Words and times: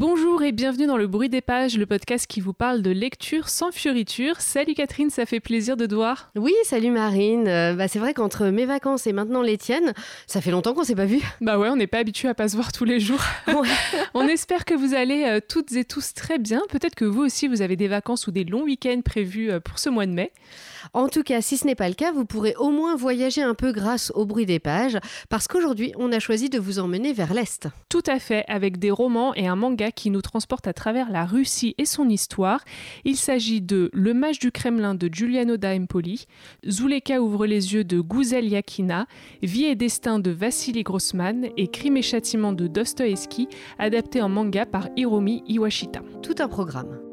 Bonjour 0.00 0.42
et 0.42 0.50
bienvenue 0.50 0.86
dans 0.86 0.96
le 0.96 1.06
bruit 1.06 1.28
des 1.28 1.42
pages, 1.42 1.76
le 1.76 1.84
podcast 1.84 2.26
qui 2.26 2.40
vous 2.40 2.54
parle 2.54 2.80
de 2.80 2.90
lecture 2.90 3.50
sans 3.50 3.70
fioriture. 3.70 4.40
Salut 4.40 4.72
Catherine, 4.72 5.10
ça 5.10 5.26
fait 5.26 5.40
plaisir 5.40 5.76
de 5.76 5.84
te 5.84 5.94
voir. 5.94 6.30
Oui, 6.36 6.54
salut 6.64 6.90
Marine. 6.90 7.46
Euh, 7.46 7.74
bah, 7.74 7.86
c'est 7.86 7.98
vrai 7.98 8.14
qu'entre 8.14 8.46
mes 8.46 8.64
vacances 8.64 9.06
et 9.06 9.12
maintenant 9.12 9.42
les 9.42 9.58
tiennes, 9.58 9.92
ça 10.26 10.40
fait 10.40 10.52
longtemps 10.52 10.72
qu'on 10.72 10.84
s'est 10.84 10.94
pas 10.94 11.04
vu. 11.04 11.20
Bah 11.42 11.58
ouais, 11.58 11.68
on 11.68 11.76
n'est 11.76 11.86
pas 11.86 11.98
habitué 11.98 12.28
à 12.28 12.34
pas 12.34 12.48
se 12.48 12.56
voir 12.56 12.72
tous 12.72 12.86
les 12.86 12.98
jours. 12.98 13.20
on 14.14 14.26
espère 14.26 14.64
que 14.64 14.72
vous 14.72 14.94
allez 14.94 15.24
euh, 15.24 15.40
toutes 15.46 15.72
et 15.72 15.84
tous 15.84 16.14
très 16.14 16.38
bien. 16.38 16.62
Peut-être 16.70 16.94
que 16.94 17.04
vous 17.04 17.20
aussi 17.20 17.46
vous 17.46 17.60
avez 17.60 17.76
des 17.76 17.88
vacances 17.88 18.26
ou 18.26 18.30
des 18.30 18.44
longs 18.44 18.62
week-ends 18.62 19.02
prévus 19.04 19.50
euh, 19.50 19.60
pour 19.60 19.78
ce 19.78 19.90
mois 19.90 20.06
de 20.06 20.12
mai. 20.12 20.32
En 20.94 21.08
tout 21.08 21.22
cas, 21.22 21.42
si 21.42 21.58
ce 21.58 21.66
n'est 21.66 21.74
pas 21.74 21.88
le 21.88 21.94
cas, 21.94 22.10
vous 22.10 22.24
pourrez 22.24 22.54
au 22.56 22.70
moins 22.70 22.96
voyager 22.96 23.42
un 23.42 23.54
peu 23.54 23.70
grâce 23.70 24.10
au 24.14 24.24
bruit 24.24 24.46
des 24.46 24.58
pages, 24.58 24.98
parce 25.28 25.46
qu'aujourd'hui, 25.46 25.92
on 25.98 26.10
a 26.10 26.18
choisi 26.18 26.48
de 26.48 26.58
vous 26.58 26.78
emmener 26.78 27.12
vers 27.12 27.34
l'Est. 27.34 27.68
Tout 27.90 28.02
à 28.06 28.18
fait, 28.18 28.44
avec 28.48 28.78
des 28.78 28.90
romans 28.90 29.34
et 29.34 29.46
un 29.46 29.56
manga 29.56 29.89
qui 29.90 30.10
nous 30.10 30.22
transportent 30.22 30.66
à 30.66 30.72
travers 30.72 31.10
la 31.10 31.24
Russie 31.24 31.74
et 31.78 31.84
son 31.84 32.08
histoire. 32.08 32.64
Il 33.04 33.16
s'agit 33.16 33.60
de 33.60 33.90
Le 33.92 34.14
Mage 34.14 34.38
du 34.38 34.50
Kremlin 34.52 34.94
de 34.94 35.08
Giuliano 35.08 35.56
da 35.56 35.74
Empoli, 35.74 36.26
Zuleka 36.66 37.20
ouvre 37.20 37.46
les 37.46 37.74
yeux 37.74 37.84
de 37.84 38.00
Gouzel 38.00 38.48
Yakina, 38.48 39.06
Vie 39.42 39.64
et 39.64 39.76
destin 39.76 40.18
de 40.18 40.30
Vassili 40.30 40.82
Grossman 40.82 41.48
et 41.56 41.68
Crime 41.68 41.96
et 41.96 42.02
châtiment 42.02 42.52
de 42.52 42.66
Dostoevsky, 42.66 43.48
adapté 43.78 44.22
en 44.22 44.28
manga 44.28 44.66
par 44.66 44.88
Hiromi 44.96 45.42
Iwashita. 45.46 46.00
Tout 46.22 46.36
un 46.38 46.48
programme. 46.48 47.09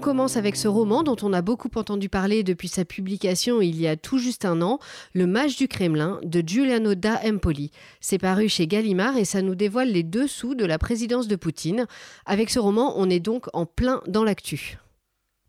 On 0.00 0.02
commence 0.02 0.38
avec 0.38 0.56
ce 0.56 0.66
roman 0.66 1.02
dont 1.02 1.16
on 1.20 1.34
a 1.34 1.42
beaucoup 1.42 1.68
entendu 1.74 2.08
parler 2.08 2.42
depuis 2.42 2.68
sa 2.68 2.86
publication 2.86 3.60
il 3.60 3.78
y 3.78 3.86
a 3.86 3.96
tout 3.96 4.16
juste 4.16 4.46
un 4.46 4.62
an, 4.62 4.78
Le 5.12 5.26
Mage 5.26 5.56
du 5.56 5.68
Kremlin 5.68 6.18
de 6.22 6.40
Giuliano 6.40 6.94
da 6.94 7.20
Empoli. 7.22 7.70
C'est 8.00 8.16
paru 8.16 8.48
chez 8.48 8.66
Gallimard 8.66 9.18
et 9.18 9.26
ça 9.26 9.42
nous 9.42 9.54
dévoile 9.54 9.90
les 9.90 10.02
dessous 10.02 10.54
de 10.54 10.64
la 10.64 10.78
présidence 10.78 11.28
de 11.28 11.36
Poutine. 11.36 11.86
Avec 12.24 12.48
ce 12.48 12.58
roman, 12.58 12.94
on 12.96 13.10
est 13.10 13.20
donc 13.20 13.48
en 13.52 13.66
plein 13.66 14.00
dans 14.06 14.24
l'actu. 14.24 14.78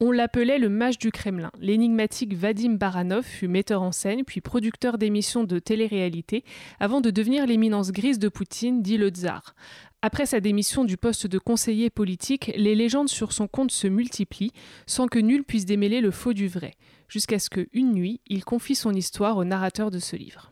On 0.04 0.10
l'appelait 0.10 0.58
le 0.58 0.68
mage 0.68 0.98
du 0.98 1.12
Kremlin. 1.12 1.52
L'énigmatique 1.60 2.34
Vadim 2.34 2.74
Baranov 2.74 3.24
fut 3.24 3.48
metteur 3.48 3.84
en 3.84 3.92
scène 3.92 4.24
puis 4.26 4.42
producteur 4.42 4.98
d'émissions 4.98 5.44
de 5.44 5.60
télé-réalité 5.60 6.44
avant 6.80 7.02
de 7.02 7.12
devenir 7.12 7.46
l'éminence 7.46 7.92
grise 7.92 8.18
de 8.18 8.28
Poutine, 8.28 8.82
dit 8.82 8.98
le 8.98 9.10
tsar. 9.10 9.54
Après 10.02 10.26
sa 10.26 10.40
démission 10.40 10.86
du 10.86 10.98
poste 10.98 11.28
de 11.28 11.38
conseiller 11.38 11.92
politique, 11.92 12.52
les 12.56 12.74
légendes 12.74 13.10
sur 13.10 13.32
son 13.32 13.48
compte 13.48 13.70
se 13.70 13.86
multiplient 13.86 14.54
sans 14.88 15.06
que 15.06 15.20
nul 15.20 15.44
puisse 15.44 15.66
démêler 15.66 16.02
le 16.02 16.10
faux 16.10 16.34
du 16.34 16.48
vrai, 16.48 16.74
jusqu'à 17.08 17.38
ce 17.38 17.52
que, 17.52 17.68
une 17.72 17.92
nuit, 17.92 18.22
il 18.26 18.44
confie 18.44 18.74
son 18.74 18.96
histoire 18.96 19.38
au 19.38 19.44
narrateur 19.44 19.92
de 19.92 20.00
ce 20.00 20.16
livre. 20.16 20.51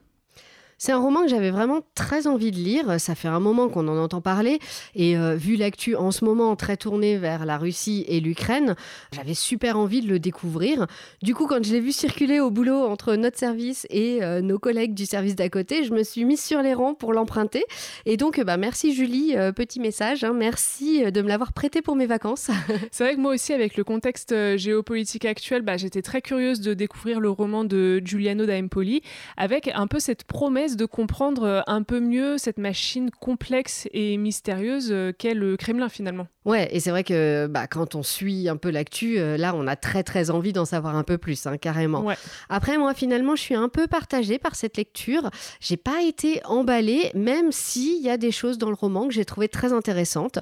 C'est 0.81 0.93
un 0.93 0.97
roman 0.97 1.23
que 1.23 1.27
j'avais 1.27 1.51
vraiment 1.51 1.81
très 1.93 2.25
envie 2.25 2.51
de 2.51 2.55
lire. 2.55 3.01
Ça 3.01 3.13
fait 3.13 3.27
un 3.27 3.41
moment 3.41 3.67
qu'on 3.67 3.89
en 3.89 3.97
entend 3.97 4.21
parler. 4.21 4.59
Et 4.95 5.17
euh, 5.17 5.35
vu 5.35 5.57
l'actu 5.57 5.93
en 5.97 6.11
ce 6.11 6.23
moment 6.23 6.55
très 6.55 6.77
tournée 6.77 7.17
vers 7.17 7.45
la 7.45 7.57
Russie 7.57 8.05
et 8.07 8.21
l'Ukraine, 8.21 8.77
j'avais 9.11 9.33
super 9.33 9.77
envie 9.77 9.99
de 9.99 10.07
le 10.07 10.19
découvrir. 10.19 10.87
Du 11.21 11.35
coup, 11.35 11.47
quand 11.47 11.61
je 11.65 11.73
l'ai 11.73 11.81
vu 11.81 11.91
circuler 11.91 12.39
au 12.39 12.49
boulot 12.49 12.85
entre 12.85 13.15
notre 13.15 13.37
service 13.37 13.87
et 13.89 14.23
euh, 14.23 14.39
nos 14.39 14.57
collègues 14.57 14.93
du 14.93 15.05
service 15.05 15.35
d'à 15.35 15.49
côté, 15.49 15.83
je 15.83 15.91
me 15.91 16.01
suis 16.01 16.23
mise 16.23 16.41
sur 16.41 16.61
les 16.61 16.73
rangs 16.73 16.93
pour 16.93 17.11
l'emprunter. 17.11 17.65
Et 18.05 18.15
donc, 18.15 18.39
bah, 18.39 18.55
merci 18.55 18.93
Julie, 18.93 19.35
euh, 19.35 19.51
petit 19.51 19.81
message. 19.81 20.23
Hein. 20.23 20.31
merci 20.33 21.11
de 21.11 21.21
me 21.21 21.27
l'avoir 21.27 21.51
prêté 21.51 21.81
pour 21.81 21.97
mes 21.97 22.05
vacances. 22.05 22.51
C'est 22.91 23.03
vrai 23.03 23.15
que 23.15 23.19
moi 23.19 23.33
aussi, 23.33 23.51
avec 23.51 23.75
le 23.75 23.83
contexte 23.83 24.33
géopolitique 24.55 25.25
actuel, 25.25 25.61
bah, 25.61 25.75
j'étais 25.75 26.01
très 26.01 26.21
curieuse 26.21 26.61
de 26.61 26.73
découvrir 26.73 27.19
le 27.19 27.29
roman 27.29 27.65
de 27.65 28.01
Giuliano 28.05 28.45
da 28.45 28.57
Empoli 28.57 29.01
avec 29.35 29.69
un 29.75 29.87
peu 29.87 29.99
cette 29.99 30.23
promesse 30.23 30.68
de 30.77 30.85
comprendre 30.85 31.43
euh, 31.43 31.61
un 31.67 31.83
peu 31.83 31.99
mieux 31.99 32.37
cette 32.37 32.57
machine 32.57 33.09
complexe 33.11 33.87
et 33.91 34.17
mystérieuse 34.17 34.89
euh, 34.91 35.11
qu'est 35.11 35.33
le 35.33 35.57
Kremlin 35.57 35.89
finalement. 35.89 36.27
Ouais, 36.45 36.67
et 36.71 36.79
c'est 36.79 36.89
vrai 36.89 37.03
que 37.03 37.47
bah, 37.47 37.67
quand 37.67 37.95
on 37.95 38.03
suit 38.03 38.49
un 38.49 38.57
peu 38.57 38.69
l'actu, 38.69 39.19
euh, 39.19 39.37
là, 39.37 39.53
on 39.55 39.67
a 39.67 39.75
très 39.75 40.03
très 40.03 40.29
envie 40.31 40.53
d'en 40.53 40.65
savoir 40.65 40.95
un 40.95 41.03
peu 41.03 41.17
plus, 41.17 41.45
hein, 41.45 41.57
carrément. 41.57 42.05
Après, 42.49 42.77
moi, 42.77 42.93
finalement, 42.93 43.35
je 43.35 43.41
suis 43.41 43.55
un 43.55 43.69
peu 43.69 43.87
partagée 43.87 44.39
par 44.39 44.55
cette 44.55 44.77
lecture. 44.77 45.29
J'ai 45.59 45.77
pas 45.77 46.01
été 46.01 46.41
emballée, 46.45 47.11
même 47.13 47.51
s'il 47.51 48.01
y 48.01 48.09
a 48.09 48.17
des 48.17 48.31
choses 48.31 48.57
dans 48.57 48.69
le 48.69 48.75
roman 48.75 49.07
que 49.07 49.13
j'ai 49.13 49.25
trouvées 49.25 49.49
très 49.49 49.73
intéressantes. 49.73 50.39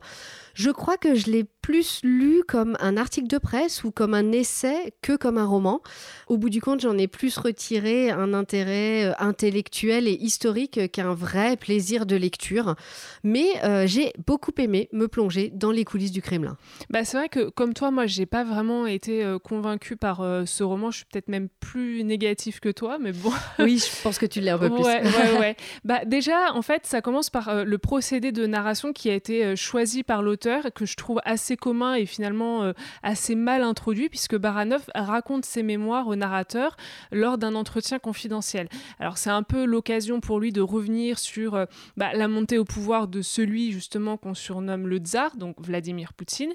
Je 0.58 0.72
crois 0.72 0.98
que 0.98 1.14
je 1.14 1.30
l'ai 1.30 1.44
plus 1.44 2.00
lu 2.02 2.42
comme 2.48 2.78
un 2.80 2.98
article 2.98 3.28
de 3.28 3.38
presse 3.38 3.84
ou 3.84 3.92
comme 3.92 4.16
un 4.16 4.32
essai 4.32 4.92
que 5.04 5.16
comme 5.16 5.38
un 5.38 5.46
roman. 5.46 5.82
Au 6.28 6.38
bout 6.38 6.50
du 6.50 6.62
compte, 6.62 6.80
j'en 6.80 6.98
ai 6.98 7.08
plus 7.08 7.38
retiré 7.38 8.10
un 8.10 8.34
intérêt 8.34 9.06
euh, 9.06 9.14
intellectuel 9.20 10.08
et 10.08 10.14
historique 10.14 10.92
qu'un 10.92 11.14
vrai 11.14 11.58
plaisir 11.58 12.08
de 12.08 12.16
lecture. 12.16 12.76
Mais 13.24 13.50
euh, 13.66 13.86
j'ai 13.86 14.14
beaucoup 14.26 14.54
aimé 14.58 14.90
me 14.94 15.08
plonger 15.08 15.52
dans 15.54 15.70
les 15.70 15.84
coulisses 15.84 16.12
du 16.12 16.24
Kremlin. 16.24 16.58
Bah, 16.90 17.06
c'est 17.06 17.18
vrai 17.18 17.30
que 17.30 17.50
comme 17.50 17.76
toi, 17.76 17.92
moi, 17.92 18.08
j'ai 18.08 18.26
pas 18.26 18.44
vraiment 18.44 18.88
été 18.88 19.24
euh, 19.24 19.38
convaincue 19.38 19.96
par 19.96 20.26
ce 20.48 20.64
roman. 20.64 20.90
Je 20.90 20.98
suis 20.98 21.06
peut-être 21.06 21.28
même 21.28 21.50
plus 21.60 22.04
négatif 22.04 22.62
que 22.62 22.70
toi, 22.70 22.98
mais 23.00 23.12
bon. 23.12 23.32
oui, 23.60 23.78
je 23.78 24.02
pense 24.02 24.18
que 24.18 24.26
tu 24.26 24.40
l'es 24.40 24.50
un 24.50 24.58
peu 24.58 24.72
plus. 24.72 24.84
Ouais, 24.84 25.04
ouais, 25.04 25.40
ouais. 25.40 25.56
Bah, 25.84 26.04
déjà, 26.06 26.54
en 26.56 26.64
fait, 26.64 26.88
ça 26.88 27.02
commence 27.02 27.30
par 27.30 27.64
le 27.64 27.78
procédé 27.78 28.32
de 28.32 28.48
narration 28.48 28.92
qui 28.92 29.12
a 29.12 29.14
été 29.14 29.56
choisi 29.56 30.02
par 30.02 30.24
l'auteur 30.24 30.47
que 30.74 30.86
je 30.86 30.96
trouve 30.96 31.20
assez 31.26 31.58
commun 31.58 31.96
et 31.96 32.06
finalement 32.06 32.64
euh, 32.64 32.74
assez 33.04 33.36
mal 33.36 33.62
introduit 33.62 34.10
puisque 34.10 34.38
Baranov 34.38 34.84
raconte 34.96 35.46
ses 35.46 35.64
mémoires 35.64 36.08
au 36.08 36.16
narrateur 36.16 36.78
lors 37.12 37.38
d'un 37.38 37.56
entretien 37.56 38.00
confidentiel. 38.00 38.70
Alors 39.00 39.18
c'est 39.18 39.30
un 39.30 39.44
peu 39.44 39.66
l'occasion 39.66 40.20
pour 40.20 40.40
lui 40.40 40.52
de 40.52 40.62
revenir 40.62 41.20
sur 41.20 41.56
euh, 41.56 41.66
bah, 41.98 42.14
la 42.14 42.28
montée 42.28 42.58
au 42.58 42.66
pouvoir 42.66 43.08
de 43.08 43.22
celui 43.22 43.72
justement 43.72 44.18
qu'on 44.18 44.34
surnomme 44.34 44.88
le 44.88 44.98
tsar, 44.98 45.36
donc 45.36 45.56
Vladimir 45.60 46.14
Poutine. 46.14 46.54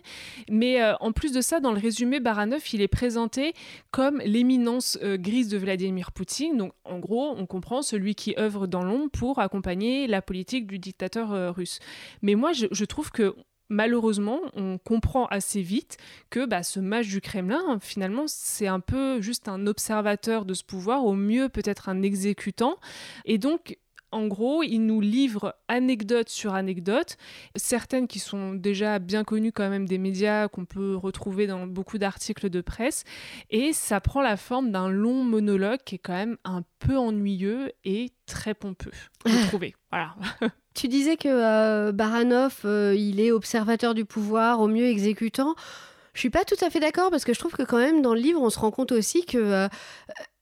Mais 0.51 0.83
euh, 0.83 0.95
en 1.01 1.13
plus 1.13 1.33
de 1.33 1.41
ça, 1.41 1.61
dans 1.61 1.73
le 1.73 1.79
résumé, 1.79 2.21
Baranov, 2.21 2.63
il 2.73 2.81
est 2.81 2.89
présenté 2.89 3.53
comme 3.91 4.21
l'éminence 4.25 4.99
grise 5.03 5.49
de 5.49 5.59
Vladimir 5.59 6.13
Poutine. 6.13 6.57
Donc 6.57 6.73
en 6.85 6.99
gros, 6.99 7.35
on 7.37 7.47
comprend 7.47 7.83
celui 7.83 8.15
qui 8.15 8.35
œuvre 8.39 8.67
dans 8.67 8.83
l'ombre 8.83 9.11
pour 9.11 9.39
accompagner 9.39 10.07
la 10.07 10.23
politique 10.23 10.67
du 10.67 10.79
dictateur 10.79 11.55
russe. 11.55 11.79
Mais 12.23 12.35
moi, 12.35 12.53
je, 12.53 12.67
je 12.71 12.85
trouve 12.85 13.11
que 13.11 13.35
malheureusement, 13.73 14.41
on 14.55 14.79
comprend 14.79 15.27
assez 15.27 15.63
vite 15.63 15.97
que 16.31 16.47
bah, 16.47 16.63
ce 16.63 16.79
mage 16.79 17.09
du 17.09 17.21
Kremlin, 17.21 17.79
finalement, 17.81 18.25
c'est 18.27 18.69
un 18.69 18.81
peu 18.81 19.21
juste 19.21 19.49
un 19.49 19.67
observateur 19.67 20.45
de 20.45 20.55
ce 20.55 20.63
pouvoir, 20.63 21.05
au 21.05 21.15
mieux 21.15 21.49
peut-être 21.49 21.89
un 21.89 22.03
exécutant. 22.03 22.77
Et 23.25 23.39
donc, 23.39 23.79
en 24.13 24.27
gros, 24.27 24.63
il 24.63 24.81
nous 24.81 25.01
livre 25.01 25.57
anecdote 25.69 26.29
sur 26.29 26.55
anecdote, 26.55 27.17
certaines 27.57 28.07
qui 28.07 28.19
sont 28.19 28.53
déjà 28.53 28.99
bien 28.99 29.25
connues 29.25 29.53
quand 29.53 29.71
même 29.71 29.89
des 29.89 29.97
médias 29.97 30.49
qu'on 30.49 30.67
peut 30.67 30.95
retrouver 30.95 31.47
dans 31.47 31.67
beaucoup 31.67 31.97
d'articles 31.97 32.51
de 32.51 32.61
presse, 32.61 33.05
et 33.49 33.73
ça 33.73 34.01
prend 34.01 34.21
la 34.21 34.37
forme 34.37 34.71
d'un 34.71 34.91
long 34.91 35.25
monologue 35.25 35.81
qui 35.87 35.95
est 35.95 35.99
quand 35.99 36.13
même 36.13 36.37
un 36.45 36.63
peu 36.79 36.99
ennuyeux 36.99 37.73
et 37.85 38.11
très 38.27 38.53
pompeux, 38.53 38.93
je 39.25 39.47
trouver. 39.49 39.75
Voilà. 39.91 40.15
Tu 40.75 40.89
disais 40.89 41.17
que 41.17 41.29
euh, 41.29 41.93
Baranov, 41.93 42.61
euh, 42.65 42.95
il 42.97 43.21
est 43.21 43.31
observateur 43.31 43.95
du 43.95 44.05
pouvoir, 44.05 44.61
au 44.61 44.69
mieux 44.69 44.87
exécutant. 44.87 45.55
Je 46.15 46.21
suis 46.21 46.31
pas 46.31 46.45
tout 46.45 46.57
à 46.63 46.71
fait 46.71 46.81
d'accord 46.81 47.11
parce 47.11 47.25
que 47.25 47.35
je 47.35 47.39
trouve 47.39 47.53
que 47.53 47.63
quand 47.63 47.79
même 47.79 48.03
dans 48.03 48.15
le 48.15 48.21
livre, 48.21 48.41
on 48.41 48.51
se 48.51 48.59
rend 48.59 48.71
compte 48.71 48.93
aussi 48.93 49.25
que 49.25 49.39
euh, 49.39 49.69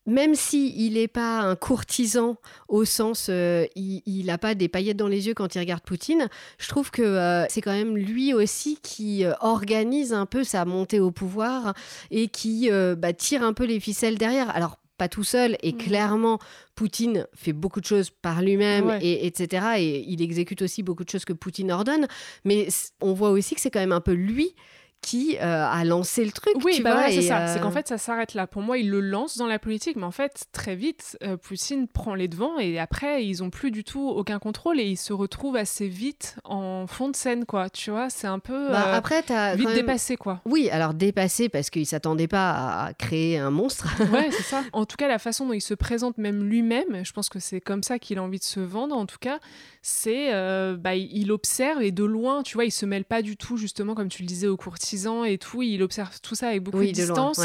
même 0.06 0.34
si 0.34 0.72
il 0.76 0.94
n'est 0.94 1.08
pas 1.08 1.40
un 1.40 1.56
courtisan 1.56 2.36
au 2.68 2.84
sens 2.84 3.28
il 3.28 4.24
n'a 4.26 4.38
pas 4.38 4.54
des 4.54 4.68
paillettes 4.68 4.96
dans 4.96 5.06
les 5.06 5.28
yeux 5.28 5.34
quand 5.34 5.54
il 5.54 5.58
regarde 5.58 5.82
Poutine, 5.82 6.28
je 6.58 6.68
trouve 6.68 6.90
que 6.90 7.44
c'est 7.48 7.60
quand 7.60 7.72
même 7.72 7.96
lui 7.96 8.34
aussi 8.34 8.78
qui 8.82 9.24
organise 9.40 10.12
un 10.12 10.26
peu 10.26 10.42
sa 10.42 10.64
montée 10.64 10.98
au 10.98 11.12
pouvoir 11.12 11.74
et 12.10 12.26
qui 12.28 12.70
bah, 12.96 13.12
tire 13.12 13.44
un 13.44 13.52
peu 13.52 13.64
les 13.64 13.78
ficelles 13.78 14.18
derrière. 14.18 14.50
Alors 14.56 14.79
pas 15.00 15.08
tout 15.08 15.24
seul. 15.24 15.56
Et 15.62 15.72
mm. 15.72 15.78
clairement 15.78 16.38
Poutine 16.74 17.26
fait 17.34 17.54
beaucoup 17.54 17.80
de 17.80 17.86
choses 17.86 18.10
par 18.10 18.42
lui-même 18.42 18.98
et 19.00 19.26
etc 19.26 19.66
et 19.78 20.04
il 20.06 20.20
exécute 20.20 20.60
aussi 20.60 20.82
beaucoup 20.82 21.04
de 21.04 21.08
choses 21.08 21.24
que 21.24 21.32
Poutine 21.32 21.72
ordonne. 21.72 22.06
Mais 22.44 22.68
on 23.00 23.14
voit 23.14 23.30
aussi 23.30 23.54
que 23.54 23.62
c'est 23.62 23.70
quand 23.70 23.80
même 23.80 23.92
un 23.92 24.02
peu 24.02 24.12
lui 24.12 24.54
qui 25.00 25.38
a 25.38 25.84
lancé 25.84 26.24
le 26.24 26.32
truc. 26.32 26.54
Oui, 26.64 26.74
tu 26.76 26.82
bah 26.82 26.94
vois, 26.94 27.10
c'est 27.10 27.22
ça. 27.22 27.46
C'est 27.46 27.60
qu'en 27.60 27.70
fait, 27.70 27.88
ça 27.88 27.98
s'arrête 27.98 28.34
là. 28.34 28.46
Pour 28.46 28.62
moi, 28.62 28.78
il 28.78 28.90
le 28.90 29.00
lance 29.00 29.36
dans 29.36 29.46
la 29.46 29.58
politique, 29.58 29.96
mais 29.96 30.04
en 30.04 30.10
fait, 30.10 30.44
très 30.52 30.76
vite, 30.76 31.18
Poutine 31.42 31.88
prend 31.88 32.14
les 32.14 32.28
devants 32.28 32.58
et 32.58 32.78
après, 32.78 33.24
ils 33.24 33.42
ont 33.42 33.50
plus 33.50 33.70
du 33.70 33.84
tout 33.84 34.08
aucun 34.08 34.38
contrôle 34.38 34.80
et 34.80 34.84
ils 34.84 34.96
se 34.96 35.12
retrouvent 35.12 35.56
assez 35.56 35.88
vite 35.88 36.36
en 36.44 36.86
fond 36.86 37.08
de 37.08 37.16
scène, 37.16 37.44
quoi. 37.44 37.70
Tu 37.70 37.90
vois, 37.90 38.10
c'est 38.10 38.26
un 38.26 38.38
peu 38.38 38.68
bah, 38.68 38.94
après, 38.94 39.22
as 39.30 39.54
vite 39.56 39.72
dépassé, 39.72 40.16
quoi. 40.16 40.40
Oui, 40.44 40.68
alors 40.70 40.94
dépassé 40.94 41.48
parce 41.48 41.70
qu'il 41.70 41.86
s'attendait 41.86 42.28
pas 42.28 42.84
à 42.84 42.92
créer 42.94 43.38
un 43.38 43.50
monstre. 43.50 43.88
ouais, 44.12 44.30
c'est 44.30 44.42
ça. 44.42 44.62
En 44.72 44.86
tout 44.86 44.96
cas, 44.96 45.08
la 45.08 45.18
façon 45.18 45.46
dont 45.46 45.52
il 45.52 45.60
se 45.60 45.74
présente 45.74 46.18
même 46.18 46.44
lui-même, 46.44 47.04
je 47.04 47.12
pense 47.12 47.28
que 47.28 47.38
c'est 47.38 47.60
comme 47.60 47.82
ça 47.82 47.98
qu'il 47.98 48.18
a 48.18 48.22
envie 48.22 48.38
de 48.38 48.44
se 48.44 48.60
vendre. 48.60 48.96
En 48.96 49.06
tout 49.06 49.18
cas, 49.20 49.38
c'est 49.82 50.32
euh, 50.32 50.76
bah, 50.76 50.94
il 50.94 51.32
observe 51.32 51.82
et 51.82 51.90
de 51.90 52.04
loin, 52.04 52.42
tu 52.42 52.54
vois, 52.54 52.64
il 52.64 52.70
se 52.70 52.86
mêle 52.86 53.04
pas 53.04 53.22
du 53.22 53.36
tout, 53.36 53.56
justement, 53.56 53.94
comme 53.94 54.08
tu 54.08 54.22
le 54.22 54.26
disais, 54.26 54.48
aux 54.90 54.98
courtisans 54.98 55.24
et 55.24 55.38
tout. 55.38 55.62
Il 55.62 55.82
observe 55.82 56.20
tout 56.20 56.34
ça 56.34 56.48
avec 56.48 56.62
beaucoup 56.62 56.78
de, 56.78 56.90
distance. 56.90 57.40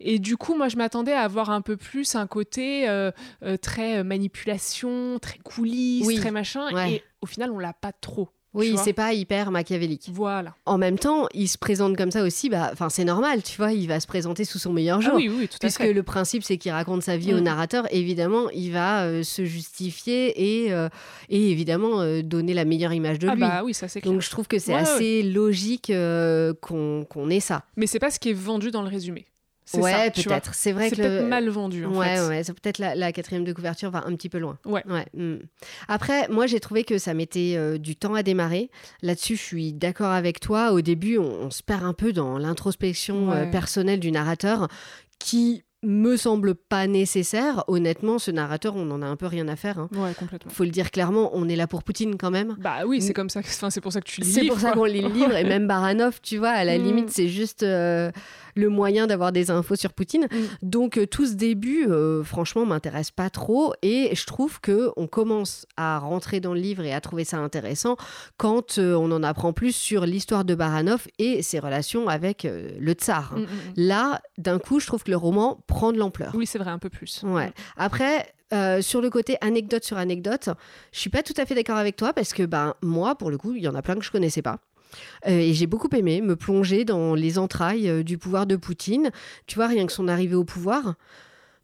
Et 0.00 0.18
du 0.18 0.36
coup, 0.36 0.56
moi, 0.56 0.68
je 0.68 0.76
m'attendais 0.76 1.12
à 1.12 1.22
avoir 1.22 1.50
un 1.50 1.60
peu 1.60 1.76
plus 1.76 2.14
un 2.14 2.26
côté 2.26 2.88
euh, 2.88 3.10
euh, 3.42 3.56
très 3.56 4.04
manipulation, 4.04 5.18
très 5.18 5.38
coulisses, 5.38 6.20
très 6.20 6.30
machin. 6.30 6.68
Et 6.88 7.02
au 7.20 7.26
final, 7.26 7.50
on 7.50 7.58
l'a 7.58 7.72
pas 7.72 7.92
trop. 7.92 8.28
Oui, 8.54 8.76
c'est 8.82 8.92
pas 8.92 9.12
hyper 9.12 9.50
machiavélique. 9.50 10.08
Voilà. 10.12 10.54
En 10.64 10.78
même 10.78 10.98
temps, 10.98 11.28
il 11.34 11.48
se 11.48 11.58
présente 11.58 11.96
comme 11.96 12.10
ça 12.10 12.22
aussi, 12.22 12.48
bah, 12.48 12.70
enfin 12.72 12.88
c'est 12.88 13.04
normal, 13.04 13.42
tu 13.42 13.56
vois, 13.56 13.72
il 13.72 13.86
va 13.86 14.00
se 14.00 14.06
présenter 14.06 14.44
sous 14.44 14.58
son 14.58 14.72
meilleur 14.72 15.00
jour. 15.00 15.12
Ah 15.14 15.16
oui, 15.16 15.28
oui, 15.28 15.48
tout 15.48 15.58
Puisque 15.60 15.80
le 15.80 16.02
principe, 16.02 16.42
c'est 16.42 16.56
qu'il 16.56 16.72
raconte 16.72 17.02
sa 17.02 17.16
vie 17.16 17.34
au 17.34 17.40
mm. 17.40 17.44
narrateur. 17.44 17.86
Évidemment, 17.90 18.48
il 18.50 18.72
va 18.72 19.04
euh, 19.04 19.22
se 19.22 19.44
justifier 19.44 20.64
et, 20.64 20.72
euh, 20.72 20.88
et 21.28 21.50
évidemment 21.50 22.00
euh, 22.00 22.22
donner 22.22 22.54
la 22.54 22.64
meilleure 22.64 22.92
image 22.92 23.18
de 23.18 23.28
ah 23.28 23.34
lui. 23.34 23.40
Bah 23.40 23.62
oui, 23.64 23.74
ça 23.74 23.86
c'est 23.86 24.02
Donc 24.02 24.22
je 24.22 24.30
trouve 24.30 24.48
que 24.48 24.58
c'est 24.58 24.74
assez 24.74 25.22
logique 25.22 25.92
qu'on 26.60 27.30
ait 27.30 27.40
ça. 27.40 27.64
Mais 27.76 27.86
c'est 27.86 27.98
pas 27.98 28.10
ce 28.10 28.18
qui 28.18 28.30
est 28.30 28.34
vendu 28.34 28.70
dans 28.70 28.82
le 28.82 28.88
résumé. 28.88 29.26
Ouais, 29.74 30.10
peut-être. 30.10 30.54
C'est 30.54 30.72
vrai 30.72 30.90
que. 30.90 30.96
Peut-être 30.96 31.26
mal 31.26 31.48
vendu. 31.48 31.84
En 31.84 31.94
ouais, 31.94 32.16
fait. 32.16 32.28
ouais. 32.28 32.44
C'est 32.44 32.52
peut-être 32.54 32.78
la, 32.78 33.12
quatrième 33.12 33.44
de 33.44 33.52
couverture 33.52 33.90
va 33.90 34.04
un 34.06 34.14
petit 34.14 34.28
peu 34.28 34.38
loin. 34.38 34.58
Ouais. 34.64 34.82
ouais. 34.88 35.06
Hmm. 35.14 35.38
Après, 35.88 36.28
moi, 36.28 36.46
j'ai 36.46 36.60
trouvé 36.60 36.84
que 36.84 36.98
ça 36.98 37.14
mettait 37.14 37.54
euh, 37.56 37.78
du 37.78 37.96
temps 37.96 38.14
à 38.14 38.22
démarrer. 38.22 38.70
Là-dessus, 39.02 39.36
je 39.36 39.42
suis 39.42 39.72
d'accord 39.72 40.12
avec 40.12 40.40
toi. 40.40 40.72
Au 40.72 40.80
début, 40.80 41.18
on, 41.18 41.50
se 41.50 41.62
perd 41.62 41.84
un 41.84 41.94
peu 41.94 42.12
dans 42.12 42.38
l'introspection 42.38 43.32
euh, 43.32 43.46
personnelle 43.46 44.00
du 44.00 44.10
narrateur 44.12 44.68
qui 45.18 45.64
me 45.82 46.16
semble 46.16 46.54
pas 46.54 46.86
nécessaire. 46.86 47.64
Honnêtement, 47.68 48.18
ce 48.18 48.30
narrateur, 48.30 48.74
on 48.76 48.90
en 48.90 49.00
a 49.02 49.06
un 49.06 49.16
peu 49.16 49.26
rien 49.26 49.46
à 49.48 49.56
faire. 49.56 49.78
Hein. 49.78 49.88
Ouais, 49.92 50.12
complètement. 50.14 50.50
Faut 50.50 50.64
le 50.64 50.70
dire 50.70 50.90
clairement, 50.90 51.30
on 51.34 51.48
est 51.48 51.56
là 51.56 51.66
pour 51.66 51.82
Poutine 51.82 52.16
quand 52.16 52.30
même. 52.30 52.56
Bah 52.58 52.80
oui, 52.86 53.00
c'est 53.00 53.14
comme 53.14 53.30
ça. 53.30 53.40
Enfin, 53.40 53.70
c'est 53.70 53.80
pour 53.80 53.92
ça 53.92 54.00
que 54.00 54.08
tu 54.08 54.20
lis. 54.20 54.32
C'est 54.32 54.46
pour 54.46 54.58
ça 54.58 54.72
qu'on 54.72 54.84
lit 54.84 55.02
le 55.02 55.08
livre 55.08 55.36
et 55.36 55.44
même 55.48 55.66
Baranov, 55.66 56.20
tu 56.22 56.38
vois, 56.38 56.50
à 56.50 56.64
la 56.64 56.78
hmm. 56.78 56.82
limite, 56.82 57.10
c'est 57.10 57.28
juste. 57.28 57.62
Euh, 57.62 58.10
le 58.58 58.68
moyen 58.68 59.06
d'avoir 59.06 59.32
des 59.32 59.50
infos 59.50 59.76
sur 59.76 59.92
Poutine. 59.92 60.26
Mm. 60.30 60.36
Donc 60.62 60.98
euh, 60.98 61.06
tout 61.06 61.26
ce 61.26 61.34
début, 61.34 61.86
euh, 61.88 62.24
franchement, 62.24 62.66
m'intéresse 62.66 63.10
pas 63.10 63.30
trop 63.30 63.72
et 63.82 64.14
je 64.14 64.26
trouve 64.26 64.60
que 64.60 64.90
on 64.96 65.06
commence 65.06 65.66
à 65.76 65.98
rentrer 65.98 66.40
dans 66.40 66.54
le 66.54 66.60
livre 66.60 66.84
et 66.84 66.92
à 66.92 67.00
trouver 67.00 67.24
ça 67.24 67.38
intéressant 67.38 67.96
quand 68.36 68.78
euh, 68.78 68.94
on 68.94 69.12
en 69.12 69.22
apprend 69.22 69.52
plus 69.52 69.74
sur 69.74 70.04
l'histoire 70.06 70.44
de 70.44 70.54
Baranov 70.54 71.06
et 71.18 71.42
ses 71.42 71.60
relations 71.60 72.08
avec 72.08 72.44
le 72.44 72.92
tsar. 72.92 73.34
Mm, 73.34 73.42
mm, 73.42 73.46
Là, 73.76 74.20
d'un 74.36 74.58
coup, 74.58 74.80
je 74.80 74.86
trouve 74.86 75.04
que 75.04 75.10
le 75.10 75.16
roman 75.16 75.60
prend 75.66 75.92
de 75.92 75.98
l'ampleur. 75.98 76.32
Oui, 76.34 76.46
c'est 76.46 76.58
vrai, 76.58 76.70
un 76.70 76.78
peu 76.78 76.90
plus. 76.90 77.22
Ouais. 77.24 77.52
Après, 77.76 78.34
sur 78.80 79.00
le 79.00 79.10
côté 79.10 79.36
anecdote 79.40 79.84
sur 79.84 79.98
anecdote, 79.98 80.48
je 80.92 80.98
suis 80.98 81.10
pas 81.10 81.22
tout 81.22 81.34
à 81.36 81.46
fait 81.46 81.54
d'accord 81.54 81.76
avec 81.76 81.96
toi 81.96 82.12
parce 82.12 82.32
que 82.32 82.44
ben 82.44 82.74
moi 82.82 83.14
pour 83.14 83.30
le 83.30 83.36
coup 83.36 83.54
il 83.54 83.62
y 83.62 83.68
en 83.68 83.74
a 83.74 83.82
plein 83.82 83.94
que 83.94 84.04
je 84.04 84.10
connaissais 84.10 84.42
pas. 84.42 84.58
Euh, 85.26 85.30
et 85.30 85.54
j'ai 85.54 85.66
beaucoup 85.66 85.88
aimé 85.94 86.20
me 86.20 86.36
plonger 86.36 86.84
dans 86.84 87.14
les 87.14 87.38
entrailles 87.38 87.88
euh, 87.88 88.02
du 88.02 88.18
pouvoir 88.18 88.46
de 88.46 88.56
Poutine. 88.56 89.10
Tu 89.46 89.56
vois, 89.56 89.66
rien 89.66 89.86
que 89.86 89.92
son 89.92 90.08
arrivée 90.08 90.34
au 90.34 90.44
pouvoir. 90.44 90.94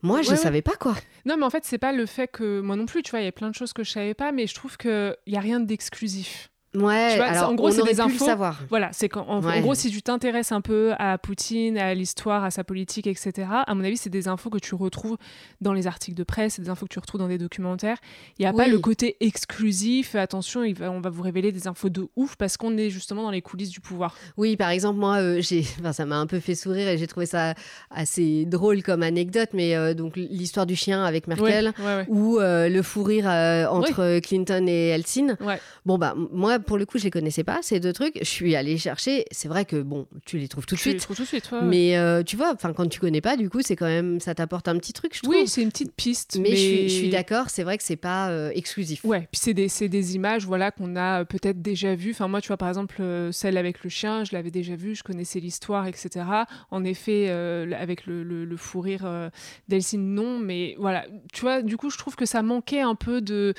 Moi, 0.03 0.21
je 0.21 0.33
ne 0.33 0.37
savais 0.37 0.61
pas 0.61 0.77
quoi. 0.77 0.95
Non, 1.25 1.37
mais 1.39 1.45
en 1.45 1.51
fait, 1.51 1.65
c'est 1.65 1.79
pas 1.79 1.93
le 1.93 2.05
fait 2.05 2.29
que 2.29 2.61
moi 2.61 2.77
non 2.77 2.85
plus, 2.85 3.03
tu 3.03 3.11
vois, 3.11 3.21
il 3.21 3.25
y 3.25 3.29
a 3.29 3.33
plein 3.33 3.49
de 3.49 3.55
choses 3.55 3.73
que 3.73 3.83
je 3.83 3.91
savais 3.91 4.13
pas, 4.13 4.33
mais 4.33 4.47
je 4.47 4.55
trouve 4.55 4.77
qu'il 4.77 5.17
n'y 5.27 5.37
a 5.37 5.41
rien 5.41 5.61
d'exclusif. 5.61 6.51
Ouais, 6.75 7.19
alors 7.21 7.51
en 7.51 7.55
gros, 7.55 7.71
c'est 7.71 7.85
des 7.85 8.01
infos. 8.01 8.25
savoir. 8.25 8.61
Voilà, 8.69 8.91
c'est 8.93 9.09
qu'en 9.09 9.27
en, 9.27 9.61
gros, 9.61 9.75
si 9.75 9.91
tu 9.91 10.03
t'intéresses 10.03 10.53
un 10.53 10.61
peu 10.61 10.93
à 10.99 11.19
Poutine, 11.19 11.79
à 11.79 11.95
l'histoire, 11.95 12.45
à 12.45 12.51
sa 12.51 12.65
politique, 12.65 13.07
etc., 13.07 13.49
à 13.67 13.75
mon 13.75 13.85
avis, 13.85 13.97
c'est 13.97 14.11
des 14.11 14.29
infos 14.29 14.51
que 14.51 14.59
tu 14.59 14.75
retrouves 14.75 15.17
dans 15.61 15.73
les 15.73 15.87
articles 15.87 16.17
de 16.17 16.25
presse, 16.25 16.55
c'est 16.55 16.63
des 16.63 16.71
infos 16.71 16.87
que 16.87 16.93
tu 16.93 16.99
retrouves 16.99 17.21
dans 17.21 17.29
des 17.29 17.39
documentaires. 17.39 17.99
Il 18.39 18.43
n'y 18.43 18.47
a 18.47 18.53
pas 18.53 18.67
le 18.67 18.79
côté 18.79 19.17
exclusif, 19.21 20.15
attention, 20.15 20.65
il 20.65 20.75
va, 20.75 20.91
on 20.91 21.01
va 21.01 21.11
vous 21.11 21.23
révéler 21.23 21.53
des 21.53 21.69
infos 21.69 21.89
de 21.89 22.09
ouf 22.17 22.37
parce 22.37 22.57
qu'on 22.57 22.77
est 22.77 22.91
justement 22.91 23.23
dans 23.23 23.31
les 23.31 23.43
coulisses 23.43 23.71
du 23.71 23.81
pouvoir. 23.81 24.17
Oui, 24.37 24.57
par 24.57 24.71
exemple, 24.71 24.99
moi, 24.99 25.17
euh, 25.17 25.41
j'ai, 25.41 25.65
enfin, 25.81 25.93
ça 25.93 26.07
m'a 26.07 26.17
un 26.17 26.27
peu 26.27 26.41
fait 26.41 26.55
sourire 26.55 26.89
et 26.89 26.99
j'ai 26.99 27.07
trouvé 27.07 27.27
ça 27.27 27.55
assez 27.91 28.45
drôle 28.47 28.83
comme 28.83 29.03
anecdote, 29.03 29.51
mais 29.53 29.77
euh, 29.77 29.95
donc 29.95 30.17
l'histoire 30.17 30.67
du 30.67 30.77
chien 30.77 31.05
avec 31.05 31.29
Merkel 31.29 31.73
ou 32.09 32.39
euh, 32.39 32.69
le 32.69 32.83
fou 32.83 33.03
rire 33.03 33.27
entre 33.71 34.19
Clinton 34.21 34.67
et 34.67 34.89
Eltsine. 34.89 35.37
Bon, 35.87 35.99
bah, 35.99 36.15
moi, 36.33 36.59
pour 36.65 36.79
le 36.79 36.87
coup, 36.87 36.99
je 36.99 37.05
les 37.05 37.11
connaissais 37.11 37.45
pas, 37.45 37.61
ces 37.63 37.81
deux 37.81 37.93
trucs. 37.93 38.19
Je 38.19 38.29
suis 38.29 38.57
allée 38.57 38.77
chercher. 38.79 39.25
C'est 39.31 39.49
vrai 39.49 39.65
que, 39.65 39.81
bon, 39.81 40.07
tu 40.25 40.39
les 40.39 40.49
trouves 40.49 40.67
tout 40.67 40.75
de 40.75 40.81
suite. 40.81 40.95
Les 40.95 41.01
trouves 41.01 41.17
tout 41.17 41.23
de 41.23 41.29
suite, 41.29 41.51
Mais 41.63 41.97
euh, 41.97 42.23
tu 42.23 42.37
vois, 42.37 42.55
quand 42.57 42.89
tu 42.89 43.01
connais 43.01 43.21
pas, 43.21 43.37
du 43.37 43.51
coup, 43.51 43.61
c'est 43.63 43.77
quand 43.77 43.87
même, 43.87 44.21
ça 44.21 44.35
t'apporte 44.35 44.69
un 44.69 44.77
petit 44.79 44.93
truc, 44.93 45.15
je 45.15 45.23
trouve. 45.23 45.35
Oui, 45.35 45.47
c'est 45.47 45.63
une 45.63 45.71
petite 45.71 45.93
piste. 45.93 46.39
Mais, 46.41 46.57
Je, 46.57 46.89
suis, 46.89 47.09
d'accord, 47.09 47.51
c'est 47.51 47.63
vrai 47.63 47.79
que 47.79 47.85
c'est 47.85 47.97
pas 47.97 48.31
euh, 48.31 48.51
exclusif. 48.55 49.05
Ouais, 49.05 49.29
puis 49.31 49.41
c'est 49.41 49.55
des, 49.55 49.69
des, 49.89 50.15
images 50.17 50.47
voilà, 50.47 50.71
qu'on 50.71 50.97
a 50.97 51.21
euh, 51.21 51.25
peut-être 51.25 51.63
déjà 51.63 51.95
vues. 51.95 52.11
Enfin, 52.11 52.29
moi, 52.29 52.41
tu 52.41 52.49
vois, 52.49 52.57
par 52.57 52.69
exemple, 52.69 53.03
celle 53.33 53.57
avec 53.57 53.85
le 53.85 53.91
chien, 53.91 54.25
je 54.25 54.33
l'avais 54.33 54.51
déjà 54.51 54.77
vue, 54.77 54.95
je 54.95 55.03
connaissais 55.03 55.41
l'histoire, 55.41 55.87
etc. 55.87 56.25
En 56.71 56.85
effet, 56.85 57.29
avec 57.31 58.07
le, 58.07 58.23
le, 58.23 58.57
fou 58.57 58.81
rire 58.81 59.31
d'Elsine, 59.69 60.15
non. 60.15 60.39
Mais 60.39 60.75
voilà, 60.79 61.07
tu 61.33 61.43
vois, 61.43 61.63
du 61.63 61.77
coup, 61.77 61.91
je 61.91 61.99
trouve 61.99 62.17
que 62.17 62.27
ça 62.27 62.43
manquait 62.43 62.81
un 62.81 62.95
peu 62.95 63.21
de, 63.21 63.55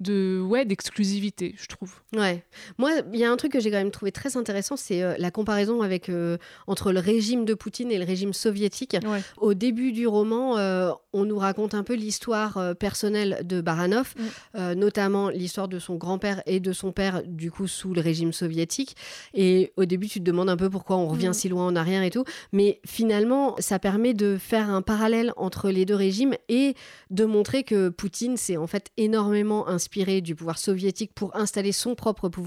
de 0.00 0.40
ouais, 0.40 0.64
d'exclusivité, 0.64 1.54
je 1.58 1.66
trouve. 1.66 1.94
Ouais. 2.14 2.42
Moi, 2.78 2.92
il 3.12 3.18
y 3.18 3.24
a 3.24 3.30
un 3.30 3.36
truc 3.36 3.52
que 3.52 3.60
j'ai 3.60 3.70
quand 3.70 3.78
même 3.78 3.90
trouvé 3.90 4.12
très 4.12 4.36
intéressant, 4.36 4.76
c'est 4.76 5.02
euh, 5.02 5.14
la 5.18 5.30
comparaison 5.30 5.82
avec, 5.82 6.08
euh, 6.08 6.38
entre 6.66 6.92
le 6.92 7.00
régime 7.00 7.44
de 7.44 7.54
Poutine 7.54 7.90
et 7.90 7.98
le 7.98 8.04
régime 8.04 8.32
soviétique. 8.32 8.96
Au 9.36 9.54
début 9.54 9.92
du 9.92 10.06
roman, 10.06 10.58
euh, 10.58 10.90
on 11.12 11.24
nous 11.24 11.38
raconte 11.38 11.74
un 11.74 11.82
peu 11.82 11.94
l'histoire 11.94 12.74
personnelle 12.78 13.40
de 13.44 13.60
Baranov, 13.60 14.14
mm. 14.16 14.72
notamment 14.74 15.28
l'histoire 15.28 15.68
de 15.68 15.78
son 15.78 15.96
grand-père 15.96 16.42
et 16.46 16.60
de 16.60 16.72
son 16.72 16.92
père, 16.92 17.22
du 17.26 17.50
coup, 17.50 17.66
sous 17.66 17.94
le 17.94 18.00
régime 18.00 18.32
soviétique. 18.32 18.96
Et 19.34 19.72
au 19.76 19.84
début, 19.84 20.08
tu 20.08 20.20
te 20.20 20.24
demandes 20.24 20.50
un 20.50 20.56
peu 20.56 20.70
pourquoi 20.70 20.96
on 20.96 21.08
revient 21.08 21.28
mm. 21.28 21.34
si 21.34 21.48
loin 21.48 21.66
en 21.66 21.76
arrière 21.76 22.02
et 22.02 22.10
tout. 22.10 22.24
Mais 22.52 22.80
finalement, 22.86 23.56
ça 23.58 23.78
permet 23.78 24.14
de 24.14 24.36
faire 24.38 24.70
un 24.70 24.82
parallèle 24.82 25.32
entre 25.36 25.70
les 25.70 25.84
deux 25.84 25.94
régimes 25.94 26.34
et 26.48 26.74
de 27.10 27.24
montrer 27.24 27.64
que 27.64 27.88
Poutine 27.88 28.36
s'est 28.36 28.56
en 28.56 28.66
fait 28.66 28.90
énormément 28.96 29.68
inspiré 29.68 30.20
du 30.20 30.34
pouvoir 30.34 30.58
soviétique 30.58 31.12
pour 31.14 31.34
installer 31.36 31.72
son 31.72 31.94
propre 31.94 32.28
pouvoir. 32.28 32.39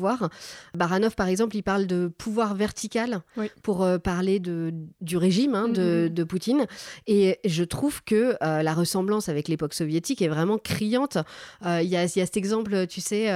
Baranov, 0.76 1.16
par 1.16 1.28
exemple, 1.28 1.56
il 1.56 1.64
parle 1.64 1.88
de 1.88 2.08
pouvoir 2.08 2.56
vertical 2.56 3.22
pour 3.62 3.84
euh, 3.84 3.98
parler 3.98 4.40
de, 4.40 4.74
du 5.02 5.18
régime 5.18 5.56
hein, 5.56 5.68
mm-hmm. 5.70 6.10
de, 6.10 6.24
Poutine. 6.24 6.66
Et 7.08 7.40
je 7.46 7.64
trouve 7.64 8.04
que 8.04 8.36
euh, 8.42 8.64
la 8.64 8.74
ressemblance 8.74 9.30
avec 9.30 9.48
l'époque 9.48 9.74
soviétique 9.74 10.22
est 10.22 10.28
vraiment 10.28 10.58
criante. 10.58 11.18
Euh, 11.66 11.82
il 11.82 11.90
y, 11.90 11.98
a, 11.98 12.08
cet 12.08 12.38
exemple, 12.38 12.88
tu 12.88 13.02
sais 13.02 13.30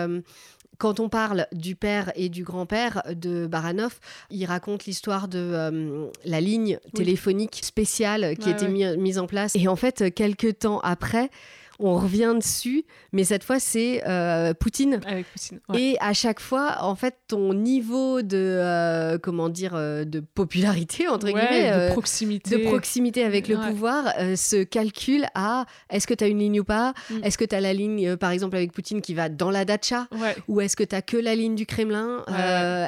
quand 0.77 0.99
on 0.99 1.09
parle 1.09 1.47
du 1.53 1.75
père 1.75 2.11
et 2.15 2.29
du 2.29 2.43
grand-père 2.43 3.01
de 3.15 3.47
Baranov, 3.47 3.99
il 4.29 4.45
raconte 4.45 4.85
l'histoire 4.85 5.27
de 5.27 6.11
la 6.23 6.39
ligne 6.39 6.77
téléphonique 6.93 7.61
spéciale 7.63 8.37
qui 8.37 8.49
a 8.49 8.51
été 8.51 8.67
mise 8.67 9.17
en 9.17 9.25
place. 9.25 9.55
Et 9.55 9.67
en 9.67 9.75
fait, 9.75 10.13
quelques 10.13 10.59
temps 10.59 10.79
après, 10.81 11.31
on 11.79 11.95
revient 11.97 12.33
dessus, 12.35 12.85
mais 13.11 13.23
cette 13.23 13.43
fois 13.43 13.59
c'est 13.59 14.03
euh, 14.07 14.53
Poutine. 14.53 14.99
Avec 15.05 15.25
Poutine. 15.31 15.59
Et 15.75 15.97
à 15.99 16.13
chaque 16.13 16.39
fois, 16.39 16.77
en 16.81 16.95
fait, 16.95 17.15
ton 17.27 17.53
niveau 17.53 18.21
de 18.21 18.37
euh, 18.37 19.17
comment 19.17 19.49
dire 19.49 19.73
euh, 19.75 20.03
de 20.03 20.19
popularité 20.19 21.07
entre 21.07 21.27
guillemets, 21.27 21.89
de 21.89 21.91
proximité, 21.91 22.57
de 22.57 22.63
proximité 22.67 23.23
avec 23.23 23.47
le 23.47 23.57
pouvoir, 23.57 24.05
se 24.35 24.63
calcule 24.63 25.25
à 25.35 25.65
est-ce 25.89 26.07
que 26.07 26.13
tu 26.13 26.23
as 26.23 26.27
une 26.27 26.39
ligne 26.39 26.61
ou 26.61 26.63
pas? 26.63 26.93
Mm. 27.09 27.23
Est-ce 27.23 27.37
que 27.37 27.45
tu 27.45 27.55
as 27.55 27.61
la 27.61 27.73
ligne, 27.73 28.15
par 28.17 28.31
exemple 28.31 28.55
avec 28.55 28.71
Poutine, 28.71 29.01
qui 29.01 29.13
va 29.13 29.29
dans 29.29 29.51
la 29.51 29.65
dacha? 29.65 30.07
Ou 30.47 30.61
est-ce 30.61 30.75
que 30.75 30.83
tu 30.83 30.95
as 30.95 31.01
que 31.01 31.17
la 31.17 31.35
ligne 31.35 31.55
du 31.55 31.65
Kremlin? 31.65 32.23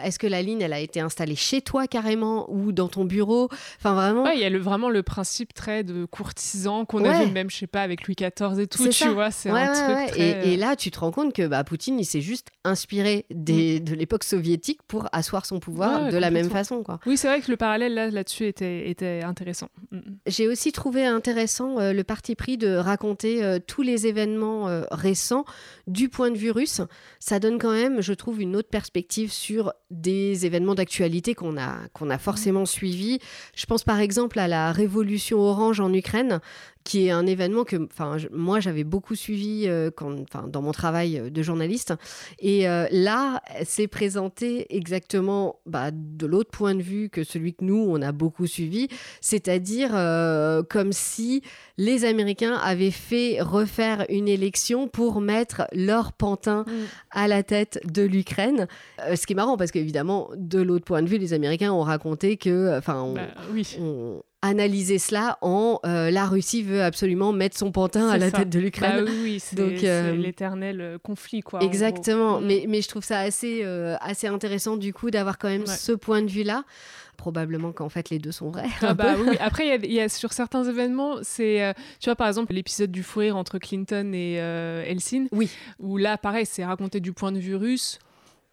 Est-ce 0.03 0.19
que 0.19 0.27
la 0.27 0.41
ligne, 0.41 0.62
elle 0.62 0.74
a 0.74 0.79
été 0.79 1.00
installée 1.00 1.36
chez 1.36 1.62
toi 1.62 1.88
carrément 1.88 2.51
ou 2.51 2.72
dans 2.72 2.88
ton 2.88 3.05
bureau? 3.05 3.50
Enfin 3.77 3.93
vraiment. 3.93 4.27
il 4.31 4.39
y 4.39 4.46
a 4.46 4.50
le, 4.50 4.60
vraiment 4.60 4.89
le 4.89 5.03
principe 5.03 5.53
très 5.53 5.84
de 5.84 6.05
courtisan 6.05 6.86
qu'on 6.86 7.05
avait 7.05 7.27
même, 7.27 7.50
je 7.50 7.58
sais 7.58 7.67
pas, 7.67 7.81
avec 7.81 8.08
Louis 8.08 8.15
XIV 8.15 8.60
et 8.60 8.67
tout 8.67 8.78
tout, 8.83 8.89
tu 8.89 9.09
vois. 9.09 9.31
C'est 9.31 9.50
un 9.50 9.74
truc 9.74 10.17
et, 10.17 10.57
là, 10.57 10.75
tu 10.75 10.91
te 10.91 11.00
rends 11.00 11.12
compte 11.12 11.33
que 11.33 11.48
bah, 11.48 11.63
Poutine, 11.63 12.00
il 12.00 12.05
s'est 12.05 12.21
juste 12.21 12.48
inspiré 12.63 13.25
des, 13.29 13.79
mm. 13.79 13.83
de 13.83 13.95
l'époque 13.95 14.24
soviétique 14.24 14.79
pour 14.88 15.07
asseoir 15.12 15.45
son 15.45 15.59
pouvoir 15.59 16.12
de 16.12 16.17
la 16.17 16.31
même 16.31 16.50
façon. 16.50 16.83
Quoi. 16.83 17.00
Oui, 17.05 17.17
c'est 17.17 17.27
vrai 17.27 17.41
que 17.41 17.51
le 17.51 17.57
parallèle 17.57 17.93
là, 17.93 18.09
là-dessus 18.09 18.45
était, 18.45 18.89
était 18.89 19.21
intéressant. 19.24 19.69
Mm, 19.91 19.98
mm. 19.98 20.01
J'ai 20.27 20.48
aussi 20.48 20.71
trouvé 20.71 21.05
intéressant 21.05 21.79
euh, 21.79 21.93
le 21.93 22.03
parti 22.03 22.36
pris 22.36 22.57
de 22.57 22.75
raconter 22.75 23.43
euh, 23.43 23.59
tous 23.65 23.81
les 23.81 24.07
événements 24.07 24.67
euh, 24.67 24.83
récents 24.91 25.45
du 25.88 26.09
point 26.09 26.31
de 26.31 26.38
vue 26.38 26.51
russe. 26.51 26.81
Ça 27.19 27.39
donne 27.39 27.57
quand 27.59 27.71
même, 27.71 28.01
je 28.01 28.13
trouve, 28.13 28.41
une 28.41 28.55
autre 28.55 28.69
perspective 28.69 29.31
sur 29.31 29.74
des 29.91 30.45
événements 30.45 30.75
d'actualité 30.75 31.36
qu'on 31.36 31.57
a, 31.57 31.77
qu'on 31.93 32.09
a 32.09 32.17
forcément 32.17 32.65
suivis. 32.65 33.19
Je 33.55 33.65
pense 33.65 33.83
par 33.83 34.00
exemple 34.00 34.39
à 34.39 34.48
la 34.48 34.71
révolution 34.71 35.39
orange 35.39 35.79
en 35.79 35.93
Ukraine, 35.93 36.39
qui 36.83 37.07
est 37.07 37.12
un 37.12 37.25
événement 37.27 37.65
que 37.65 37.75
enfin, 37.75 38.17
moi 38.31 38.59
j'avais 38.59 38.83
beaucoup 38.83 39.15
suivi 39.15 39.65
euh, 39.67 39.91
quand, 39.95 40.15
enfin, 40.21 40.48
dans 40.48 40.62
mon 40.62 40.71
travail 40.71 41.19
euh, 41.19 41.29
de 41.29 41.41
journaliste. 41.41 41.93
Et 42.39 42.67
euh, 42.67 42.88
là, 42.91 43.41
c'est 43.65 43.88
présenté 43.88 44.75
exactement 44.75 45.59
bah, 45.65 45.91
de 45.91 46.25
l'autre 46.25 46.51
point 46.51 46.75
de 46.75 46.81
vue 46.81 47.09
que 47.09 47.24
celui 47.24 47.53
que 47.53 47.63
nous, 47.63 47.86
on 47.89 48.01
a 48.01 48.12
beaucoup 48.12 48.48
suivi, 48.48 48.88
c'est-à-dire 49.21 49.89
comme 50.69 50.91
si 50.91 51.41
les 51.77 52.05
Américains 52.05 52.55
avaient 52.55 52.91
fait 52.91 53.41
refaire 53.41 54.05
une 54.09 54.27
élection 54.27 54.88
pour 54.88 55.21
mettre 55.21 55.63
leur 55.74 56.13
pantin 56.13 56.65
mm. 56.67 56.71
à 57.12 57.27
la 57.27 57.43
tête 57.43 57.79
de 57.86 58.03
l'Ukraine. 58.03 58.67
ce 59.15 59.25
qui 59.25 59.33
est 59.33 59.36
marrant 59.36 59.57
parce 59.57 59.71
qu'évidemment, 59.71 60.29
de 60.36 60.62
l'autre 60.62 60.86
point 60.86 61.01
de 61.01 61.07
vue, 61.07 61.17
les 61.17 61.33
Américains 61.33 61.71
ont 61.71 61.83
raconté 61.83 62.38
que, 62.38 62.77
enfin, 62.77 63.13
bah, 63.13 63.27
oui 63.51 63.77
analyser 64.41 65.00
cela 65.00 65.38
en 65.41 65.79
euh, 65.86 66.10
la 66.12 66.25
Russie 66.25 66.63
veut 66.63 66.81
absolument 66.81 67.34
mettre 67.34 67.58
son 67.58 67.72
pantin 67.72 68.08
à 68.08 68.17
la 68.17 68.31
tête 68.31 68.50
de 68.50 68.60
l'Ukraine. 68.60 69.05
Bah 69.05 69.12
oui, 69.22 69.39
c'est 69.39 69.60
euh, 69.60 70.15
l'éternel 70.15 70.79
euh, 70.79 70.98
conflit. 70.98 71.41
Quoi, 71.41 71.62
exactement, 71.62 72.39
mm. 72.39 72.46
mais, 72.46 72.65
mais 72.67 72.81
je 72.81 72.88
trouve 72.88 73.03
ça 73.03 73.19
assez, 73.19 73.63
assez 74.01 74.27
intéressant 74.27 74.77
du 74.77 74.93
coup 74.93 75.12
d'avoir 75.12 75.38
quand 75.38 75.50
même 75.50 75.65
ce 75.65 75.91
point 75.91 76.22
de 76.22 76.29
vue-là 76.29 76.63
probablement 77.17 77.74
qu'en 77.74 77.89
fait 77.89 78.10
les 78.10 78.17
deux 78.17 78.31
sont 78.31 78.50
vrais. 78.50 78.69
Ah 78.81 78.93
bah 78.93 79.15
oui. 79.19 79.36
Après, 79.41 79.77
il 79.84 79.91
y, 79.91 80.00
a 80.00 80.08
sur 80.08 80.31
certains 80.31 80.63
événements, 80.63 81.17
c'est, 81.22 81.75
tu 82.00 82.05
vois, 82.05 82.15
par 82.15 82.29
exemple, 82.29 82.53
l'épisode 82.53 82.91
du 82.91 83.03
fou 83.03 83.24
entre 83.31 83.58
Clinton 83.58 84.13
et 84.13 84.36
Elsin, 84.36 85.25
oui. 85.34 85.50
où 85.79 85.98
là, 85.98 86.17
pareil, 86.17 86.46
c'est 86.46 86.63
raconté 86.63 87.01
du 87.01 87.12
point 87.12 87.34
de 87.34 87.39
vue 87.39 87.55
russe. 87.58 88.00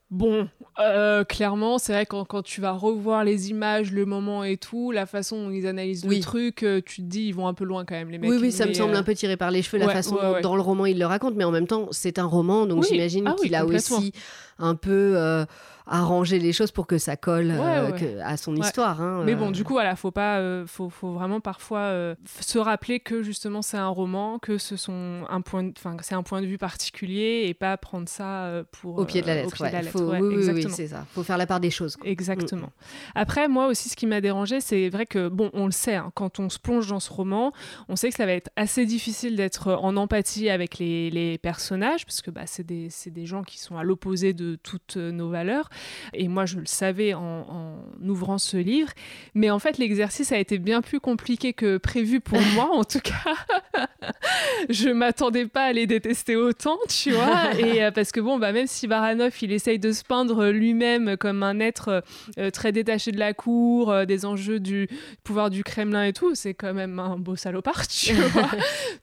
Bon, 0.08 0.48
euh, 0.78 1.24
clairement, 1.24 1.78
c'est 1.78 1.92
vrai 1.92 2.06
quand, 2.06 2.24
quand 2.24 2.42
tu 2.42 2.60
vas 2.60 2.70
revoir 2.70 3.24
les 3.24 3.50
images, 3.50 3.90
le 3.90 4.06
moment 4.06 4.44
et 4.44 4.56
tout, 4.56 4.92
la 4.92 5.04
façon 5.04 5.46
dont 5.46 5.50
ils 5.50 5.66
analysent 5.66 6.06
le 6.06 6.20
truc, 6.20 6.62
euh, 6.62 6.80
tu 6.84 7.02
te 7.02 7.06
dis 7.06 7.26
ils 7.26 7.34
vont 7.34 7.48
un 7.48 7.54
peu 7.54 7.64
loin 7.64 7.84
quand 7.84 7.96
même 7.96 8.10
les 8.10 8.18
mecs. 8.18 8.30
Oui, 8.30 8.38
oui, 8.40 8.52
ça 8.52 8.66
me 8.66 8.72
semble 8.72 8.94
euh, 8.94 8.98
un 8.98 9.02
peu 9.02 9.14
tiré 9.14 9.36
par 9.36 9.50
les 9.50 9.62
cheveux 9.62 9.78
la 9.78 9.88
façon 9.88 10.14
dont 10.14 10.40
dans 10.40 10.54
le 10.54 10.62
roman 10.62 10.86
ils 10.86 10.98
le 10.98 11.06
racontent, 11.06 11.34
mais 11.36 11.44
en 11.44 11.50
même 11.50 11.66
temps 11.66 11.88
c'est 11.90 12.20
un 12.20 12.24
roman, 12.24 12.66
donc 12.66 12.84
j'imagine 12.84 13.24
ah 13.26 13.34
qu'il 13.40 13.54
a 13.56 13.66
aussi 13.66 14.12
un 14.58 14.76
peu 14.76 15.44
arranger 15.86 16.38
les 16.38 16.52
choses 16.52 16.72
pour 16.72 16.86
que 16.86 16.98
ça 16.98 17.16
colle 17.16 17.52
euh, 17.52 18.20
à 18.24 18.36
son 18.36 18.56
histoire. 18.56 19.00
Hein, 19.00 19.22
Mais 19.24 19.34
bon, 19.34 19.48
euh. 19.48 19.52
du 19.52 19.64
coup, 19.64 19.74
voilà, 19.74 19.94
faut 19.94 20.10
pas, 20.10 20.38
euh, 20.38 20.66
faut, 20.66 20.90
faut, 20.90 21.12
vraiment 21.12 21.40
parfois 21.40 21.92
se 22.40 22.58
rappeler 22.58 23.00
que 23.00 23.22
justement 23.22 23.62
c'est 23.62 23.76
un 23.76 23.88
roman, 23.88 24.38
que 24.38 24.58
ce 24.58 24.76
sont 24.76 25.24
un 25.28 25.40
point, 25.40 25.70
enfin 25.76 25.96
c'est 26.02 26.14
un 26.14 26.22
point 26.22 26.42
de 26.42 26.46
vue 26.46 26.58
particulier 26.58 27.44
et 27.46 27.54
pas 27.54 27.76
prendre 27.76 28.08
ça 28.08 28.50
pour 28.72 28.98
au 28.98 29.04
pied 29.04 29.22
de 29.22 29.26
la 29.26 29.36
lettre. 29.36 29.56
oui, 30.20 30.52
oui, 30.52 30.66
c'est 30.70 30.88
ça. 30.88 31.06
Faut 31.12 31.22
faire 31.22 31.38
la 31.38 31.46
part 31.46 31.60
des 31.60 31.70
choses. 31.70 31.96
Exactement. 32.04 32.70
Après, 33.14 33.48
moi 33.48 33.66
aussi, 33.66 33.88
ce 33.88 33.96
qui 33.96 34.06
m'a 34.06 34.20
dérangé, 34.20 34.60
c'est 34.60 34.88
vrai 34.88 35.06
que 35.06 35.28
bon, 35.28 35.50
on 35.52 35.66
le 35.66 35.72
sait, 35.72 35.96
hein, 35.96 36.10
quand 36.14 36.40
on 36.40 36.48
se 36.48 36.58
plonge 36.58 36.88
dans 36.88 37.00
ce 37.00 37.12
roman, 37.12 37.52
on 37.88 37.96
sait 37.96 38.08
que 38.10 38.16
ça 38.16 38.26
va 38.26 38.32
être 38.32 38.50
assez 38.56 38.86
difficile 38.86 39.36
d'être 39.36 39.72
en 39.72 39.96
empathie 39.96 40.50
avec 40.50 40.78
les, 40.78 41.10
les 41.10 41.38
personnages 41.38 42.04
parce 42.04 42.22
que 42.22 42.30
bah, 42.30 42.42
c'est 42.46 42.66
des, 42.66 42.88
des 43.06 43.26
gens 43.26 43.42
qui 43.42 43.58
sont 43.58 43.76
à 43.76 43.84
l'opposé 43.84 44.32
de 44.32 44.56
toutes 44.62 44.96
nos 44.96 45.28
valeurs. 45.28 45.68
Et 46.14 46.28
moi, 46.28 46.46
je 46.46 46.58
le 46.58 46.66
savais 46.66 47.14
en, 47.14 47.76
ouvrant 48.02 48.38
ce 48.38 48.56
livre. 48.56 48.90
Mais 49.34 49.50
en 49.50 49.58
fait, 49.58 49.78
l'exercice 49.78 50.32
a 50.32 50.38
été 50.38 50.58
bien 50.58 50.82
plus 50.82 51.00
compliqué 51.00 51.52
que 51.52 51.78
prévu 51.78 52.20
pour 52.20 52.40
moi, 52.54 52.70
en 52.72 52.84
tout 52.84 53.00
cas. 53.00 53.34
je 54.68 54.88
m'attendais 54.88 55.46
pas 55.46 55.64
à 55.64 55.72
les 55.72 55.86
détester 55.86 56.36
autant, 56.36 56.78
tu 56.88 57.12
vois. 57.12 57.54
Et 57.58 57.82
euh, 57.84 57.90
parce 57.90 58.12
que 58.12 58.20
bon, 58.20 58.38
bah, 58.38 58.52
même 58.52 58.66
si 58.66 58.86
Baranov, 58.86 59.32
il 59.40 59.52
essaye 59.52 59.78
de 59.78 59.92
se 59.92 60.04
peindre 60.04 60.48
lui-même 60.48 61.16
comme 61.16 61.42
un 61.42 61.60
être 61.60 62.02
euh, 62.38 62.50
très 62.50 62.72
détaché 62.72 63.12
de 63.12 63.18
la 63.18 63.34
cour, 63.34 63.90
euh, 63.90 64.04
des 64.04 64.24
enjeux 64.24 64.60
du 64.60 64.88
pouvoir 65.24 65.50
du 65.50 65.64
Kremlin 65.64 66.04
et 66.04 66.12
tout, 66.12 66.34
c'est 66.34 66.54
quand 66.54 66.74
même 66.74 66.98
un 66.98 67.16
beau 67.16 67.36
salopard, 67.36 67.86
tu 67.88 68.14
vois. 68.14 68.50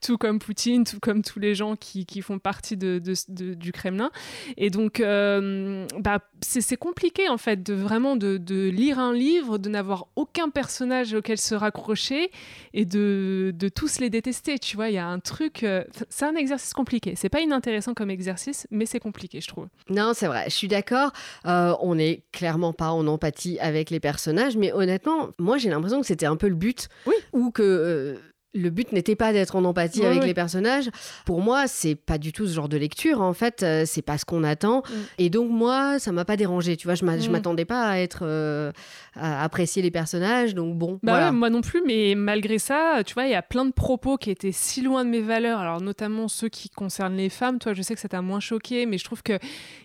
tout 0.02 0.18
comme 0.18 0.40
Poutine, 0.40 0.84
tout 0.84 1.00
comme 1.00 1.22
tous 1.22 1.40
les 1.40 1.56
gens 1.56 1.76
qui, 1.76 2.06
qui 2.06 2.22
font 2.22 2.40
partie 2.40 2.78
de, 2.78 3.00
de, 3.00 3.54
du 3.54 3.72
Kremlin. 3.72 4.12
Et 4.58 4.70
donc, 4.70 5.00
bah, 5.00 6.20
c'est 6.42 6.62
c'est 6.64 6.78
compliqué 6.78 7.30
en 7.30 7.38
fait 7.38 7.62
de 7.62 7.74
vraiment 7.74 8.16
de, 8.16 8.38
de 8.38 8.70
lire 8.70 8.98
un 9.00 9.14
livre, 9.14 9.58
de 9.58 9.70
n'avoir 9.70 10.08
aucun 10.16 10.50
personnage 10.50 11.14
auquel 11.14 11.38
se 11.38 11.54
raccrocher 11.54 12.32
et 12.74 12.86
de, 12.86 13.54
de 13.56 13.70
tous 13.70 14.00
les 14.00 14.10
détester. 14.10 14.58
Tu 14.58 14.76
vois, 14.76 14.90
il 14.90 14.96
y 14.96 14.98
a 14.98 15.06
un 15.06 15.20
truc. 15.20 15.64
Euh, 15.64 15.84
c'est 16.10 16.26
un 16.26 16.36
exercice 16.36 16.74
compliqué. 16.74 17.14
C'est 17.16 17.30
pas 17.30 17.42
inintéressant 17.42 17.94
comme 17.94 18.10
exercice, 18.10 18.68
mais 18.72 18.86
c'est 18.86 19.00
compliqué, 19.00 19.42
je 19.42 19.48
trouve. 19.48 19.68
Non, 19.90 20.14
c'est 20.16 20.28
vrai. 20.28 20.46
Je 20.46 20.56
suis 20.56 20.68
d'accord. 20.68 21.12
Euh, 21.46 21.76
on 21.82 21.96
n'est 21.96 22.24
clairement 22.32 22.74
pas 22.74 22.90
en 22.90 23.06
empathie 23.08 23.60
avec 23.60 23.90
les 23.90 24.00
personnages, 24.00 24.58
mais 24.58 24.72
honnêtement, 24.74 25.30
moi 25.38 25.58
j'ai 25.58 25.70
l'impression 25.70 26.02
que 26.02 26.08
c'était 26.08 26.26
un 26.26 26.38
peu 26.38 26.48
le 26.48 26.56
but. 26.56 26.88
Oui. 27.06 27.16
Ou 27.34 27.52
que. 27.52 27.62
Euh, 27.64 28.16
le 28.54 28.70
but 28.70 28.92
n'était 28.92 29.16
pas 29.16 29.34
d'être 29.34 29.56
en 29.56 29.64
empathie 29.66 30.06
avec 30.06 30.24
les 30.24 30.34
personnages. 30.34 30.90
Pour 31.26 31.42
moi, 31.42 31.68
c'est 31.68 31.96
pas 31.96 32.18
du 32.18 32.32
tout 32.32 32.48
ce 32.48 32.54
genre 32.54 32.70
de 32.70 32.78
lecture. 32.78 33.22
En 33.22 33.34
fait, 33.34 33.64
euh, 33.64 33.84
c'est 33.86 34.02
pas 34.02 34.18
ce 34.18 34.26
qu'on 34.26 34.44
attend. 34.44 34.80
Mm. 34.80 34.94
Et 35.18 35.30
donc 35.30 35.50
moi, 35.50 36.00
ça 36.00 36.12
m'a 36.12 36.26
pas 36.26 36.38
dérangé. 36.38 36.78
Tu 36.78 36.88
vois, 36.88 36.96
je 36.96 37.04
mm. 37.04 37.32
m'attendais 37.32 37.66
pas 37.66 37.84
à 37.88 37.98
être 37.98 38.20
euh, 38.24 38.72
à 39.16 39.44
apprécier 39.44 39.82
les 39.82 39.92
personnages. 39.92 40.54
Donc 40.54 40.78
bon. 40.78 41.00
Bah 41.02 41.32
moi 41.32 41.50
non 41.50 41.62
plus. 41.62 41.82
Mais 41.86 42.14
malgré 42.16 42.60
ça, 42.60 43.02
tu 43.06 43.14
vois, 43.14 43.26
il 43.26 43.32
y 43.32 43.36
a 43.36 43.42
plein 43.42 43.66
de 43.66 43.74
propos 43.74 44.18
qui 44.18 44.30
étaient 44.30 44.52
si 44.52 44.82
loin 44.82 45.04
de 45.04 45.10
mes 45.10 45.22
valeurs. 45.22 45.60
Alors 45.60 45.82
notamment 45.82 46.28
ceux 46.28 46.50
qui 46.50 46.70
concernent 46.70 47.18
les 47.18 47.30
femmes. 47.30 47.60
Toi, 47.60 47.74
je 47.74 47.82
sais 47.82 47.96
que 47.96 48.02
ça 48.02 48.10
t'a 48.10 48.22
moins 48.22 48.40
choqué, 48.40 48.86
mais 48.86 48.98
je 48.98 49.04
trouve 49.04 49.24
que 49.24 49.40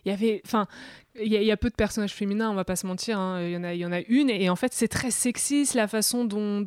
il 0.05 0.11
y 0.11 0.15
avait, 0.15 0.43
enfin, 0.45 0.67
il 1.23 1.33
y, 1.33 1.51
a 1.51 1.57
peu 1.57 1.71
de 1.71 1.75
personnages 1.75 2.13
féminins, 2.13 2.51
on 2.51 2.55
va 2.55 2.65
pas 2.65 2.77
se 2.77 2.87
mentir. 2.87 3.19
Hein. 3.19 3.43
Il 3.43 3.51
y 3.51 3.57
en 3.57 3.65
a, 3.65 3.75
il 3.75 3.81
y 3.81 3.87
en 3.87 3.93
a 3.93 4.01
une, 4.01 4.31
et, 4.31 4.49
en 4.49 4.57
fait, 4.57 4.73
c'est 4.73 4.89
très 4.89 5.11
sexiste 5.11 5.75
la 5.75 5.89
façon 5.89 6.25
dont, 6.25 6.65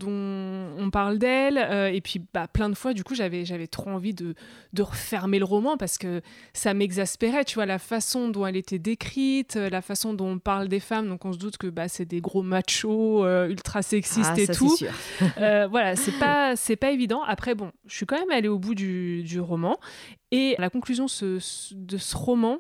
on 0.78 0.90
parle 0.92 1.18
d'elle. 1.18 1.58
Euh, 1.58 1.92
et 1.92 2.02
puis, 2.02 2.22
bah, 2.34 2.48
plein 2.48 2.70
de 2.70 2.76
fois, 2.76 2.94
du 2.94 3.04
coup, 3.04 3.16
j'avais, 3.16 3.46
j'avais 3.46 3.68
trop 3.68 3.90
envie 3.90 4.14
de, 4.14 4.36
de 4.74 4.82
refermer 4.82 5.40
le 5.40 5.46
roman 5.46 5.78
parce 5.78 5.98
que 5.98 6.22
ça 6.54 6.74
m'exaspérait. 6.74 7.46
Tu 7.46 7.56
vois, 7.56 7.66
la 7.66 7.80
façon 7.80 8.30
dont 8.30 8.46
elle 8.46 8.58
était 8.58 8.80
décrite, 8.80 9.56
euh, 9.56 9.70
la 9.70 9.82
façon 9.82 10.14
dont 10.14 10.32
on 10.32 10.40
parle 10.40 10.68
des 10.68 10.80
femmes. 10.80 11.08
Donc, 11.08 11.26
on 11.26 11.34
se 11.34 11.38
doute 11.38 11.58
que 11.58 11.68
bah, 11.68 11.88
c'est 11.88 12.06
des 12.06 12.22
gros 12.22 12.44
machos 12.44 13.26
euh, 13.26 13.48
ultra 13.48 13.82
sexistes 13.82 14.32
ah, 14.36 14.40
et 14.40 14.48
tout. 14.48 14.76
Sûr. 14.76 14.92
voilà, 15.38 15.96
c'est 15.96 16.18
pas, 16.20 16.56
c'est 16.56 16.76
pas 16.76 16.92
évident. 16.92 17.22
Après, 17.24 17.56
bon, 17.56 17.72
je 17.88 17.96
suis 17.96 18.06
quand 18.06 18.20
même 18.20 18.32
allée 18.32 18.48
au 18.48 18.60
bout 18.60 18.76
du, 18.76 19.24
du 19.24 19.40
roman. 19.40 19.78
Et 20.32 20.56
la 20.60 20.70
conclusion 20.70 21.08
ce, 21.08 21.40
de 21.76 21.98
ce 21.98 22.16
roman, 22.16 22.60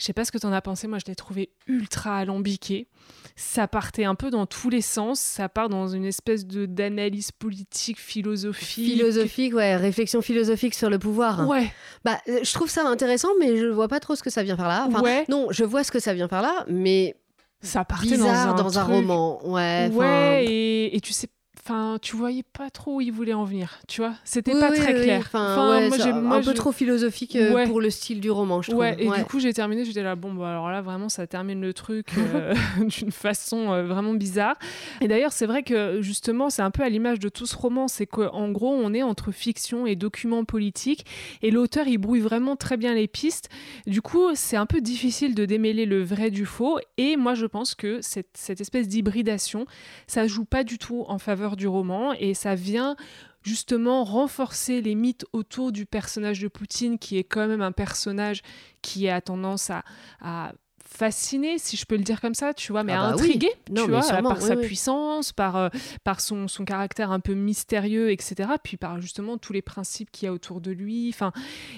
je 0.00 0.06
sais 0.06 0.14
pas 0.14 0.24
ce 0.24 0.32
que 0.32 0.38
tu 0.38 0.46
en 0.46 0.52
as 0.52 0.62
pensé, 0.62 0.88
moi 0.88 0.98
je 0.98 1.04
l'ai 1.06 1.14
trouvé 1.14 1.50
ultra 1.66 2.16
alambiqué. 2.16 2.88
Ça 3.36 3.68
partait 3.68 4.04
un 4.04 4.14
peu 4.14 4.30
dans 4.30 4.46
tous 4.46 4.70
les 4.70 4.80
sens, 4.80 5.20
ça 5.20 5.50
part 5.50 5.68
dans 5.68 5.88
une 5.88 6.06
espèce 6.06 6.46
de 6.46 6.64
d'analyse 6.64 7.32
politique, 7.32 8.00
philosophique. 8.00 8.94
Philosophique, 8.94 9.54
ouais, 9.54 9.76
réflexion 9.76 10.22
philosophique 10.22 10.74
sur 10.74 10.88
le 10.88 10.98
pouvoir. 10.98 11.46
Ouais. 11.46 11.70
Bah, 12.02 12.18
euh, 12.28 12.40
je 12.42 12.52
trouve 12.54 12.70
ça 12.70 12.86
intéressant, 12.86 13.28
mais 13.38 13.58
je 13.58 13.66
vois 13.66 13.88
pas 13.88 14.00
trop 14.00 14.14
ce 14.14 14.22
que 14.22 14.30
ça 14.30 14.42
vient 14.42 14.56
par 14.56 14.68
là. 14.68 14.86
Enfin, 14.88 15.02
ouais. 15.02 15.26
Non, 15.28 15.48
je 15.50 15.64
vois 15.64 15.84
ce 15.84 15.92
que 15.92 16.00
ça 16.00 16.14
vient 16.14 16.28
par 16.28 16.40
là, 16.40 16.64
mais 16.66 17.14
ça 17.60 17.84
partait 17.84 18.06
bizarre 18.06 18.54
dans 18.54 18.78
un, 18.78 18.84
roman. 18.84 19.46
Ouais. 19.46 19.90
Ouais, 19.92 20.46
et, 20.46 20.96
et 20.96 21.00
tu 21.02 21.12
sais 21.12 21.28
Enfin, 21.70 21.98
tu 22.02 22.16
voyais 22.16 22.42
pas 22.42 22.68
trop 22.68 22.96
où 22.96 23.00
il 23.00 23.12
voulait 23.12 23.32
en 23.32 23.44
venir, 23.44 23.78
tu 23.86 24.00
vois. 24.00 24.14
C'était 24.24 24.58
pas 24.58 24.72
très 24.72 24.92
clair. 24.92 25.20
Enfin, 25.20 25.88
moi, 25.88 25.96
j'ai 25.96 26.10
un 26.10 26.42
peu 26.42 26.52
trop 26.52 26.72
philosophique 26.72 27.36
euh, 27.36 27.64
pour 27.66 27.80
le 27.80 27.90
style 27.90 28.20
du 28.20 28.28
roman, 28.28 28.60
je 28.60 28.70
trouve. 28.70 28.80
Ouais, 28.80 28.96
et 28.98 29.08
du 29.08 29.24
coup, 29.24 29.38
j'ai 29.38 29.52
terminé, 29.52 29.84
j'étais 29.84 30.02
là, 30.02 30.16
bon, 30.16 30.34
bah, 30.34 30.50
alors 30.50 30.68
là, 30.68 30.80
vraiment, 30.80 31.08
ça 31.08 31.28
termine 31.28 31.60
le 31.60 31.72
truc 31.72 32.08
euh, 32.18 32.54
d'une 32.98 33.12
façon 33.12 33.70
euh, 33.70 33.84
vraiment 33.84 34.14
bizarre. 34.14 34.56
Et 35.00 35.06
d'ailleurs, 35.06 35.32
c'est 35.32 35.46
vrai 35.46 35.62
que 35.62 36.00
justement, 36.02 36.50
c'est 36.50 36.62
un 36.62 36.72
peu 36.72 36.82
à 36.82 36.88
l'image 36.88 37.20
de 37.20 37.28
tout 37.28 37.46
ce 37.46 37.56
roman, 37.56 37.86
c'est 37.86 38.06
qu'en 38.06 38.50
gros, 38.50 38.72
on 38.72 38.92
est 38.92 39.04
entre 39.04 39.30
fiction 39.30 39.86
et 39.86 39.94
document 39.94 40.44
politique, 40.44 41.06
et 41.40 41.52
l'auteur, 41.52 41.86
il 41.86 41.98
brouille 41.98 42.20
vraiment 42.20 42.56
très 42.56 42.78
bien 42.78 42.94
les 42.94 43.06
pistes. 43.06 43.48
Du 43.86 44.02
coup, 44.02 44.34
c'est 44.34 44.56
un 44.56 44.66
peu 44.66 44.80
difficile 44.80 45.34
de 45.34 45.44
démêler 45.44 45.86
le 45.86 46.02
vrai 46.02 46.30
du 46.30 46.46
faux, 46.46 46.78
et 46.96 47.16
moi, 47.16 47.34
je 47.34 47.46
pense 47.46 47.74
que 47.74 48.00
cette, 48.00 48.30
cette 48.34 48.60
espèce 48.60 48.88
d'hybridation, 48.88 49.66
ça 50.06 50.26
joue 50.26 50.44
pas 50.44 50.64
du 50.64 50.78
tout 50.78 51.04
en 51.08 51.18
faveur 51.18 51.56
du 51.56 51.66
roman 51.66 52.12
et 52.12 52.34
ça 52.34 52.54
vient 52.54 52.96
justement 53.42 54.04
renforcer 54.04 54.82
les 54.82 54.94
mythes 54.94 55.24
autour 55.32 55.72
du 55.72 55.86
personnage 55.86 56.40
de 56.40 56.48
Poutine 56.48 56.98
qui 56.98 57.16
est 57.16 57.24
quand 57.24 57.46
même 57.46 57.62
un 57.62 57.72
personnage 57.72 58.42
qui 58.82 59.08
a 59.08 59.20
tendance 59.20 59.70
à, 59.70 60.52
fasciné, 60.82 61.58
si 61.58 61.76
je 61.76 61.86
peux 61.86 61.96
le 61.96 62.02
dire 62.02 62.20
comme 62.20 62.34
ça, 62.34 62.52
tu 62.52 62.72
vois, 62.72 62.82
mais 62.82 62.92
ah 62.92 63.02
bah 63.02 63.14
intrigué, 63.14 63.48
tu 63.72 63.80
vois, 63.82 64.02
par 64.02 64.42
sa 64.42 64.56
puissance, 64.56 65.32
par, 65.32 65.56
euh, 65.56 65.68
par 66.02 66.20
son, 66.20 66.48
son, 66.48 66.64
caractère 66.64 67.12
un 67.12 67.20
peu 67.20 67.34
mystérieux, 67.34 68.10
etc. 68.10 68.50
Puis 68.62 68.76
par 68.76 69.00
justement 69.00 69.38
tous 69.38 69.52
les 69.52 69.62
principes 69.62 70.10
qu'il 70.10 70.26
y 70.26 70.28
a 70.28 70.32
autour 70.32 70.60
de 70.60 70.72
lui. 70.72 71.08
Enfin, 71.14 71.32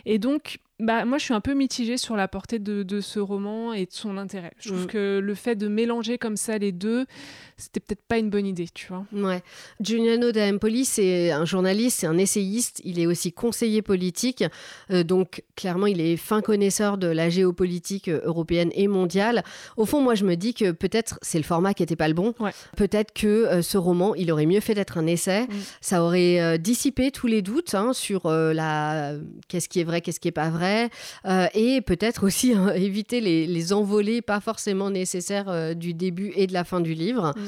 et 0.07 0.19
donc, 0.19 0.61
bah, 0.83 1.05
moi, 1.05 1.19
je 1.19 1.25
suis 1.25 1.35
un 1.35 1.41
peu 1.41 1.55
mitigée 1.55 1.97
sur 1.97 2.17
la 2.17 2.27
portée 2.27 2.59
de, 2.59 2.83
de 2.83 3.01
ce 3.01 3.21
roman 3.21 3.73
et 3.73 3.87
de 3.87 3.93
son 3.93 4.19
intérêt. 4.19 4.53
Je 4.59 4.71
trouve 4.71 4.85
mm. 4.85 4.89
que 4.89 5.21
le 5.23 5.35
fait 5.35 5.55
de 5.55 5.69
mélanger 5.69 6.19
comme 6.19 6.37
ça 6.37 6.59
les 6.59 6.73
deux, 6.73 7.07
c'était 7.57 7.79
peut-être 7.79 8.03
pas 8.03 8.19
une 8.19 8.31
bonne 8.31 8.47
idée, 8.47 8.67
tu 8.75 8.89
vois. 8.89 9.05
Ouais. 9.13 9.43
Giuliano 9.81 10.33
D'Ampoli, 10.33 10.85
c'est 10.85 11.31
un 11.31 11.45
journaliste, 11.45 12.01
c'est 12.01 12.09
un 12.09 12.19
essayiste, 12.19 12.81
il 12.85 12.99
est 12.99 13.07
aussi 13.07 13.33
conseiller 13.33 13.81
politique, 13.81 14.43
euh, 14.91 15.05
donc 15.05 15.45
clairement, 15.55 15.87
il 15.87 16.01
est 16.01 16.17
fin 16.17 16.41
connaisseur 16.41 16.99
de 16.99 17.07
la 17.07 17.31
géopolitique 17.31 18.09
euh, 18.09 18.21
européenne 18.25 18.71
et 18.75 18.89
mondiale. 18.89 19.45
Au 19.77 19.87
fond, 19.87 20.01
moi, 20.01 20.17
je 20.17 20.25
me 20.25 20.35
dis 20.35 20.53
que 20.53 20.73
peut-être 20.73 21.21
c'est 21.23 21.39
le 21.39 21.45
format 21.45 21.75
qui 21.75 21.85
n'était 21.85 21.97
pas 21.97 22.09
le 22.09 22.15
bon. 22.15 22.35
Peut-être 22.77 23.13
que 23.13 23.27
euh, 23.27 23.63
ce 23.63 23.79
roman, 23.79 24.17
il 24.17 24.33
aurait 24.33 24.47
mieux 24.47 24.61
fait 24.61 24.75
d'être 24.75 24.99
un 24.99 25.07
essai. 25.07 25.43
Mm. 25.43 25.49
Ça 25.81 26.03
aurait 26.03 26.59
dissipé 26.59 27.13
tous 27.13 27.29
les 27.29 27.41
doutes 27.43 27.75
hein, 27.75 27.93
sur 27.93 28.29
la 28.29 29.15
qu'est-ce 29.47 29.69
qui 29.69 29.79
est 29.79 29.85
vrai, 29.85 30.01
qu'est-ce 30.01 30.19
qui 30.19 30.29
est 30.29 30.33
pas 30.33 30.51
vrai 30.51 30.72
euh, 31.27 31.47
et 31.55 31.81
peut-être 31.81 32.25
aussi 32.25 32.53
hein, 32.53 32.73
éviter 32.75 33.21
les, 33.21 33.73
envolées 33.73 34.23
pas 34.23 34.41
forcément 34.41 34.91
nécessaires 34.91 35.49
euh, 35.49 35.75
du 35.75 35.95
début 35.95 36.33
et 36.35 36.47
de 36.47 36.53
la 36.53 36.65
fin 36.65 36.81
du 36.81 36.95
livre. 36.95 37.33
Mm. 37.37 37.41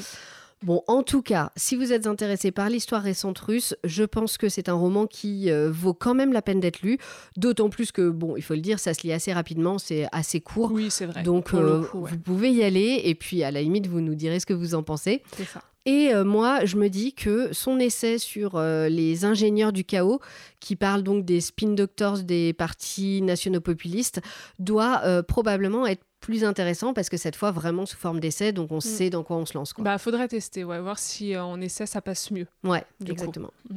Bon, 0.63 0.81
en 0.87 1.03
tout 1.03 1.21
cas, 1.21 1.51
si 1.55 1.75
vous 1.75 1.93
êtes 1.93 2.07
intéressé 2.07 2.51
par 2.51 2.69
l'histoire 2.69 3.01
récente 3.01 3.37
russe, 3.39 3.75
je 3.83 4.03
pense 4.03 4.37
que 4.37 4.49
c'est 4.49 4.69
un 4.69 4.73
roman 4.73 5.05
qui 5.05 5.51
euh, 5.51 5.69
vaut 5.71 5.93
quand 5.93 6.15
même 6.15 6.33
la 6.33 6.41
peine 6.41 6.59
d'être 6.59 6.81
lu. 6.81 6.97
D'autant 7.37 7.69
plus 7.69 7.91
que, 7.91 8.09
bon, 8.09 8.35
il 8.35 8.41
faut 8.41 8.55
le 8.55 8.61
dire, 8.61 8.79
ça 8.79 8.93
se 8.93 9.03
lit 9.03 9.13
assez 9.13 9.33
rapidement, 9.33 9.77
c'est 9.77 10.07
assez 10.11 10.41
court. 10.41 10.71
Oui, 10.71 10.87
c'est 10.89 11.05
vrai. 11.05 11.23
Donc, 11.23 11.53
vous 11.53 12.17
pouvez 12.23 12.51
y 12.51 12.63
aller 12.63 13.01
et 13.03 13.15
puis 13.15 13.43
à 13.43 13.51
la 13.51 13.61
limite, 13.61 13.87
vous 13.87 14.01
nous 14.01 14.15
direz 14.15 14.39
ce 14.39 14.45
que 14.45 14.53
vous 14.53 14.75
en 14.75 14.83
pensez. 14.83 15.21
C'est 15.37 15.45
ça. 15.45 15.61
Et 15.85 16.11
euh, 16.13 16.23
moi, 16.23 16.65
je 16.65 16.77
me 16.77 16.89
dis 16.89 17.13
que 17.13 17.53
son 17.53 17.79
essai 17.79 18.17
sur 18.17 18.55
euh, 18.55 18.89
les 18.89 19.23
ingénieurs 19.23 19.71
du 19.71 19.83
chaos, 19.83 20.19
qui 20.59 20.75
parle 20.75 21.03
donc 21.03 21.25
des 21.25 21.41
spin 21.41 21.73
doctors 21.73 22.19
des 22.19 22.53
partis 22.53 23.21
nationaux 23.21 23.61
populistes, 23.61 24.19
doit 24.57 25.01
euh, 25.03 25.21
probablement 25.21 25.85
être 25.85 26.03
plus 26.25 26.43
intéressant 26.43 26.95
parce 26.95 27.09
que 27.09 27.17
cette 27.17 27.35
fois 27.35 27.51
vraiment 27.51 27.85
sous 27.85 27.97
forme 27.97 28.19
d'essai, 28.19 28.51
donc 28.51 28.71
on 28.71 28.77
mm. 28.77 28.81
sait 28.81 29.09
dans 29.11 29.21
quoi 29.21 29.37
on 29.37 29.45
se 29.45 29.55
lance. 29.55 29.73
Quoi. 29.73 29.83
Bah, 29.83 29.99
faudrait 29.99 30.27
tester, 30.27 30.63
ouais, 30.63 30.81
voir 30.81 30.97
si 30.97 31.37
en 31.37 31.61
essai 31.61 31.85
ça 31.85 32.01
passe 32.01 32.31
mieux. 32.31 32.47
Ouais, 32.63 32.83
exactement. 33.05 33.51
Mm. 33.69 33.75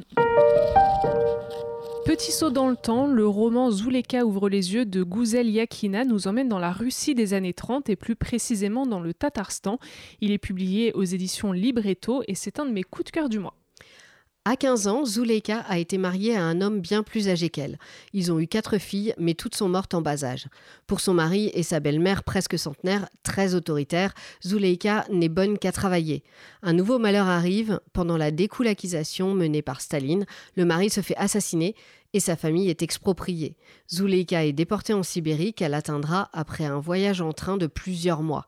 Petit 2.05 2.31
saut 2.31 2.49
dans 2.49 2.67
le 2.67 2.75
temps, 2.75 3.05
le 3.05 3.27
roman 3.27 3.69
Zuleka 3.69 4.25
ouvre 4.25 4.49
les 4.49 4.73
yeux 4.73 4.83
de 4.83 5.03
Gouzel 5.03 5.47
Yakina 5.47 6.05
nous 6.05 6.27
emmène 6.27 6.49
dans 6.49 6.57
la 6.57 6.71
Russie 6.71 7.13
des 7.13 7.35
années 7.35 7.53
30 7.53 7.87
et 7.91 7.95
plus 7.95 8.15
précisément 8.15 8.87
dans 8.87 8.99
le 8.99 9.13
Tatarstan. 9.13 9.77
Il 10.19 10.31
est 10.31 10.39
publié 10.39 10.91
aux 10.93 11.03
éditions 11.03 11.51
Libretto 11.51 12.23
et 12.27 12.33
c'est 12.33 12.59
un 12.59 12.65
de 12.65 12.71
mes 12.71 12.81
coups 12.81 13.05
de 13.05 13.11
cœur 13.11 13.29
du 13.29 13.37
mois. 13.37 13.53
À 14.49 14.55
15 14.55 14.87
ans, 14.87 15.05
Zuleika 15.05 15.59
a 15.69 15.77
été 15.77 15.99
mariée 15.99 16.35
à 16.35 16.43
un 16.43 16.59
homme 16.61 16.81
bien 16.81 17.03
plus 17.03 17.29
âgé 17.29 17.51
qu'elle. 17.51 17.77
Ils 18.13 18.31
ont 18.31 18.39
eu 18.39 18.47
quatre 18.47 18.79
filles, 18.79 19.13
mais 19.19 19.35
toutes 19.35 19.53
sont 19.53 19.69
mortes 19.69 19.93
en 19.93 20.01
bas 20.01 20.23
âge. 20.23 20.47
Pour 20.87 21.01
son 21.01 21.13
mari 21.13 21.51
et 21.53 21.61
sa 21.61 21.79
belle-mère 21.79 22.23
presque 22.23 22.57
centenaire, 22.57 23.07
très 23.21 23.53
autoritaire, 23.53 24.15
Zuleika 24.43 25.05
n'est 25.11 25.29
bonne 25.29 25.59
qu'à 25.59 25.71
travailler. 25.71 26.23
Un 26.63 26.73
nouveau 26.73 26.97
malheur 26.97 27.27
arrive. 27.27 27.79
Pendant 27.93 28.17
la 28.17 28.31
découlakisation 28.31 29.35
menée 29.35 29.61
par 29.61 29.81
Staline, 29.81 30.25
le 30.55 30.65
mari 30.65 30.89
se 30.89 31.01
fait 31.01 31.17
assassiner 31.17 31.75
et 32.13 32.19
sa 32.19 32.35
famille 32.35 32.71
est 32.71 32.81
expropriée. 32.81 33.55
Zuleika 33.87 34.47
est 34.47 34.53
déportée 34.53 34.93
en 34.93 35.03
Sibérie 35.03 35.53
qu'elle 35.53 35.75
atteindra 35.75 36.27
après 36.33 36.65
un 36.65 36.79
voyage 36.79 37.21
en 37.21 37.33
train 37.33 37.57
de 37.57 37.67
plusieurs 37.67 38.23
mois. 38.23 38.47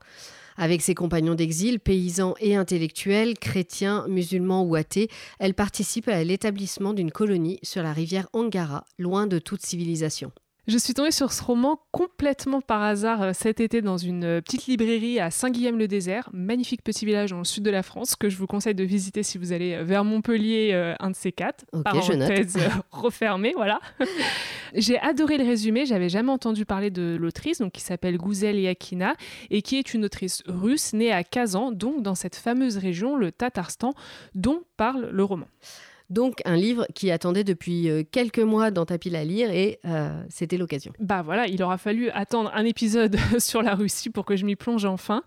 Avec 0.56 0.82
ses 0.82 0.94
compagnons 0.94 1.34
d'exil, 1.34 1.80
paysans 1.80 2.34
et 2.40 2.56
intellectuels, 2.56 3.38
chrétiens, 3.38 4.06
musulmans 4.08 4.64
ou 4.64 4.74
athées, 4.74 5.08
elle 5.38 5.54
participe 5.54 6.08
à 6.08 6.22
l'établissement 6.24 6.92
d'une 6.92 7.10
colonie 7.10 7.58
sur 7.62 7.82
la 7.82 7.92
rivière 7.92 8.28
Angara, 8.32 8.84
loin 8.98 9.26
de 9.26 9.38
toute 9.38 9.62
civilisation. 9.62 10.32
Je 10.68 10.78
suis 10.78 10.94
tombée 10.94 11.10
sur 11.10 11.32
ce 11.32 11.42
roman 11.42 11.80
complètement 11.90 12.60
par 12.60 12.82
hasard 12.82 13.20
euh, 13.20 13.32
cet 13.34 13.58
été 13.58 13.82
dans 13.82 13.96
une 13.96 14.22
euh, 14.22 14.40
petite 14.40 14.68
librairie 14.68 15.18
à 15.18 15.32
Saint-Guillaume-le-Désert, 15.32 16.30
magnifique 16.32 16.84
petit 16.84 17.04
village 17.04 17.30
dans 17.30 17.38
le 17.38 17.44
sud 17.44 17.64
de 17.64 17.70
la 17.70 17.82
France 17.82 18.14
que 18.14 18.28
je 18.28 18.36
vous 18.36 18.46
conseille 18.46 18.76
de 18.76 18.84
visiter 18.84 19.24
si 19.24 19.38
vous 19.38 19.52
allez 19.52 19.74
euh, 19.74 19.82
vers 19.82 20.04
Montpellier, 20.04 20.94
un 21.00 21.10
de 21.10 21.16
ces 21.16 21.32
quatre. 21.32 21.64
Ok, 21.72 21.82
Parenthèse 21.82 22.58
refermée, 22.92 23.54
voilà. 23.56 23.80
J'ai 24.74 24.98
adoré 24.98 25.36
le 25.38 25.44
résumé, 25.44 25.84
j'avais 25.84 26.08
jamais 26.08 26.30
entendu 26.30 26.64
parler 26.64 26.90
de 26.90 27.16
l'autrice, 27.20 27.58
donc 27.58 27.72
qui 27.72 27.82
s'appelle 27.82 28.16
Gouzel 28.16 28.58
Yakina 28.58 29.16
et 29.50 29.60
qui 29.62 29.76
est 29.76 29.92
une 29.92 30.04
autrice 30.04 30.42
russe 30.46 30.92
née 30.94 31.12
à 31.12 31.24
Kazan, 31.24 31.72
donc 31.72 32.02
dans 32.02 32.14
cette 32.14 32.36
fameuse 32.36 32.78
région, 32.78 33.16
le 33.16 33.32
Tatarstan, 33.32 33.92
dont 34.34 34.62
parle 34.76 35.10
le 35.10 35.24
roman. 35.24 35.46
Donc 36.12 36.42
un 36.44 36.56
livre 36.56 36.86
qui 36.94 37.10
attendait 37.10 37.42
depuis 37.42 37.88
euh, 37.88 38.02
quelques 38.08 38.38
mois 38.38 38.70
dans 38.70 38.84
ta 38.84 38.98
pile 38.98 39.16
à 39.16 39.24
lire 39.24 39.50
et 39.50 39.78
euh, 39.86 40.10
c'était 40.28 40.58
l'occasion. 40.58 40.92
Bah 40.98 41.22
voilà, 41.22 41.46
il 41.46 41.62
aura 41.62 41.78
fallu 41.78 42.10
attendre 42.10 42.50
un 42.54 42.66
épisode 42.66 43.16
sur 43.38 43.62
la 43.62 43.74
Russie 43.74 44.10
pour 44.10 44.26
que 44.26 44.36
je 44.36 44.44
m'y 44.44 44.54
plonge 44.54 44.84
enfin. 44.84 45.22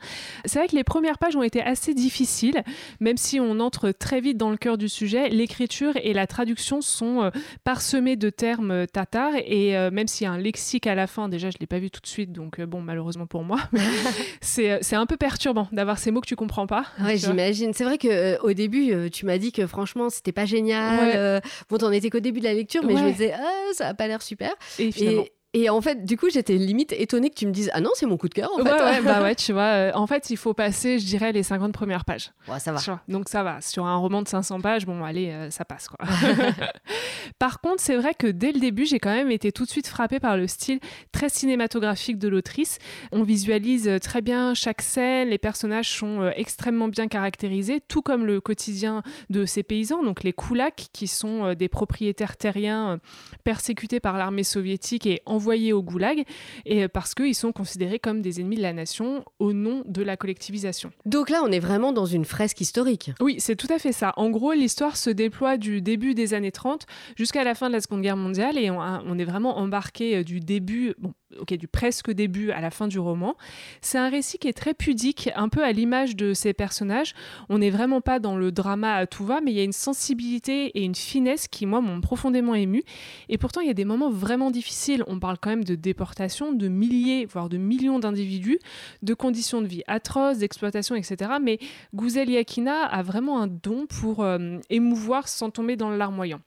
C'est 0.46 0.60
vrai 0.60 0.68
que 0.68 0.75
les 0.75 0.84
premières 0.84 1.18
pages 1.18 1.36
ont 1.36 1.42
été 1.42 1.60
assez 1.60 1.96
difficiles, 1.96 2.63
même 3.00 3.18
si 3.18 3.39
on 3.39 3.60
entre 3.62 3.89
très 3.89 4.22
vite 4.22 4.38
dans 4.38 4.51
le 4.51 4.58
cœur 4.58 4.77
du 4.77 4.88
sujet. 4.88 5.27
L'écriture 5.30 5.94
et 5.96 6.13
la 6.13 6.27
traduction 6.27 6.82
sont 6.82 7.24
euh, 7.24 7.30
parsemées 7.63 8.15
de 8.15 8.30
termes 8.30 8.86
tatars 8.86 9.34
et 9.38 9.74
même 9.89 10.08
s'il 10.08 10.25
y 10.25 10.27
a 10.27 10.34
un 10.34 10.38
lexique 10.38 10.86
à 10.86 10.94
la 10.94 11.08
fin, 11.08 11.30
déjà 11.30 11.50
je 11.50 11.58
l'ai 11.60 11.65
pas 11.65 11.80
vu 11.80 11.89
tout 11.89 12.01
de 12.01 12.08
suite, 12.08 12.32
donc 12.32 12.62
bon 12.62 12.82
malheureusement 12.82 13.25
pour 13.25 13.44
moi, 13.44 13.60
c'est 14.42 14.94
un 14.94 15.06
peu 15.08 15.18
perturbant 15.18 15.68
d'avoir 15.72 15.98
ces 15.98 16.12
mots 16.12 16.22
que 16.22 16.27
tu 16.27 16.36
comprends 16.36 16.68
pas. 16.68 16.86
Ouais, 17.01 17.18
j'imagine. 17.18 17.74
C'est 17.74 17.86
vrai 17.86 17.98
que 17.98 18.39
au 18.42 18.54
début 18.54 19.10
tu 19.10 19.25
m'as 19.25 19.39
dit 19.39 19.51
que 19.51 19.65
franchement 19.65 20.10
c'était 20.12 20.32
pas 20.32 20.46
génial 20.46 20.75
euh, 20.79 21.39
bon, 21.70 21.77
t'en 21.77 21.92
étais 21.92 22.09
qu'au 22.09 22.20
début 22.20 22.40
de 22.40 22.46
la 22.46 22.53
lecture, 22.53 22.83
mais 22.83 22.96
je 22.98 23.03
me 23.03 23.11
disais, 23.11 23.33
ah, 23.33 23.74
ça 23.74 23.88
a 23.90 23.94
pas 23.94 24.07
l'air 24.07 24.22
super. 24.22 24.53
Et 24.79 24.92
finalement. 24.92 25.25
Et 25.57 25.70
en 25.70 25.79
fait, 25.79 26.03
du 26.03 26.18
coup, 26.18 26.29
j'étais 26.29 26.57
limite 26.57 26.91
étonnée 26.91 27.29
que 27.29 27.35
tu 27.35 27.48
me 27.48 27.53
dises 27.53 27.72
Ah 27.74 27.79
non, 27.79 27.91
c'est 27.94 28.05
mon 28.05 28.18
coup 28.18 28.27
de 28.27 28.33
cœur. 28.33 28.51
En 28.53 28.57
fait. 28.57 28.70
Ouais, 28.70 29.01
bah 29.01 29.22
ouais, 29.24 29.35
tu 29.35 29.53
vois. 29.53 29.61
Euh, 29.63 29.91
en 29.96 30.05
fait, 30.05 30.29
il 30.29 30.35
faut 30.35 30.53
passer, 30.53 31.00
je 31.00 31.05
dirais, 31.05 31.31
les 31.31 31.44
50 31.44 31.72
premières 31.72 32.03
pages. 32.03 32.33
Ouais, 32.50 32.59
ça 32.59 32.74
va. 32.74 33.01
Donc 33.07 33.29
ça 33.29 33.41
va. 33.41 33.61
Sur 33.61 33.85
un 33.85 33.96
roman 33.96 34.22
de 34.22 34.27
500 34.27 34.59
pages, 34.59 34.85
bon, 34.85 35.05
allez, 35.05 35.29
euh, 35.29 35.50
ça 35.51 35.63
passe 35.63 35.87
quoi. 35.87 36.05
par 37.39 37.61
contre, 37.61 37.79
c'est 37.79 37.96
vrai 37.96 38.13
que 38.13 38.27
dès 38.27 38.51
le 38.51 38.59
début, 38.59 38.85
j'ai 38.85 39.00
quand 39.00 39.13
même 39.13 39.31
été 39.31 39.53
tout 39.53 39.63
de 39.63 39.70
suite 39.70 39.87
frappée 39.87 40.20
par 40.20 40.35
le 40.35 40.46
style 40.46 40.81
très 41.13 41.29
cinématographique 41.29 42.18
de 42.18 42.27
l'autrice. 42.27 42.77
On 43.13 43.24
visualise 43.24 43.87
euh, 43.87 43.98
très 43.98 44.20
bien 44.20 44.55
chaque 44.55 44.81
scène, 44.81 45.29
les 45.29 45.37
personnages 45.37 45.89
sont 45.89 46.29
extrêmement 46.35 46.89
bien 46.89 47.07
caractérisés, 47.07 47.79
tout 47.87 48.01
comme 48.01 48.25
le 48.25 48.41
quotidien 48.41 49.03
de 49.29 49.46
ces 49.46 49.63
paysans, 49.63 50.03
donc 50.03 50.24
les 50.24 50.33
koulaks, 50.33 50.87
qui 50.91 51.07
sont 51.07 51.53
des 51.53 51.70
propriétaires 51.70 52.35
terriens 52.35 53.00
persécutés 53.46 54.01
par 54.01 54.18
l'armée 54.18 54.44
soviétique 54.44 55.07
et 55.07 55.22
envoyés 55.25 55.45
envoyés 55.46 55.74
au 55.74 55.84
goulag 55.84 56.24
et 56.66 56.84
euh, 56.84 56.88
parce 56.88 57.14
qu'ils 57.14 57.36
sont 57.36 57.51
considérés 57.51 58.00
comme 58.00 58.24
des 58.24 58.42
ennemis 58.42 58.55
de 58.55 58.64
la 58.64 58.74
nation 58.74 59.24
au 59.38 59.53
nom 59.53 59.84
de 59.86 60.01
la 60.01 60.18
collectivisation. 60.18 60.92
Donc 61.05 61.29
là, 61.29 61.44
on 61.44 61.51
est 61.51 61.60
vraiment 61.60 61.94
dans 61.94 62.08
une 62.08 62.25
fresque 62.25 62.62
historique. 62.62 63.12
Oui, 63.22 63.36
c'est 63.38 63.55
tout 63.55 63.68
à 63.70 63.77
fait 63.77 63.92
ça. 63.92 64.12
En 64.18 64.31
gros, 64.31 64.53
l'histoire 64.53 64.98
se 64.98 65.12
déploie 65.12 65.58
du 65.58 65.84
début 65.84 66.16
des 66.16 66.34
années 66.34 66.51
30 66.51 66.88
jusqu'à 67.16 67.44
la 67.44 67.53
fin 67.53 67.68
de 67.68 67.74
la 67.74 67.81
Seconde 67.81 68.01
Guerre 68.01 68.18
mondiale 68.18 68.58
et 68.58 68.72
on, 68.72 69.20
est 69.20 69.24
vraiment 69.24 69.60
embarqué 69.60 70.18
euh, 70.18 70.24
du 70.24 70.40
début, 70.40 70.96
bon, 70.98 71.14
ok, 71.39 71.53
du 71.53 71.67
presque 71.67 72.11
début 72.11 72.51
à 72.51 72.61
la 72.61 72.71
fin 72.71 72.87
du 72.87 73.00
roman. 73.00 73.35
C'est 73.81 73.98
un 73.98 74.09
récit 74.09 74.37
qui 74.37 74.48
est 74.48 74.53
très 74.53 74.74
pudique, 74.74 75.29
un 75.35 75.50
peu 75.50 75.63
à 75.63 75.71
l'image 75.71 76.15
de 76.15 76.33
ces 76.33 76.53
personnages. 76.53 77.13
On 77.50 77.57
n'est 77.57 77.69
vraiment 77.69 78.01
pas 78.01 78.19
dans 78.19 78.35
le 78.37 78.51
drama 78.51 78.95
à 78.95 79.07
tout 79.07 79.25
va, 79.25 79.41
mais 79.41 79.51
il 79.51 79.57
y 79.57 79.59
a 79.59 79.63
une 79.63 79.71
sensibilité 79.71 80.67
et 80.67 80.83
une 80.83 80.95
finesse 80.95 81.48
qui, 81.48 81.65
moi, 81.65 81.81
m'ont 81.81 82.01
profondément 82.01 82.55
ému. 82.55 82.83
Et 83.29 83.37
pourtant, 83.37 83.61
il 83.61 83.67
y 83.67 83.71
a 83.71 83.75
des 83.75 83.85
moments 83.85 84.09
vraiment 84.09 84.51
difficiles. 84.51 85.03
On 85.07 85.19
parle 85.19 85.37
quand 85.39 85.50
même 85.50 85.63
de 85.63 85.75
déportation 85.75 86.51
de 86.51 86.67
milliers, 86.67 87.25
voire 87.25 87.50
de 87.50 87.57
millions 87.57 88.00
d'individus, 88.00 88.59
de 89.01 89.13
conditions 89.13 89.61
de 89.61 89.67
vie 89.67 89.83
atroces, 89.87 90.39
d'exploitation, 90.39 90.95
etc. 90.95 91.31
Mais 91.41 91.59
Gouzel 91.93 92.29
Yakina 92.29 92.83
a 92.83 93.01
vraiment 93.01 93.41
un 93.41 93.48
don 93.48 93.85
pour 93.87 94.24
euh, 94.24 94.57
émouvoir 94.69 95.27
sans 95.27 95.50
tomber 95.50 95.75
dans 95.75 95.89
le 95.89 95.98
larmoyant. 95.98 96.41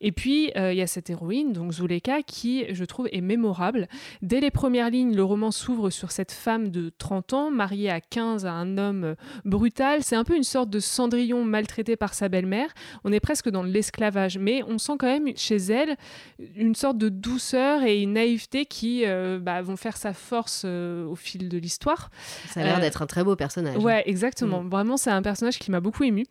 Et 0.00 0.12
puis, 0.12 0.50
euh, 0.56 0.72
il 0.72 0.78
y 0.78 0.82
a 0.82 0.86
cette 0.86 1.10
héroïne, 1.10 1.52
donc 1.52 1.72
Zuleka, 1.72 2.22
qui, 2.22 2.64
je 2.74 2.84
trouve, 2.84 3.08
est 3.12 3.20
mémorable. 3.20 3.88
Dès 4.22 4.40
les 4.40 4.50
premières 4.50 4.90
lignes, 4.90 5.14
le 5.14 5.24
roman 5.24 5.50
s'ouvre 5.50 5.90
sur 5.90 6.10
cette 6.10 6.32
femme 6.32 6.68
de 6.68 6.92
30 6.98 7.32
ans, 7.32 7.50
mariée 7.50 7.90
à 7.90 8.00
15 8.00 8.46
à 8.46 8.52
un 8.52 8.78
homme 8.78 9.04
euh, 9.04 9.14
brutal. 9.44 10.02
C'est 10.02 10.16
un 10.16 10.24
peu 10.24 10.36
une 10.36 10.44
sorte 10.44 10.70
de 10.70 10.80
Cendrillon 10.80 11.44
maltraité 11.44 11.96
par 11.96 12.14
sa 12.14 12.28
belle-mère. 12.28 12.72
On 13.04 13.12
est 13.12 13.20
presque 13.20 13.48
dans 13.48 13.62
l'esclavage, 13.62 14.38
mais 14.38 14.62
on 14.64 14.78
sent 14.78 14.94
quand 14.98 15.06
même 15.06 15.36
chez 15.36 15.56
elle 15.56 15.96
une 16.56 16.74
sorte 16.74 16.98
de 16.98 17.08
douceur 17.08 17.82
et 17.82 18.02
une 18.02 18.14
naïveté 18.14 18.66
qui 18.66 19.04
euh, 19.04 19.38
bah, 19.40 19.62
vont 19.62 19.76
faire 19.76 19.96
sa 19.96 20.12
force 20.12 20.64
au 20.64 21.14
fil 21.14 21.48
de 21.48 21.58
l'histoire. 21.58 22.10
Ça 22.48 22.60
a 22.60 22.64
l'air 22.64 22.80
d'être 22.80 23.02
un 23.02 23.06
très 23.06 23.24
beau 23.24 23.36
personnage. 23.36 23.76
Ouais, 23.82 24.02
exactement. 24.06 24.62
Mm. 24.62 24.68
Vraiment, 24.68 24.96
c'est 24.96 25.10
un 25.10 25.22
personnage 25.22 25.58
qui 25.58 25.70
m'a 25.70 25.80
beaucoup 25.80 26.04
ému. 26.04 26.26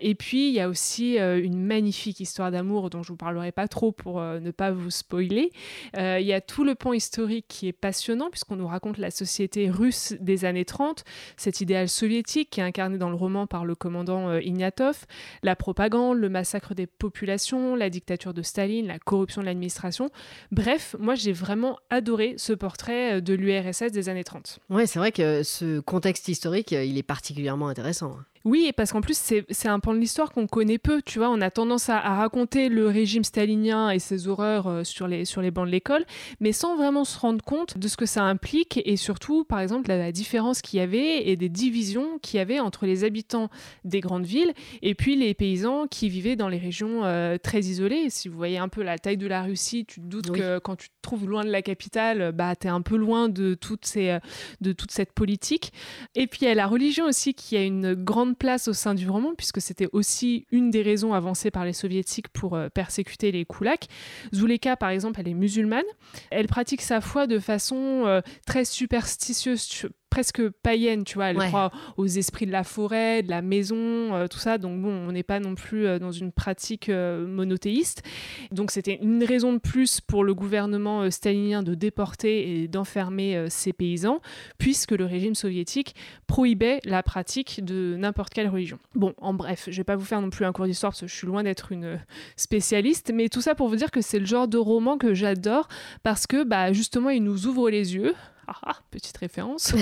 Et 0.00 0.14
puis, 0.14 0.48
il 0.48 0.54
y 0.54 0.60
a 0.60 0.68
aussi 0.68 1.16
une 1.18 1.60
magnifique 1.60 2.20
histoire 2.20 2.50
d'amour 2.50 2.90
dont 2.90 3.02
je 3.02 3.09
vous 3.10 3.16
parlerai 3.16 3.52
pas 3.52 3.68
trop 3.68 3.92
pour 3.92 4.20
ne 4.20 4.50
pas 4.50 4.70
vous 4.70 4.90
spoiler. 4.90 5.52
Il 5.96 6.22
y 6.22 6.32
a 6.32 6.40
tout 6.40 6.64
le 6.64 6.74
pan 6.74 6.92
historique 6.92 7.46
qui 7.48 7.68
est 7.68 7.72
passionnant 7.72 8.30
puisqu'on 8.30 8.56
nous 8.56 8.66
raconte 8.66 8.98
la 8.98 9.10
société 9.10 9.70
russe 9.70 10.14
des 10.20 10.44
années 10.44 10.64
30, 10.64 11.04
cet 11.36 11.60
idéal 11.60 11.88
soviétique 11.88 12.50
qui 12.50 12.60
est 12.60 12.64
incarné 12.64 12.98
dans 12.98 13.10
le 13.10 13.16
roman 13.16 13.46
par 13.46 13.64
le 13.64 13.74
commandant 13.74 14.34
Ignatov, 14.38 15.06
la 15.42 15.56
propagande, 15.56 16.18
le 16.18 16.28
massacre 16.28 16.74
des 16.74 16.86
populations, 16.86 17.76
la 17.76 17.90
dictature 17.90 18.32
de 18.32 18.42
Staline, 18.42 18.86
la 18.86 18.98
corruption 18.98 19.42
de 19.42 19.46
l'administration. 19.46 20.10
Bref, 20.52 20.96
moi 20.98 21.14
j'ai 21.14 21.32
vraiment 21.32 21.78
adoré 21.90 22.34
ce 22.36 22.52
portrait 22.52 23.20
de 23.20 23.34
l'URSS 23.34 23.92
des 23.92 24.08
années 24.08 24.24
30. 24.24 24.60
Ouais, 24.70 24.86
c'est 24.86 24.98
vrai 24.98 25.12
que 25.12 25.42
ce 25.42 25.80
contexte 25.80 26.28
historique, 26.28 26.72
il 26.72 26.96
est 26.96 27.02
particulièrement 27.02 27.68
intéressant. 27.68 28.16
Oui, 28.46 28.72
parce 28.74 28.92
qu'en 28.92 29.02
plus, 29.02 29.18
c'est 29.50 29.68
un 29.68 29.80
pan 29.80 29.92
de 29.92 29.98
l'histoire 29.98 30.32
qu'on 30.32 30.46
connaît 30.46 30.78
peu. 30.78 31.02
Tu 31.02 31.18
vois, 31.18 31.28
on 31.28 31.42
a 31.42 31.50
tendance 31.50 31.90
à, 31.90 32.00
raconter 32.00 32.70
le 32.70 32.88
régime 32.88 33.22
stalinien 33.22 33.90
et 33.90 33.98
ses 33.98 34.28
horreurs 34.28 34.66
euh, 34.66 34.84
sur, 34.84 35.06
les, 35.06 35.26
sur 35.26 35.42
les 35.42 35.50
bancs 35.50 35.66
de 35.66 35.70
l'école, 35.70 36.06
mais 36.40 36.52
sans 36.52 36.76
vraiment 36.76 37.04
se 37.04 37.18
rendre 37.18 37.44
compte 37.44 37.76
de 37.76 37.86
ce 37.86 37.98
que 37.98 38.06
ça 38.06 38.22
implique 38.22 38.80
et 38.84 38.96
surtout, 38.96 39.44
par 39.44 39.60
exemple, 39.60 39.88
la, 39.88 40.10
différence 40.10 40.62
qu'il 40.62 40.78
y 40.78 40.82
avait 40.82 41.28
et 41.28 41.36
des 41.36 41.48
divisions 41.48 42.18
qu'il 42.20 42.38
y 42.38 42.40
avait 42.40 42.58
entre 42.58 42.86
les 42.86 43.04
habitants 43.04 43.48
des 43.84 44.00
grandes 44.00 44.24
villes 44.24 44.52
et 44.82 44.94
puis 44.94 45.14
les 45.14 45.34
paysans 45.34 45.86
qui 45.86 46.08
vivaient 46.08 46.34
dans 46.34 46.48
les 46.48 46.58
régions 46.58 47.04
euh, 47.04 47.36
très 47.36 47.60
isolées. 47.60 48.10
Si 48.10 48.28
vous 48.28 48.36
voyez 48.36 48.58
un 48.58 48.68
peu 48.68 48.82
la 48.82 48.98
taille 48.98 49.18
de 49.18 49.26
la 49.26 49.42
Russie, 49.42 49.84
tu 49.84 50.00
te 50.00 50.06
doutes 50.06 50.32
que 50.32 50.58
quand 50.58 50.76
tu 50.76 50.88
te 50.88 50.94
trouves 51.02 51.28
loin 51.28 51.44
de 51.44 51.50
la 51.50 51.62
capitale, 51.62 52.32
bah, 52.32 52.56
tu 52.56 52.66
es 52.66 52.70
un 52.70 52.82
peu 52.82 52.96
loin 52.96 53.28
de, 53.28 53.54
toutes 53.54 53.84
ces, 53.84 54.10
euh, 54.10 54.18
de 54.60 54.72
toute 54.72 54.90
cette 54.90 55.12
politique. 55.12 55.72
Et 56.14 56.26
puis, 56.26 56.40
il 56.42 56.48
y 56.48 56.50
a 56.50 56.54
la 56.54 56.66
religion 56.66 57.06
aussi 57.06 57.34
qui 57.34 57.56
a 57.56 57.62
une 57.62 57.94
grande 57.94 58.29
place 58.34 58.68
au 58.68 58.72
sein 58.72 58.94
du 58.94 59.08
roman, 59.08 59.34
puisque 59.36 59.60
c'était 59.60 59.88
aussi 59.92 60.46
une 60.50 60.70
des 60.70 60.82
raisons 60.82 61.14
avancées 61.14 61.50
par 61.50 61.64
les 61.64 61.72
soviétiques 61.72 62.28
pour 62.28 62.56
euh, 62.56 62.68
persécuter 62.68 63.32
les 63.32 63.44
koulaks. 63.44 63.88
Zuleka, 64.34 64.76
par 64.76 64.90
exemple, 64.90 65.20
elle 65.20 65.28
est 65.28 65.34
musulmane. 65.34 65.84
Elle 66.30 66.46
pratique 66.46 66.82
sa 66.82 67.00
foi 67.00 67.26
de 67.26 67.38
façon 67.38 68.04
euh, 68.06 68.20
très 68.46 68.64
superstitieuse 68.64 69.90
presque 70.10 70.46
païenne, 70.48 71.04
tu 71.04 71.14
vois. 71.14 71.30
Elle 71.30 71.38
croit 71.38 71.70
aux 71.96 72.06
esprits 72.06 72.46
de 72.46 72.52
la 72.52 72.64
forêt, 72.64 73.22
de 73.22 73.30
la 73.30 73.40
maison, 73.40 73.76
euh, 73.76 74.26
tout 74.26 74.38
ça. 74.38 74.58
Donc 74.58 74.82
bon, 74.82 74.90
on 74.90 75.12
n'est 75.12 75.22
pas 75.22 75.40
non 75.40 75.54
plus 75.54 75.86
euh, 75.86 75.98
dans 75.98 76.10
une 76.10 76.32
pratique 76.32 76.88
euh, 76.88 77.26
monothéiste. 77.26 78.02
Donc 78.50 78.72
c'était 78.72 78.98
une 79.00 79.24
raison 79.24 79.52
de 79.52 79.58
plus 79.58 80.00
pour 80.00 80.24
le 80.24 80.34
gouvernement 80.34 81.10
stalinien 81.10 81.62
de 81.62 81.74
déporter 81.74 82.62
et 82.62 82.68
d'enfermer 82.68 83.46
ces 83.48 83.72
paysans, 83.72 84.20
puisque 84.58 84.90
le 84.90 85.04
régime 85.04 85.34
soviétique 85.34 85.94
prohibait 86.26 86.80
la 86.84 87.02
pratique 87.02 87.64
de 87.64 87.96
n'importe 87.96 88.34
quelle 88.34 88.48
religion. 88.48 88.78
Bon, 88.94 89.14
en 89.18 89.32
bref, 89.32 89.68
je 89.70 89.76
vais 89.76 89.84
pas 89.84 89.96
vous 89.96 90.04
faire 90.04 90.20
non 90.20 90.30
plus 90.30 90.44
un 90.44 90.52
cours 90.52 90.66
d'histoire 90.66 90.92
parce 90.92 91.02
que 91.02 91.06
je 91.06 91.14
suis 91.14 91.26
loin 91.26 91.44
d'être 91.44 91.70
une 91.70 92.00
spécialiste, 92.36 93.12
mais 93.14 93.28
tout 93.28 93.40
ça 93.40 93.54
pour 93.54 93.68
vous 93.68 93.76
dire 93.76 93.90
que 93.90 94.00
c'est 94.00 94.18
le 94.18 94.26
genre 94.26 94.48
de 94.48 94.58
roman 94.58 94.98
que 94.98 95.14
j'adore 95.14 95.68
parce 96.02 96.26
que 96.26 96.42
bah 96.42 96.72
justement 96.72 97.10
il 97.10 97.22
nous 97.22 97.46
ouvre 97.46 97.70
les 97.70 97.94
yeux 97.94 98.14
ah, 98.50 98.56
ah, 98.66 98.76
petite 98.90 99.16
référence, 99.16 99.74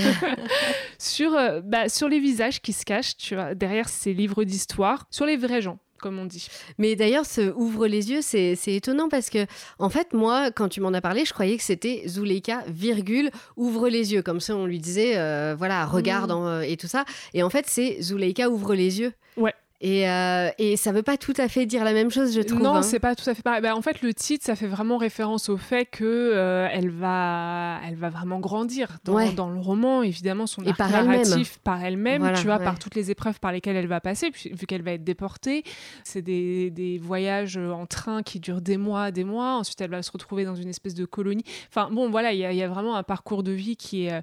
sur, 0.98 1.34
euh, 1.34 1.60
bah, 1.62 1.88
sur 1.88 2.08
les 2.08 2.20
visages 2.20 2.60
qui 2.60 2.74
se 2.74 2.84
cachent 2.84 3.16
tu 3.16 3.34
vois, 3.34 3.54
derrière 3.54 3.88
ces 3.88 4.12
livres 4.12 4.44
d'histoire, 4.44 5.06
sur 5.10 5.24
les 5.24 5.36
vrais 5.36 5.62
gens 5.62 5.78
comme 6.00 6.20
on 6.20 6.26
dit. 6.26 6.46
Mais 6.78 6.94
d'ailleurs, 6.94 7.26
ce 7.26 7.52
ouvre 7.56 7.88
les 7.88 8.12
yeux, 8.12 8.20
c'est 8.22 8.56
étonnant 8.68 9.08
parce 9.08 9.30
que, 9.30 9.46
en 9.80 9.88
fait, 9.88 10.12
moi, 10.12 10.52
quand 10.52 10.68
tu 10.68 10.80
m'en 10.80 10.92
as 10.92 11.00
parlé, 11.00 11.24
je 11.24 11.32
croyais 11.32 11.56
que 11.56 11.64
c'était 11.64 12.04
Zuleika, 12.06 12.62
virgule, 12.68 13.32
ouvre 13.56 13.88
les 13.88 14.12
yeux. 14.12 14.22
Comme 14.22 14.38
ça, 14.38 14.54
on 14.54 14.64
lui 14.64 14.78
disait, 14.78 15.18
euh, 15.18 15.56
voilà, 15.58 15.86
regarde 15.86 16.30
mmh. 16.30 16.62
et 16.62 16.76
tout 16.76 16.86
ça. 16.86 17.04
Et 17.34 17.42
en 17.42 17.50
fait, 17.50 17.64
c'est 17.66 18.00
Zuleika, 18.00 18.48
ouvre 18.48 18.76
les 18.76 19.00
yeux. 19.00 19.12
Ouais. 19.36 19.54
Et, 19.80 20.10
euh, 20.10 20.50
et, 20.58 20.76
ça 20.76 20.90
veut 20.90 21.04
pas 21.04 21.16
tout 21.16 21.34
à 21.36 21.46
fait 21.48 21.64
dire 21.64 21.84
la 21.84 21.92
même 21.92 22.10
chose, 22.10 22.34
je 22.34 22.40
trouve. 22.40 22.60
Non, 22.60 22.76
hein. 22.76 22.82
c'est 22.82 22.98
pas 22.98 23.14
tout 23.14 23.28
à 23.30 23.34
fait 23.34 23.42
pareil. 23.42 23.62
Bah, 23.62 23.76
en 23.76 23.82
fait, 23.82 24.02
le 24.02 24.12
titre, 24.12 24.44
ça 24.44 24.56
fait 24.56 24.66
vraiment 24.66 24.96
référence 24.96 25.48
au 25.48 25.56
fait 25.56 25.84
que 25.84 26.04
euh, 26.04 26.68
elle 26.72 26.90
va, 26.90 27.78
elle 27.86 27.94
va 27.94 28.08
vraiment 28.08 28.40
grandir 28.40 28.98
dans, 29.04 29.32
dans 29.32 29.48
le 29.48 29.60
roman. 29.60 30.02
Évidemment, 30.02 30.48
son 30.48 30.66
arc 30.66 30.78
narratif 30.80 31.58
par 31.58 31.84
elle-même, 31.84 32.32
tu 32.34 32.44
vois, 32.44 32.58
par 32.58 32.80
toutes 32.80 32.96
les 32.96 33.12
épreuves 33.12 33.38
par 33.38 33.52
lesquelles 33.52 33.76
elle 33.76 33.86
va 33.86 34.00
passer, 34.00 34.30
vu 34.30 34.66
qu'elle 34.66 34.82
va 34.82 34.92
être 34.92 35.04
déportée. 35.04 35.62
C'est 36.02 36.22
des, 36.22 36.70
des, 36.70 36.98
voyages 36.98 37.56
en 37.56 37.86
train 37.86 38.24
qui 38.24 38.40
durent 38.40 38.60
des 38.60 38.78
mois, 38.78 39.12
des 39.12 39.24
mois. 39.24 39.58
Ensuite, 39.58 39.80
elle 39.80 39.90
va 39.90 40.02
se 40.02 40.10
retrouver 40.10 40.44
dans 40.44 40.56
une 40.56 40.68
espèce 40.68 40.94
de 40.94 41.04
colonie. 41.04 41.44
Enfin, 41.68 41.88
bon, 41.92 42.10
voilà, 42.10 42.32
il 42.32 42.38
y, 42.38 42.56
y, 42.56 42.62
a 42.62 42.68
vraiment 42.68 42.96
un 42.96 43.04
parcours 43.04 43.44
de 43.44 43.52
vie 43.52 43.76
qui 43.76 44.06
est 44.06 44.22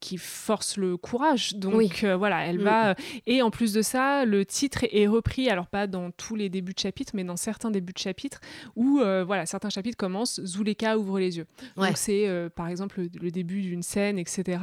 qui 0.00 0.16
force 0.16 0.76
le 0.76 0.96
courage. 0.96 1.54
Donc 1.54 2.04
euh, 2.04 2.16
voilà, 2.16 2.46
elle 2.46 2.58
mm. 2.58 2.62
va. 2.62 2.94
Et 3.26 3.42
en 3.42 3.50
plus 3.50 3.72
de 3.72 3.82
ça, 3.82 4.24
le 4.24 4.44
titre 4.44 4.84
est 4.90 5.06
repris, 5.06 5.48
alors 5.48 5.66
pas 5.66 5.86
dans 5.86 6.10
tous 6.10 6.36
les 6.36 6.48
débuts 6.48 6.74
de 6.74 6.78
chapitres, 6.78 7.12
mais 7.14 7.24
dans 7.24 7.36
certains 7.36 7.70
débuts 7.70 7.92
de 7.92 7.98
chapitres 7.98 8.40
où 8.76 9.00
euh, 9.00 9.24
voilà, 9.24 9.46
certains 9.46 9.70
chapitres 9.70 9.96
commencent 9.96 10.40
Zuleka 10.44 10.98
ouvre 10.98 11.18
les 11.18 11.38
yeux. 11.38 11.46
Donc 11.76 11.96
c'est 11.96 12.28
euh, 12.28 12.48
par 12.48 12.68
exemple 12.68 13.00
le, 13.20 13.30
début 13.30 13.60
d'une 13.62 13.82
scène, 13.82 14.18
etc. 14.18 14.58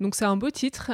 Donc 0.00 0.14
c'est 0.14 0.24
un 0.24 0.36
beau 0.36 0.50
titre 0.50 0.90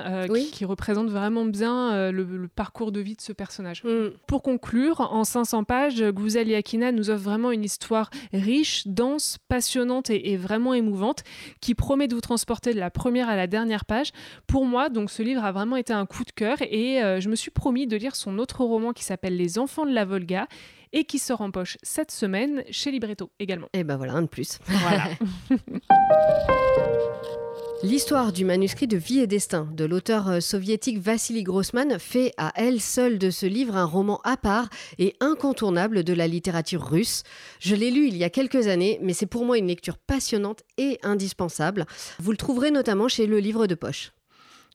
qui, 0.52 0.64
représente 0.64 1.08
vraiment 1.08 1.44
bien 1.44 2.10
le, 2.10 2.48
parcours 2.54 2.92
de 2.92 3.00
vie 3.00 3.16
de 3.16 3.20
ce 3.20 3.32
personnage. 3.32 3.82
Mm. 3.84 4.10
Pour 4.26 4.42
conclure, 4.42 5.00
en 5.00 5.24
500 5.24 5.64
pages, 5.64 6.02
Gouzel 6.02 6.48
Yakina 6.48 6.92
nous 6.92 7.10
offre 7.10 7.24
vraiment 7.24 7.50
une 7.50 7.64
histoire 7.64 8.10
riche, 8.32 8.86
dense, 8.86 9.38
passionnante 9.48 10.10
et 10.10 10.36
vraiment 10.36 10.74
émouvante 10.74 11.22
qui 11.60 11.74
promet 11.74 12.08
de 12.08 12.14
vous 12.14 12.20
transporter 12.20 12.74
de 12.74 12.78
la 12.78 12.90
première 12.90 13.28
à 13.28 13.36
la 13.36 13.46
dernière 13.46 13.77
page. 13.84 14.10
Pour 14.46 14.64
moi, 14.64 14.88
donc 14.88 15.10
ce 15.10 15.22
livre 15.22 15.44
a 15.44 15.52
vraiment 15.52 15.76
été 15.76 15.92
un 15.92 16.06
coup 16.06 16.24
de 16.24 16.32
cœur 16.32 16.56
et 16.60 17.02
euh, 17.02 17.20
je 17.20 17.28
me 17.28 17.36
suis 17.36 17.50
promis 17.50 17.86
de 17.86 17.96
lire 17.96 18.16
son 18.16 18.38
autre 18.38 18.64
roman 18.64 18.92
qui 18.92 19.04
s'appelle 19.04 19.36
Les 19.36 19.58
Enfants 19.58 19.86
de 19.86 19.92
la 19.92 20.04
Volga 20.04 20.46
et 20.92 21.04
qui 21.04 21.18
sort 21.18 21.40
en 21.40 21.50
poche 21.50 21.76
cette 21.82 22.10
semaine 22.10 22.64
chez 22.70 22.90
Libretto 22.90 23.30
également. 23.38 23.68
Et 23.72 23.84
ben 23.84 23.96
voilà, 23.96 24.14
un 24.14 24.22
de 24.22 24.26
plus. 24.26 24.58
Voilà. 24.66 25.04
L'histoire 27.84 28.32
du 28.32 28.44
manuscrit 28.44 28.88
de 28.88 28.96
Vie 28.96 29.20
et 29.20 29.28
Destin 29.28 29.68
de 29.72 29.84
l'auteur 29.84 30.28
euh, 30.28 30.40
soviétique 30.40 30.98
Vassili 30.98 31.44
Grossman 31.44 32.00
fait 32.00 32.34
à 32.36 32.52
elle 32.56 32.80
seule 32.80 33.18
de 33.18 33.30
ce 33.30 33.46
livre 33.46 33.76
un 33.76 33.84
roman 33.84 34.20
à 34.24 34.36
part 34.36 34.68
et 34.98 35.14
incontournable 35.20 36.02
de 36.02 36.12
la 36.12 36.26
littérature 36.26 36.82
russe. 36.82 37.22
Je 37.60 37.76
l'ai 37.76 37.92
lu 37.92 38.08
il 38.08 38.16
y 38.16 38.24
a 38.24 38.30
quelques 38.30 38.66
années, 38.66 38.98
mais 39.00 39.12
c'est 39.12 39.26
pour 39.26 39.44
moi 39.44 39.58
une 39.58 39.68
lecture 39.68 39.96
passionnante 39.96 40.64
et 40.76 40.98
indispensable. 41.04 41.86
Vous 42.18 42.32
le 42.32 42.36
trouverez 42.36 42.72
notamment 42.72 43.06
chez 43.06 43.26
Le 43.26 43.38
Livre 43.38 43.68
de 43.68 43.76
Poche. 43.76 44.10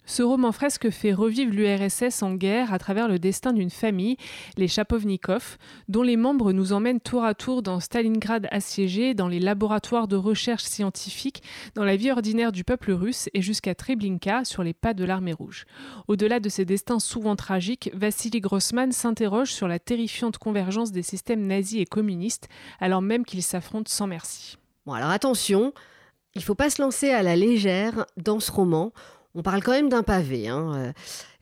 Ce 0.05 0.21
roman 0.21 0.51
fresque 0.51 0.89
fait 0.89 1.13
revivre 1.13 1.53
l'URSS 1.53 2.23
en 2.23 2.33
guerre 2.33 2.73
à 2.73 2.79
travers 2.79 3.07
le 3.07 3.19
destin 3.19 3.53
d'une 3.53 3.69
famille, 3.69 4.17
les 4.57 4.67
Chapovnikov, 4.67 5.57
dont 5.87 6.01
les 6.01 6.17
membres 6.17 6.51
nous 6.51 6.73
emmènent 6.73 6.99
tour 6.99 7.23
à 7.23 7.33
tour 7.33 7.63
dans 7.63 7.79
Stalingrad 7.79 8.47
assiégé, 8.51 9.13
dans 9.13 9.29
les 9.29 9.39
laboratoires 9.39 10.09
de 10.09 10.17
recherche 10.17 10.63
scientifique, 10.63 11.41
dans 11.75 11.85
la 11.85 11.95
vie 11.95 12.11
ordinaire 12.11 12.51
du 12.51 12.65
peuple 12.65 12.91
russe 12.91 13.29
et 13.33 13.41
jusqu'à 13.41 13.75
Treblinka 13.75 14.43
sur 14.43 14.61
les 14.61 14.73
pas 14.73 14.93
de 14.93 15.05
l'armée 15.05 15.33
rouge. 15.33 15.65
Au-delà 16.09 16.41
de 16.41 16.49
ces 16.49 16.65
destins 16.65 16.99
souvent 16.99 17.37
tragiques, 17.37 17.89
Vassili 17.93 18.41
Grossman 18.41 18.91
s'interroge 18.91 19.53
sur 19.53 19.69
la 19.69 19.79
terrifiante 19.79 20.37
convergence 20.37 20.91
des 20.91 21.03
systèmes 21.03 21.47
nazis 21.47 21.81
et 21.81 21.85
communistes, 21.85 22.49
alors 22.81 23.01
même 23.01 23.23
qu'ils 23.23 23.43
s'affrontent 23.43 23.89
sans 23.89 24.07
merci. 24.07 24.57
Bon 24.85 24.91
alors 24.91 25.11
attention, 25.11 25.73
il 26.35 26.43
faut 26.43 26.55
pas 26.55 26.69
se 26.69 26.81
lancer 26.81 27.09
à 27.11 27.23
la 27.23 27.37
légère 27.37 28.05
dans 28.17 28.41
ce 28.41 28.51
roman. 28.51 28.91
On 29.35 29.41
parle 29.41 29.63
quand 29.63 29.71
même 29.71 29.89
d'un 29.89 30.03
pavé. 30.03 30.47
Hein. 30.47 30.73
Euh, 30.75 30.91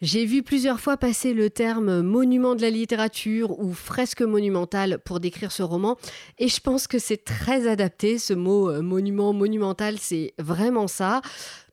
j'ai 0.01 0.25
vu 0.25 0.43
plusieurs 0.43 0.79
fois 0.79 0.95
passer 0.95 1.33
le 1.33 1.49
terme 1.49 2.01
monument 2.01 2.55
de 2.55 2.61
la 2.61 2.69
littérature 2.69 3.59
ou 3.59 3.73
fresque 3.73 4.21
monumentale 4.21 4.99
pour 4.99 5.19
décrire 5.19 5.51
ce 5.51 5.61
roman, 5.61 5.97
et 6.39 6.47
je 6.47 6.61
pense 6.61 6.87
que 6.87 6.99
c'est 6.99 7.23
très 7.25 7.67
adapté, 7.67 8.17
ce 8.17 8.33
mot 8.33 8.69
euh, 8.69 8.81
monument, 8.81 9.33
monumental, 9.33 9.97
c'est 9.99 10.33
vraiment 10.39 10.87
ça. 10.87 11.21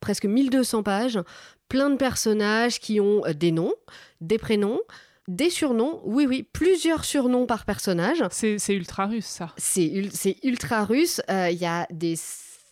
Presque 0.01 0.25
1200 0.25 0.83
pages, 0.83 1.21
plein 1.69 1.91
de 1.91 1.97
personnages 1.97 2.81
qui 2.81 2.99
ont 2.99 3.25
euh, 3.25 3.33
des 3.33 3.53
noms, 3.53 3.75
des 4.21 4.39
prénoms, 4.39 4.81
des 5.29 5.51
surnoms, 5.51 6.01
oui, 6.05 6.27
oui, 6.27 6.43
plusieurs 6.43 7.05
surnoms 7.05 7.47
par 7.47 7.65
personnage. 7.65 8.25
C'est 8.31 8.57
ultra 8.71 9.07
russe, 9.07 9.27
ça. 9.27 9.53
C'est 9.59 10.37
ultra 10.43 10.85
russe. 10.85 11.21
Il 11.29 11.59
y 11.59 11.67
a 11.67 11.87
des 11.91 12.17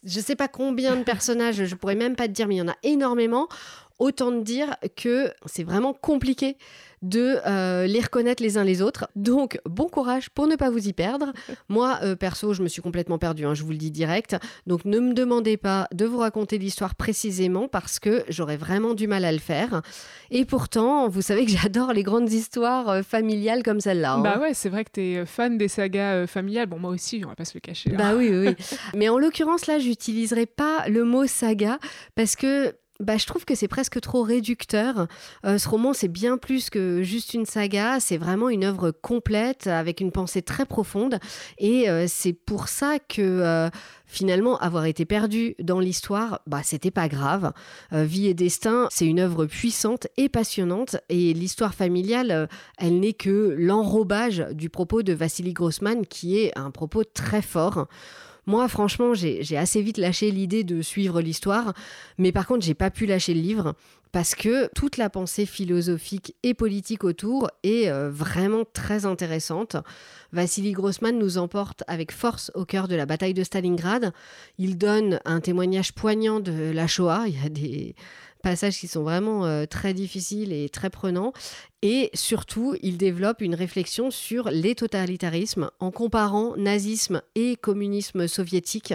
je 0.06 0.20
sais 0.20 0.36
pas 0.36 0.48
combien 0.48 0.96
de 0.96 1.02
personnages, 1.02 1.64
je 1.64 1.74
pourrais 1.74 1.96
même 1.96 2.16
pas 2.16 2.28
te 2.28 2.32
dire, 2.32 2.48
mais 2.48 2.54
il 2.54 2.58
y 2.58 2.62
en 2.62 2.68
a 2.68 2.76
énormément. 2.82 3.48
Autant 3.98 4.30
de 4.30 4.42
dire 4.42 4.76
que 4.96 5.32
c'est 5.46 5.64
vraiment 5.64 5.94
compliqué 5.94 6.56
de 7.02 7.38
euh, 7.46 7.86
les 7.86 8.00
reconnaître 8.00 8.42
les 8.42 8.58
uns 8.58 8.64
les 8.64 8.82
autres. 8.82 9.08
Donc, 9.16 9.58
bon 9.64 9.88
courage 9.88 10.30
pour 10.30 10.46
ne 10.46 10.56
pas 10.56 10.70
vous 10.70 10.88
y 10.88 10.92
perdre. 10.92 11.32
Moi, 11.68 11.98
euh, 12.02 12.16
perso, 12.16 12.52
je 12.52 12.62
me 12.62 12.68
suis 12.68 12.82
complètement 12.82 13.18
perdue, 13.18 13.46
hein, 13.46 13.54
je 13.54 13.62
vous 13.62 13.70
le 13.70 13.76
dis 13.76 13.90
direct. 13.90 14.36
Donc, 14.66 14.84
ne 14.84 14.98
me 14.98 15.14
demandez 15.14 15.56
pas 15.56 15.88
de 15.92 16.04
vous 16.04 16.18
raconter 16.18 16.58
l'histoire 16.58 16.94
précisément 16.94 17.68
parce 17.68 17.98
que 17.98 18.24
j'aurais 18.28 18.56
vraiment 18.56 18.94
du 18.94 19.06
mal 19.06 19.24
à 19.24 19.32
le 19.32 19.38
faire. 19.38 19.82
Et 20.30 20.44
pourtant, 20.44 21.08
vous 21.08 21.22
savez 21.22 21.44
que 21.44 21.50
j'adore 21.50 21.92
les 21.92 22.02
grandes 22.02 22.32
histoires 22.32 22.88
euh, 22.88 23.02
familiales 23.02 23.62
comme 23.62 23.80
celle-là. 23.80 24.14
Hein. 24.14 24.22
Bah 24.22 24.38
ouais, 24.38 24.54
c'est 24.54 24.68
vrai 24.68 24.84
que 24.84 24.90
tu 24.92 25.00
es 25.00 25.26
fan 25.26 25.58
des 25.58 25.68
sagas 25.68 26.26
familiales. 26.26 26.66
Bon, 26.66 26.78
moi 26.78 26.90
aussi, 26.90 27.22
on 27.24 27.28
va 27.28 27.34
pas 27.34 27.44
se 27.44 27.54
le 27.54 27.60
cacher. 27.60 27.90
Bah 27.90 28.14
oui, 28.16 28.30
oui. 28.30 28.48
oui. 28.48 28.66
Mais 28.94 29.08
en 29.08 29.18
l'occurrence, 29.18 29.66
là, 29.66 29.78
j'utiliserai 29.78 30.46
pas 30.46 30.88
le 30.88 31.04
mot 31.04 31.26
saga 31.26 31.78
parce 32.14 32.36
que 32.36 32.74
bah, 33.00 33.16
je 33.16 33.26
trouve 33.26 33.44
que 33.44 33.54
c'est 33.54 33.68
presque 33.68 34.00
trop 34.00 34.22
réducteur. 34.22 35.06
Euh, 35.44 35.58
ce 35.58 35.68
roman, 35.68 35.92
c'est 35.92 36.08
bien 36.08 36.38
plus 36.38 36.70
que 36.70 37.02
juste 37.02 37.34
une 37.34 37.46
saga, 37.46 38.00
c'est 38.00 38.16
vraiment 38.16 38.48
une 38.48 38.64
œuvre 38.64 38.90
complète 38.90 39.66
avec 39.66 40.00
une 40.00 40.12
pensée 40.12 40.42
très 40.42 40.64
profonde. 40.64 41.18
Et 41.58 41.88
euh, 41.88 42.06
c'est 42.08 42.32
pour 42.32 42.68
ça 42.68 42.98
que 42.98 43.20
euh, 43.20 43.68
finalement, 44.06 44.58
avoir 44.58 44.86
été 44.86 45.04
perdu 45.04 45.54
dans 45.58 45.80
l'histoire, 45.80 46.40
bah, 46.46 46.60
c'était 46.62 46.90
pas 46.90 47.08
grave. 47.08 47.52
Vie 47.92 48.28
et 48.28 48.34
destin, 48.34 48.88
c'est 48.90 49.06
une 49.06 49.20
œuvre 49.20 49.46
puissante 49.46 50.06
et 50.16 50.28
passionnante. 50.28 50.96
Et 51.08 51.34
l'histoire 51.34 51.74
familiale, 51.74 52.48
elle 52.78 53.00
n'est 53.00 53.12
que 53.12 53.54
l'enrobage 53.58 54.46
du 54.52 54.70
propos 54.70 55.02
de 55.02 55.12
Vassili 55.12 55.52
Grossman, 55.52 56.06
qui 56.06 56.38
est 56.38 56.56
un 56.56 56.70
propos 56.70 57.04
très 57.04 57.42
fort. 57.42 57.88
Moi, 58.46 58.68
franchement, 58.68 59.12
j'ai 59.14 59.56
assez 59.56 59.82
vite 59.82 59.98
lâché 59.98 60.30
l'idée 60.30 60.62
de 60.62 60.80
suivre 60.80 61.20
l'histoire, 61.20 61.74
mais 62.16 62.30
par 62.30 62.46
contre, 62.46 62.64
j'ai 62.64 62.74
pas 62.74 62.90
pu 62.90 63.06
lâcher 63.06 63.34
le 63.34 63.40
livre 63.40 63.74
parce 64.12 64.34
que 64.34 64.70
toute 64.74 64.96
la 64.96 65.10
pensée 65.10 65.46
philosophique 65.46 66.36
et 66.42 66.54
politique 66.54 67.04
autour 67.04 67.50
est 67.64 67.90
euh, 67.90 68.08
vraiment 68.08 68.64
très 68.64 69.04
intéressante. 69.04 69.76
Vassili 70.32 70.72
Grossman 70.72 71.18
nous 71.18 71.38
emporte 71.38 71.82
avec 71.86 72.12
force 72.12 72.50
au 72.54 72.64
cœur 72.64 72.88
de 72.88 72.94
la 72.94 73.04
bataille 73.04 73.34
de 73.34 73.44
Stalingrad. 73.44 74.12
Il 74.58 74.78
donne 74.78 75.20
un 75.24 75.40
témoignage 75.40 75.92
poignant 75.92 76.40
de 76.40 76.70
la 76.72 76.86
Shoah. 76.86 77.24
Il 77.26 77.42
y 77.42 77.44
a 77.44 77.50
des 77.50 77.94
passages 78.42 78.78
qui 78.78 78.86
sont 78.86 79.02
vraiment 79.02 79.44
euh, 79.44 79.66
très 79.66 79.92
difficiles 79.92 80.52
et 80.52 80.68
très 80.68 80.88
prenants. 80.88 81.32
Et 81.82 82.10
surtout, 82.14 82.74
il 82.82 82.96
développe 82.96 83.42
une 83.42 83.54
réflexion 83.54 84.10
sur 84.10 84.50
les 84.50 84.74
totalitarismes 84.74 85.70
en 85.78 85.90
comparant 85.90 86.56
nazisme 86.56 87.22
et 87.34 87.56
communisme 87.56 88.26
soviétique 88.26 88.94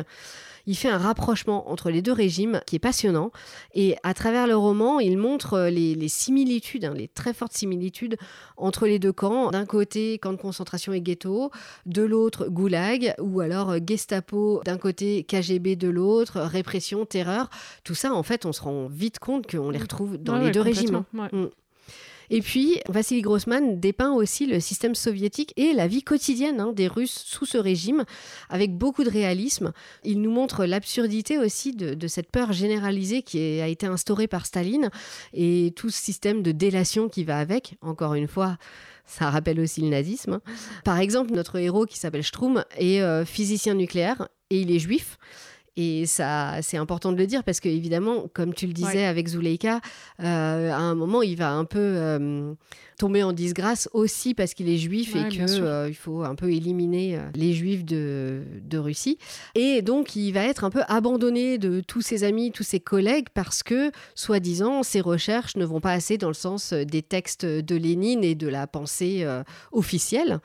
il 0.66 0.76
fait 0.76 0.90
un 0.90 0.98
rapprochement 0.98 1.70
entre 1.72 1.90
les 1.90 2.02
deux 2.02 2.12
régimes 2.12 2.62
qui 2.66 2.76
est 2.76 2.80
passionnant. 2.80 3.32
Et 3.74 3.96
à 4.04 4.14
travers 4.14 4.48
le 4.48 4.56
roman, 4.56 5.00
il 5.00 5.18
montre 5.18 5.68
les, 5.70 6.10
similitudes, 6.10 6.86
hein, 6.86 6.94
les 6.96 7.08
très 7.08 7.34
fortes 7.34 7.54
similitudes 7.54 8.18
entre 8.58 8.86
les 8.88 9.00
deux 9.00 9.14
camps. 9.14 9.52
D'un 9.52 9.66
côté, 9.66 10.18
camp 10.20 10.34
de 10.34 10.38
concentration 10.38 10.94
et 10.94 11.02
ghetto, 11.02 11.52
de 11.86 12.02
l'autre, 12.02 12.48
goulag, 12.48 13.16
ou 13.20 13.42
alors 13.42 13.76
Gestapo 13.86 14.62
d'un 14.66 14.78
côté, 14.78 15.24
KGB 15.24 15.76
de 15.76 15.90
l'autre, 15.90 16.40
répression, 16.40 17.06
terreur. 17.06 17.50
Tout 17.84 17.96
ça, 17.96 18.14
en 18.14 18.24
fait, 18.24 18.46
on 18.46 18.54
se 18.54 18.62
rend 18.62 18.88
vite 18.88 19.20
compte 19.20 19.50
qu'on 19.50 19.70
les 19.70 19.80
retrouve 19.80 20.18
dans 20.18 20.38
les 20.38 20.52
deux 20.52 20.62
régimes. 20.62 21.04
Mm. 21.14 21.46
Et 22.34 22.42
puis, 22.42 22.80
Vassili 22.88 23.22
Grossman 23.22 23.78
dépeint 23.78 24.14
aussi 24.14 24.46
le 24.46 24.62
système 24.62 24.96
soviétique 24.96 25.54
et 25.58 25.74
la 25.74 25.86
vie 25.86 26.02
quotidienne 26.02 26.62
hein, 26.62 26.72
des 26.72 26.88
Russes 26.88 27.26
sous 27.28 27.46
ce 27.46 27.58
régime, 27.58 28.06
avec 28.50 28.74
beaucoup 28.74 29.04
de 29.04 29.10
réalisme. 29.10 29.74
Il 30.06 30.22
nous 30.22 30.32
montre 30.32 30.64
l'absurdité 30.64 31.38
aussi 31.38 31.74
de, 31.74 32.08
cette 32.08 32.32
peur 32.32 32.54
généralisée 32.54 33.22
qui 33.22 33.60
a 33.60 33.68
été 33.68 33.86
instaurée 33.86 34.28
par 34.28 34.46
Staline 34.46 34.90
et 35.34 35.74
tout 35.76 35.90
ce 35.90 36.02
système 36.02 36.42
de 36.42 36.54
délation 36.54 37.10
qui 37.10 37.26
va 37.26 37.38
avec, 37.38 37.76
encore 37.82 38.14
une 38.14 38.30
fois. 38.30 38.58
Ça 39.06 39.30
rappelle 39.30 39.60
aussi 39.60 39.82
le 39.82 39.90
nazisme. 39.90 40.40
Par 40.86 41.00
exemple, 41.00 41.34
notre 41.34 41.58
héros 41.58 41.86
qui 41.86 42.00
s'appelle 42.00 42.24
Strum 42.24 42.64
est 42.78 43.02
euh, 43.02 43.26
physicien 43.26 43.74
nucléaire 43.74 44.30
et 44.50 44.62
il 44.62 44.72
est 44.72 44.80
juif. 44.80 45.18
Et 45.78 46.06
ça, 46.06 46.58
c'est 46.62 46.78
important 46.78 47.14
de 47.14 47.18
le 47.18 47.26
dire 47.26 47.44
parce 47.44 47.62
que 47.62 47.70
évidemment, 47.70 48.26
comme 48.34 48.54
tu 48.54 48.68
le 48.68 48.74
disais 48.74 49.06
avec 49.06 49.28
Zuleika, 49.28 49.80
euh, 50.22 50.72
à 50.72 50.78
un 50.78 50.96
moment, 50.96 51.22
il 51.22 51.38
va 51.38 51.52
un 51.52 51.64
peu 51.64 51.80
euh, 51.80 52.54
tomber 53.02 53.24
en 53.24 53.34
disgrâce 53.34 53.90
aussi 53.94 54.36
parce 54.36 54.54
qu'il 54.54 54.70
est 54.70 54.78
juif 54.78 55.16
et 55.16 55.28
qu'il 55.28 55.42
euh, 55.42 55.90
il 55.90 55.96
faut 55.96 56.22
un 56.22 56.36
peu 56.36 56.52
éliminer 56.52 57.18
euh, 57.18 57.22
les 57.34 57.52
juifs 57.52 57.84
de, 57.84 58.44
de, 58.62 58.78
Russie. 58.78 59.18
Et 59.56 59.82
donc, 59.82 60.16
il 60.16 60.32
va 60.34 60.44
être 60.44 60.64
un 60.64 60.70
peu 60.70 60.84
abandonné 60.88 61.58
de 61.58 61.82
tous 61.82 62.02
ses 62.02 62.24
amis, 62.24 62.52
tous 62.52 62.62
ses 62.62 62.80
collègues 62.80 63.30
parce 63.34 63.64
que, 63.64 63.92
soi-disant, 64.14 64.84
ses 64.84 65.02
recherches 65.02 65.56
ne 65.56 65.66
vont 65.66 65.80
pas 65.80 65.94
assez 65.94 66.20
dans 66.20 66.28
le 66.28 66.36
sens 66.36 66.74
euh, 66.74 66.86
des 66.86 67.02
textes 67.02 67.44
de 67.44 67.76
Lénine 67.76 68.24
et 68.24 68.36
de 68.36 68.48
la 68.48 68.68
pensée 68.68 69.26
officielle. 69.72 70.40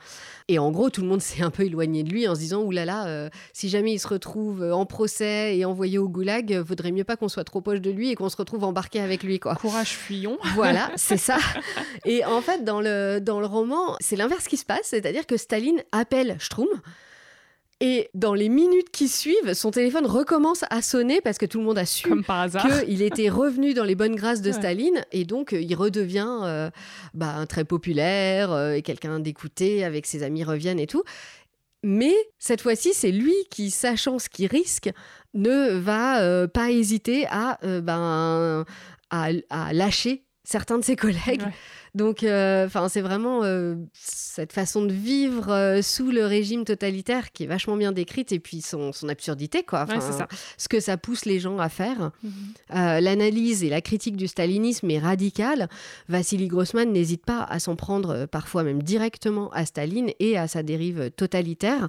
Et 0.47 0.57
en 0.57 0.71
gros, 0.71 0.89
tout 0.89 1.01
le 1.01 1.07
monde 1.07 1.21
s'est 1.21 1.43
un 1.43 1.51
peu 1.51 1.63
éloigné 1.63 2.01
de 2.01 2.09
lui 2.09 2.27
en 2.27 2.33
se 2.33 2.39
disant 2.39 2.63
Ouh 2.63 2.71
là 2.71 2.85
là, 2.85 3.29
si 3.53 3.69
jamais 3.69 3.93
il 3.93 3.99
se 3.99 4.07
retrouve 4.07 4.63
en 4.63 4.85
procès 4.87 5.57
et 5.57 5.65
envoyé 5.65 5.99
au 5.99 6.09
goulag, 6.09 6.51
vaudrait 6.53 6.91
mieux 6.91 7.03
pas 7.03 7.17
qu'on 7.17 7.27
soit 7.27 7.43
trop 7.43 7.61
proche 7.61 7.81
de 7.81 7.91
lui 7.91 8.09
et 8.09 8.15
qu'on 8.15 8.29
se 8.29 8.37
retrouve 8.37 8.63
embarqué 8.63 8.99
avec 8.99 9.23
lui. 9.23 9.39
Quoi. 9.39 9.55
Courage, 9.55 9.89
fuyons. 9.89 10.37
Voilà, 10.55 10.89
c'est 10.95 11.17
ça. 11.17 11.37
Et 12.05 12.25
en 12.25 12.41
fait, 12.51 12.63
dans 12.63 12.81
le, 12.81 13.19
dans 13.19 13.39
le 13.39 13.45
roman, 13.45 13.95
c'est 13.99 14.15
l'inverse 14.15 14.47
qui 14.47 14.57
se 14.57 14.65
passe, 14.65 14.85
c'est-à-dire 14.85 15.25
que 15.25 15.37
Staline 15.37 15.83
appelle 15.91 16.37
Strum. 16.39 16.67
Et 17.79 18.09
dans 18.15 18.33
les 18.33 18.49
minutes 18.49 18.89
qui 18.89 19.07
suivent, 19.07 19.53
son 19.53 19.69
téléphone 19.69 20.07
recommence 20.07 20.65
à 20.71 20.81
sonner 20.81 21.21
parce 21.21 21.37
que 21.37 21.45
tout 21.45 21.59
le 21.59 21.65
monde 21.65 21.77
a 21.77 21.85
su 21.85 22.09
qu'il 22.85 23.03
était 23.03 23.29
revenu 23.29 23.75
dans 23.75 23.83
les 23.83 23.93
bonnes 23.93 24.15
grâces 24.15 24.41
de 24.41 24.51
Staline 24.51 25.05
et 25.11 25.25
donc 25.25 25.51
il 25.51 25.75
redevient 25.75 26.39
euh, 26.43 26.71
bah, 27.13 27.45
très 27.47 27.65
populaire 27.65 28.51
euh, 28.51 28.73
et 28.73 28.81
quelqu'un 28.81 29.19
d'écouté 29.19 29.83
avec 29.83 30.07
ses 30.07 30.23
amis 30.23 30.43
reviennent 30.43 30.79
et 30.79 30.87
tout. 30.87 31.03
Mais 31.83 32.15
cette 32.39 32.61
fois-ci, 32.61 32.95
c'est 32.95 33.11
lui 33.11 33.35
qui, 33.51 33.69
sachant 33.69 34.17
ce 34.17 34.27
qu'il 34.27 34.47
risque, 34.47 34.89
ne 35.35 35.77
va 35.77 36.21
euh, 36.21 36.47
pas 36.47 36.71
hésiter 36.71 37.27
à, 37.29 37.59
ben, 37.61 38.65
à, 39.11 39.29
à, 39.51 39.73
lâcher 39.73 40.23
certains 40.43 40.79
de 40.79 40.83
ses 40.83 40.95
collègues. 40.95 41.43
Donc, 41.97 42.21
euh, 42.21 42.67
enfin, 42.67 42.89
c'est 42.89 43.01
vraiment 43.01 43.43
euh, 43.43 43.73
cette 43.91 44.53
façon 44.53 44.85
de 44.85 44.93
vivre 44.93 45.51
euh, 45.51 45.81
sous 45.81 46.11
le 46.11 46.27
régime 46.27 46.63
totalitaire 46.63 47.31
qui 47.31 47.43
est 47.43 47.47
vachement 47.47 47.75
bien 47.75 47.91
décrite 47.91 48.31
et 48.31 48.37
puis 48.39 48.61
son, 48.61 48.91
absurdité, 49.09 49.63
quoi. 49.63 49.87
ça. 49.87 50.27
Ce 50.59 50.69
que 50.69 50.79
ça 50.79 50.97
pousse 50.97 51.25
les 51.25 51.39
gens 51.39 51.57
à 51.57 51.69
faire. 51.69 52.11
Mhm. 52.21 53.01
L'analyse 53.01 53.63
et 53.63 53.69
la 53.69 53.81
critique 53.81 54.15
du 54.15 54.27
stalinisme 54.27 54.91
est 54.91 54.99
radicale. 54.99 55.69
Vassili 56.07 56.47
Grossman 56.47 56.91
n'hésite 56.91 57.25
pas 57.25 57.41
à 57.41 57.57
s'en 57.57 57.75
prendre 57.75 58.27
parfois 58.27 58.61
même 58.61 58.83
directement 58.83 59.49
à 59.51 59.65
Staline 59.65 60.11
et 60.19 60.37
à 60.37 60.47
sa 60.47 60.61
dérive 60.61 61.09
totalitaire. 61.15 61.87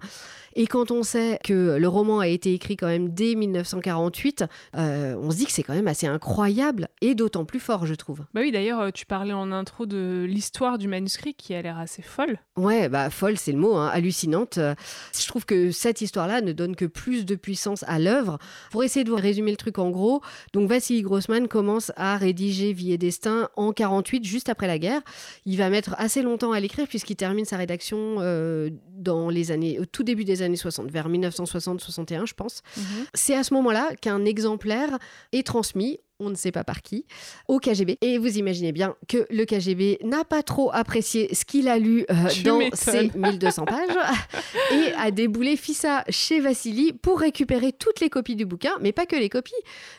Et 0.55 0.66
quand 0.66 0.90
on 0.90 1.05
sait 1.05 1.38
que 1.44 1.77
le 1.79 1.88
roman 1.88 2.18
a 2.18 2.27
été 2.27 2.53
écrit 2.53 2.77
quand 2.77 2.88
même 2.88 3.11
dès 3.11 3.37
1948, 3.37 4.44
euh, 4.77 5.14
on 5.23 5.31
se 5.31 5.37
dit 5.37 5.47
que 5.47 5.53
c'est 5.53 5.62
quand 5.62 5.75
même 5.75 5.87
assez 5.87 6.09
incroyable 6.09 6.88
et 7.01 7.14
d'autant 7.14 7.44
plus 7.44 7.61
fort, 7.61 7.87
je 7.87 7.94
trouve. 7.94 8.25
Bah 8.35 8.40
oui, 8.40 8.51
d'ailleurs, 8.51 8.92
tu 8.92 9.07
parlais 9.07 9.33
en 9.33 9.53
intro 9.53 9.87
de 9.87 9.98
l'histoire 10.27 10.79
du 10.79 10.89
manuscrit 10.89 11.35
qui 11.35 11.55
a 11.55 11.63
l'air 11.63 11.79
assez 11.79 12.03
folle. 12.03 12.39
Ouais, 12.57 12.89
bah 12.89 13.11
folle, 13.11 13.37
c'est 13.37 13.53
le 13.53 13.59
mot, 13.59 13.75
hein, 13.77 13.91
hallucinante. 13.93 14.59
Je 14.59 15.27
trouve 15.27 15.45
que 15.45 15.71
cette 15.71 16.01
histoire-là 16.01 16.41
ne 16.41 16.53
donne 16.53 16.77
que 16.77 16.85
plus 16.85 17.25
de 17.25 17.35
puissance 17.35 17.85
à 17.87 17.99
l'œuvre. 17.99 18.39
Pour 18.71 18.85
essayer 18.85 19.05
de 19.05 19.11
vous 19.11 19.17
résumer 19.17 19.51
le 19.51 19.57
truc 19.57 19.79
en 19.79 19.91
gros, 19.91 20.23
donc 20.53 20.69
Vassili 20.69 21.03
Grossman 21.03 21.49
commence 21.49 21.93
à 21.97 22.17
rédiger 22.17 22.73
Vie 22.73 22.93
et 22.93 22.99
Destin 22.99 23.49
en 23.57 23.73
48, 23.73 24.25
juste 24.25 24.49
après 24.49 24.67
la 24.67 24.79
guerre. 24.79 25.03
Il 25.45 25.57
va 25.57 25.71
mettre 25.71 25.95
assez 25.99 26.23
longtemps 26.23 26.53
à 26.53 26.61
l'écrire 26.61 26.87
puisqu'il 26.87 27.17
termine 27.17 27.45
sa 27.45 27.57
rédaction 27.57 28.17
euh, 28.19 28.71
dans 28.99 29.31
les 29.31 29.53
années, 29.53 29.79
au 29.79 29.85
tout 29.85 30.03
début 30.03 30.25
des 30.25 30.43
années 30.43 30.49
années 30.49 30.57
60, 30.57 30.91
vers 30.91 31.09
1960-61, 31.09 32.27
je 32.27 32.35
pense. 32.35 32.63
Mhm. 32.77 32.83
C'est 33.15 33.35
à 33.35 33.45
ce 33.45 33.55
moment-là 33.55 33.91
qu'un 34.01 34.25
exemplaire 34.25 34.99
est 35.33 35.47
transmis 35.47 36.01
on 36.21 36.31
ne 36.31 36.35
sait 36.35 36.51
pas 36.51 36.65
par 36.65 36.83
qui, 36.83 37.07
au 37.47 37.61
KGB. 37.61 37.97
Et 38.01 38.19
vous 38.19 38.39
imaginez 38.39 38.73
bien 38.73 38.97
que 39.07 39.27
le 39.31 39.45
KGB 39.45 39.99
n'a 40.03 40.25
pas 40.25 40.43
trop 40.43 40.71
apprécié 40.73 41.33
ce 41.33 41.45
qu'il 41.45 41.69
a 41.69 41.79
lu 41.79 42.07
euh, 42.11 42.15
dans 42.45 42.61
ces 42.73 43.11
1200 43.15 43.65
pages 43.67 43.97
et 44.73 44.93
a 44.99 45.11
déboulé 45.11 45.57
Fissa 45.57 46.05
chez 46.09 46.41
Vassili 46.41 46.93
pour 46.93 47.21
récupérer 47.21 47.73
toutes 47.73 48.01
les 48.01 48.11
copies 48.11 48.35
du 48.35 48.47
bouquin, 48.47 48.73
mais 48.81 48.91
pas 48.91 49.07
que 49.07 49.15
les 49.15 49.29
copies, 49.29 49.55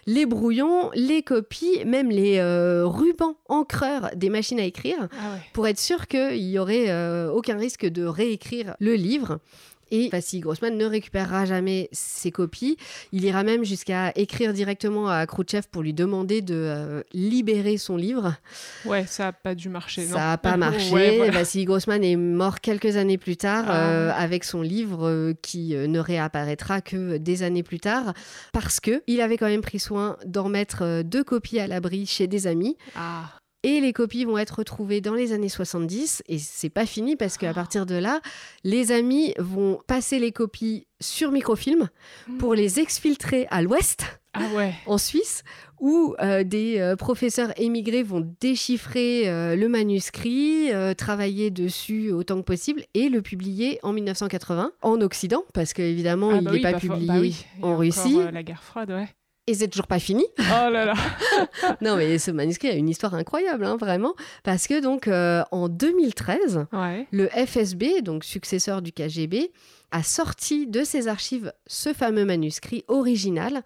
les 0.07 0.25
brouillons, 0.25 0.91
les 0.93 1.23
copies, 1.23 1.85
même 1.85 2.09
les 2.09 2.39
euh, 2.39 2.85
rubans 2.85 3.35
encreurs 3.47 4.09
des 4.15 4.29
machines 4.29 4.59
à 4.59 4.65
écrire, 4.65 5.07
ah 5.13 5.37
pour 5.53 5.67
être 5.67 5.79
sûr 5.79 6.07
qu'il 6.07 6.45
n'y 6.45 6.59
aurait 6.59 6.89
euh, 6.89 7.31
aucun 7.31 7.57
risque 7.57 7.85
de 7.85 8.03
réécrire 8.03 8.75
le 8.79 8.88
livre. 8.93 9.39
Et 9.91 10.09
Vassili 10.09 10.41
Grossman 10.41 10.77
ne 10.77 10.85
récupérera 10.85 11.45
jamais 11.45 11.89
ses 11.91 12.31
copies. 12.31 12.77
Il 13.11 13.23
ira 13.25 13.43
même 13.43 13.63
jusqu'à 13.63 14.11
écrire 14.15 14.53
directement 14.53 15.09
à 15.09 15.25
Khrouchtchev 15.25 15.63
pour 15.71 15.81
lui 15.81 15.93
demander 15.93 16.41
de 16.41 16.55
euh, 16.55 17.01
libérer 17.13 17.77
son 17.77 17.97
livre. 17.97 18.35
Ouais, 18.85 19.05
ça 19.05 19.25
n'a 19.25 19.33
pas 19.33 19.55
dû 19.55 19.69
marcher. 19.69 20.05
Ça 20.05 20.17
n'a 20.17 20.37
pas 20.37 20.57
marché. 20.57 21.29
Vassili 21.29 21.65
Grossman 21.65 22.03
est 22.03 22.15
mort 22.15 22.59
quelques 22.59 22.97
années 22.97 23.17
plus 23.17 23.37
tard 23.37 23.65
ah. 23.67 23.89
euh, 23.89 24.11
avec 24.15 24.43
son 24.43 24.61
livre 24.61 25.07
euh, 25.07 25.33
qui 25.41 25.75
ne 25.75 25.99
réapparaîtra 25.99 26.81
que 26.81 27.17
des 27.17 27.43
années 27.43 27.63
plus 27.63 27.79
tard 27.79 28.13
parce 28.53 28.79
que 28.79 29.01
il 29.07 29.21
avait 29.21 29.37
quand 29.37 29.47
même 29.47 29.61
pris 29.61 29.79
soin 29.79 30.17
d'en 30.25 30.49
mettre 30.49 31.01
deux 31.03 31.23
copies 31.23 31.59
à 31.59 31.67
l'abri 31.67 32.05
chez 32.05 32.27
des 32.27 32.47
amis. 32.47 32.77
Ah. 32.95 33.38
Et 33.63 33.81
les 33.81 33.91
copies 33.91 34.23
vont 34.23 34.37
être 34.37 34.59
retrouvées 34.59 35.01
dans 35.01 35.15
les 35.15 35.33
années 35.33 35.49
70 35.49 36.23
et 36.27 36.39
c'est 36.39 36.69
pas 36.69 36.85
fini 36.85 37.17
parce 37.17 37.37
qu'à 37.37 37.53
partir 37.53 37.85
de 37.85 37.95
là, 37.95 38.21
les 38.63 38.93
amis 38.93 39.33
vont 39.37 39.79
passer 39.85 40.17
les 40.17 40.31
copies 40.31 40.87
sur 41.01 41.31
microfilm 41.31 41.89
pour 42.37 42.55
les 42.55 42.79
exfiltrer 42.79 43.47
à 43.51 43.61
l'ouest. 43.61 44.19
Ah 44.33 44.43
ouais. 44.55 44.75
en 44.85 44.99
Suisse, 44.99 45.43
où 45.79 46.15
euh, 46.21 46.43
des 46.43 46.79
euh, 46.79 46.95
professeurs 46.95 47.51
émigrés 47.59 48.03
vont 48.03 48.31
déchiffrer 48.39 49.27
euh, 49.27 49.55
le 49.55 49.67
manuscrit, 49.67 50.69
travailler 50.95 51.49
dessus 51.49 52.11
autant 52.11 52.37
que 52.37 52.45
possible 52.45 52.83
et 52.93 53.09
le 53.09 53.23
publier 53.23 53.79
en 53.81 53.91
1980 53.91 54.71
en 54.83 55.01
Occident, 55.01 55.43
parce 55.53 55.73
qu'évidemment, 55.73 56.29
ah 56.29 56.37
il 56.37 56.43
n'est 56.43 56.59
bah 56.59 56.71
pas 56.71 56.71
bah 56.73 56.79
publié 56.79 57.33
bah 57.59 57.67
en 57.67 57.75
Russie. 57.75 58.19
la 58.31 58.43
guerre 58.43 58.63
froide, 58.63 58.91
ouais. 58.91 59.09
Et 59.49 59.55
c'est 59.55 59.67
toujours 59.67 59.87
pas 59.87 59.97
fini. 59.97 60.25
Oh 60.37 60.69
là 60.69 60.85
là 60.85 60.93
Non, 61.81 61.95
mais 61.97 62.19
ce 62.19 62.29
manuscrit 62.29 62.69
a 62.69 62.73
une 62.73 62.87
histoire 62.87 63.15
incroyable, 63.15 63.65
hein, 63.65 63.77
vraiment, 63.77 64.13
parce 64.43 64.67
que 64.67 64.79
donc 64.79 65.07
euh, 65.07 65.43
en 65.51 65.69
2013, 65.69 66.67
le 67.11 67.27
FSB, 67.29 68.01
donc 68.03 68.23
successeur 68.23 68.83
du 68.83 68.91
KGB, 68.91 69.51
a 69.91 70.03
sorti 70.03 70.67
de 70.67 70.83
ses 70.83 71.07
archives 71.07 71.51
ce 71.65 71.93
fameux 71.93 72.25
manuscrit 72.25 72.83
original 72.87 73.63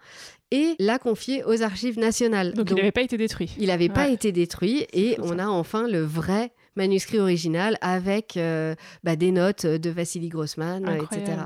et 0.50 0.74
l'a 0.78 0.98
confié 0.98 1.44
aux 1.44 1.62
archives 1.62 1.98
nationales. 1.98 2.54
Donc, 2.54 2.70
il 2.70 2.76
n'avait 2.76 2.90
pas 2.90 3.02
été 3.02 3.18
détruit. 3.18 3.54
Il 3.58 3.66
n'avait 3.66 3.90
pas 3.90 4.08
été 4.08 4.32
détruit 4.32 4.86
et 4.94 5.18
on 5.20 5.38
a 5.38 5.46
enfin 5.46 5.86
le 5.86 6.00
vrai 6.00 6.52
manuscrit 6.76 7.18
original 7.20 7.76
avec 7.82 8.38
euh, 8.38 8.74
bah, 9.02 9.16
des 9.16 9.32
notes 9.32 9.66
de 9.66 9.90
Vassili 9.90 10.28
Grossman, 10.30 10.88
etc. 11.02 11.42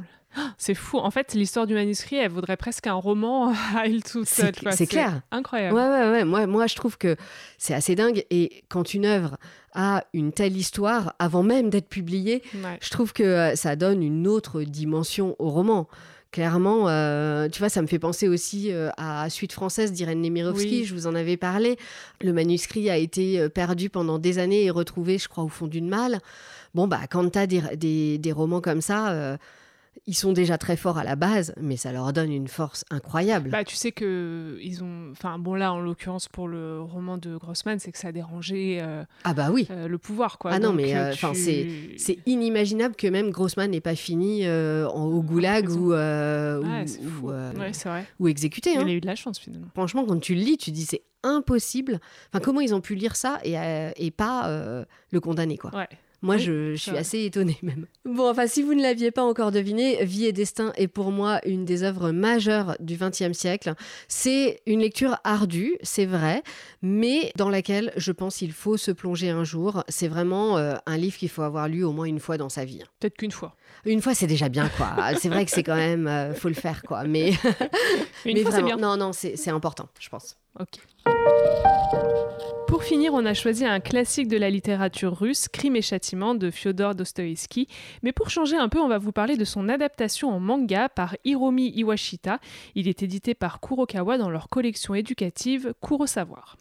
C'est 0.56 0.74
fou. 0.74 0.98
En 0.98 1.10
fait, 1.10 1.34
l'histoire 1.34 1.66
du 1.66 1.74
manuscrit, 1.74 2.16
elle 2.16 2.30
vaudrait 2.30 2.56
presque 2.56 2.86
un 2.86 2.94
roman 2.94 3.48
à 3.76 3.86
elle 3.86 4.02
toute 4.02 4.28
seule. 4.28 4.52
C'est 4.72 4.86
clair. 4.86 5.20
Incroyable. 5.30 5.74
Ouais, 5.74 5.88
ouais, 5.88 6.10
ouais. 6.10 6.24
Moi, 6.24 6.46
moi, 6.46 6.66
je 6.66 6.74
trouve 6.74 6.98
que 6.98 7.16
c'est 7.58 7.74
assez 7.74 7.94
dingue. 7.94 8.24
Et 8.30 8.62
quand 8.68 8.94
une 8.94 9.06
œuvre 9.06 9.36
a 9.74 10.04
une 10.12 10.32
telle 10.32 10.56
histoire, 10.56 11.14
avant 11.18 11.42
même 11.42 11.70
d'être 11.70 11.88
publiée, 11.88 12.42
je 12.80 12.90
trouve 12.90 13.12
que 13.12 13.22
euh, 13.22 13.56
ça 13.56 13.76
donne 13.76 14.02
une 14.02 14.26
autre 14.26 14.62
dimension 14.62 15.36
au 15.38 15.50
roman. 15.50 15.88
Clairement, 16.30 16.88
euh, 16.88 17.48
tu 17.48 17.58
vois, 17.58 17.70
ça 17.70 17.80
me 17.80 17.86
fait 17.86 17.98
penser 17.98 18.28
aussi 18.28 18.70
euh, 18.70 18.90
à 18.98 19.30
Suite 19.30 19.52
française 19.52 19.92
d'Irène 19.92 20.20
Nemirovsky, 20.20 20.84
je 20.84 20.94
vous 20.94 21.06
en 21.06 21.14
avais 21.14 21.38
parlé. 21.38 21.78
Le 22.20 22.32
manuscrit 22.34 22.90
a 22.90 22.98
été 22.98 23.48
perdu 23.48 23.88
pendant 23.88 24.18
des 24.18 24.38
années 24.38 24.64
et 24.64 24.70
retrouvé, 24.70 25.16
je 25.16 25.28
crois, 25.28 25.44
au 25.44 25.48
fond 25.48 25.66
d'une 25.66 25.88
malle. 25.88 26.18
Bon, 26.74 26.86
bah, 26.86 27.00
quand 27.10 27.30
tu 27.30 27.38
as 27.38 27.46
des, 27.46 27.62
des, 27.76 28.18
des, 28.18 28.32
romans 28.32 28.60
comme 28.60 28.82
ça, 28.82 29.38
ils 30.06 30.14
sont 30.14 30.32
déjà 30.32 30.58
très 30.58 30.76
forts 30.76 30.98
à 30.98 31.04
la 31.04 31.16
base, 31.16 31.54
mais 31.60 31.76
ça 31.76 31.92
leur 31.92 32.12
donne 32.12 32.32
une 32.32 32.48
force 32.48 32.84
incroyable. 32.90 33.50
Bah, 33.50 33.64
tu 33.64 33.76
sais 33.76 33.92
que 33.92 34.58
ils 34.62 34.82
ont, 34.82 35.10
enfin 35.12 35.38
bon 35.38 35.54
là 35.54 35.72
en 35.72 35.80
l'occurrence 35.80 36.28
pour 36.28 36.48
le 36.48 36.80
roman 36.80 37.18
de 37.18 37.36
Grossman, 37.36 37.78
c'est 37.78 37.92
que 37.92 37.98
ça 37.98 38.08
a 38.08 38.12
dérangé. 38.12 38.78
Euh, 38.80 39.04
ah 39.24 39.34
bah 39.34 39.50
oui. 39.52 39.66
Euh, 39.70 39.88
le 39.88 39.98
pouvoir 39.98 40.38
quoi. 40.38 40.52
Ah 40.52 40.58
non 40.58 40.72
mais 40.72 40.96
euh, 40.96 41.12
enfin 41.12 41.34
c'est 41.34 41.68
c'est 41.96 42.18
inimaginable 42.26 42.94
que 42.96 43.06
même 43.06 43.30
Grossman 43.30 43.70
n'ait 43.70 43.80
pas 43.80 43.94
fini 43.96 44.48
en, 44.48 45.04
au 45.04 45.22
goulag 45.22 45.68
ou 45.70 45.92
ou, 45.92 47.32
ou, 48.18 48.28
exécuté. 48.28 48.72
Il 48.72 48.78
hein. 48.78 48.86
a 48.86 48.90
eu 48.90 49.00
de 49.00 49.06
la 49.06 49.16
chance 49.16 49.38
finalement. 49.38 49.68
Franchement 49.74 50.04
quand 50.04 50.20
tu 50.20 50.34
le 50.34 50.40
lis, 50.40 50.58
tu 50.58 50.70
dis 50.70 50.84
c'est 50.84 51.02
impossible. 51.22 52.00
Enfin 52.32 52.42
comment 52.42 52.60
ils 52.60 52.74
ont 52.74 52.80
pu 52.80 52.94
lire 52.94 53.16
ça 53.16 53.38
et, 53.44 53.56
et 53.96 54.10
pas 54.10 54.84
le 55.10 55.20
condamner 55.20 55.56
quoi. 55.56 55.74
Ouais. 55.74 55.88
Moi, 56.20 56.36
je, 56.36 56.74
suis 56.74 56.96
assez 56.96 57.24
étonnée 57.24 57.58
même. 57.62 57.86
Bon, 58.04 58.28
enfin, 58.28 58.48
si 58.48 58.62
vous 58.62 58.74
ne 58.74 58.82
l'aviez 58.82 59.12
pas 59.12 59.22
encore 59.22 59.52
deviné, 59.52 60.04
Vie 60.04 60.26
et 60.26 60.32
Destin 60.32 60.72
est 60.76 60.88
pour 60.88 61.12
moi 61.12 61.40
une 61.46 61.64
des 61.64 61.84
œuvres 61.84 62.10
majeures 62.10 62.76
du 62.80 62.96
XXe 62.96 63.32
siècle. 63.32 63.74
C'est 64.08 64.60
une 64.66 64.80
lecture 64.80 65.18
ardue, 65.22 65.76
c'est 65.82 66.06
vrai, 66.06 66.42
mais 66.82 67.32
dans 67.36 67.48
laquelle 67.48 67.92
je 67.96 68.10
pense 68.10 68.38
qu'il 68.38 68.52
faut 68.52 68.76
se 68.76 68.90
plonger 68.90 69.30
un 69.30 69.44
jour. 69.44 69.84
C'est 69.88 70.08
vraiment 70.08 70.58
euh, 70.58 70.74
un 70.86 70.96
livre 70.96 71.16
qu'il 71.16 71.28
faut 71.28 71.42
avoir 71.42 71.68
lu 71.68 71.84
au 71.84 71.92
moins 71.92 72.06
une 72.06 72.20
fois 72.20 72.36
dans 72.36 72.48
sa 72.48 72.64
vie. 72.64 72.82
Peut-être 72.98 73.16
qu'une 73.16 73.30
fois. 73.30 73.54
Une 73.84 74.02
fois, 74.02 74.14
c'est 74.14 74.26
déjà 74.26 74.48
bien, 74.48 74.68
quoi. 74.76 74.96
c'est 75.20 75.28
vrai 75.28 75.44
que 75.44 75.52
c'est 75.52 75.62
quand 75.62 75.76
même, 75.76 76.08
euh, 76.08 76.34
faut 76.34 76.48
le 76.48 76.54
faire, 76.54 76.82
quoi. 76.82 77.04
Mais, 77.04 77.32
une 78.24 78.38
fois, 78.42 78.50
c'est 78.50 78.62
bien. 78.62 78.76
Non, 78.76 78.96
non, 78.96 79.12
c'est 79.12 79.50
important, 79.50 79.88
je 80.00 80.08
pense. 80.08 80.36
Ok. 80.58 80.80
Pour 82.68 82.84
finir, 82.84 83.14
on 83.14 83.24
a 83.24 83.32
choisi 83.32 83.64
un 83.64 83.80
classique 83.80 84.28
de 84.28 84.36
la 84.36 84.50
littérature 84.50 85.18
russe, 85.18 85.48
Crime 85.48 85.76
et 85.76 85.80
châtiment 85.80 86.34
de 86.34 86.50
Fyodor 86.50 86.94
Dostoïevski. 86.94 87.66
Mais 88.02 88.12
pour 88.12 88.28
changer 88.28 88.58
un 88.58 88.68
peu, 88.68 88.78
on 88.78 88.88
va 88.88 88.98
vous 88.98 89.10
parler 89.10 89.38
de 89.38 89.44
son 89.46 89.70
adaptation 89.70 90.28
en 90.28 90.38
manga 90.38 90.90
par 90.90 91.16
Hiromi 91.24 91.72
Iwashita. 91.74 92.40
Il 92.74 92.86
est 92.86 93.02
édité 93.02 93.32
par 93.32 93.60
Kurokawa 93.60 94.18
dans 94.18 94.28
leur 94.28 94.50
collection 94.50 94.94
éducative 94.94 95.72
Kuro 95.80 96.06
Savoir. 96.06 96.58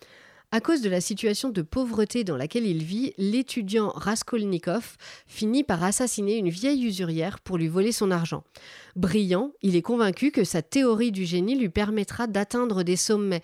À 0.50 0.62
cause 0.62 0.80
de 0.82 0.90
la 0.90 1.02
situation 1.02 1.50
de 1.50 1.62
pauvreté 1.62 2.24
dans 2.24 2.38
laquelle 2.38 2.66
il 2.66 2.82
vit, 2.82 3.14
l'étudiant 3.18 3.90
Raskolnikov 3.90 4.96
finit 5.28 5.66
par 5.66 5.84
assassiner 5.84 6.38
une 6.38 6.48
vieille 6.48 6.86
usurière 6.86 7.42
pour 7.42 7.58
lui 7.58 7.68
voler 7.68 7.92
son 7.92 8.12
argent. 8.12 8.46
Brillant, 8.96 9.52
il 9.62 9.76
est 9.76 9.82
convaincu 9.82 10.32
que 10.32 10.46
sa 10.46 10.62
théorie 10.62 11.12
du 11.12 11.26
génie 11.26 11.60
lui 11.60 11.68
permettra 11.68 12.28
d'atteindre 12.28 12.84
des 12.84 12.96
sommets. 12.96 13.44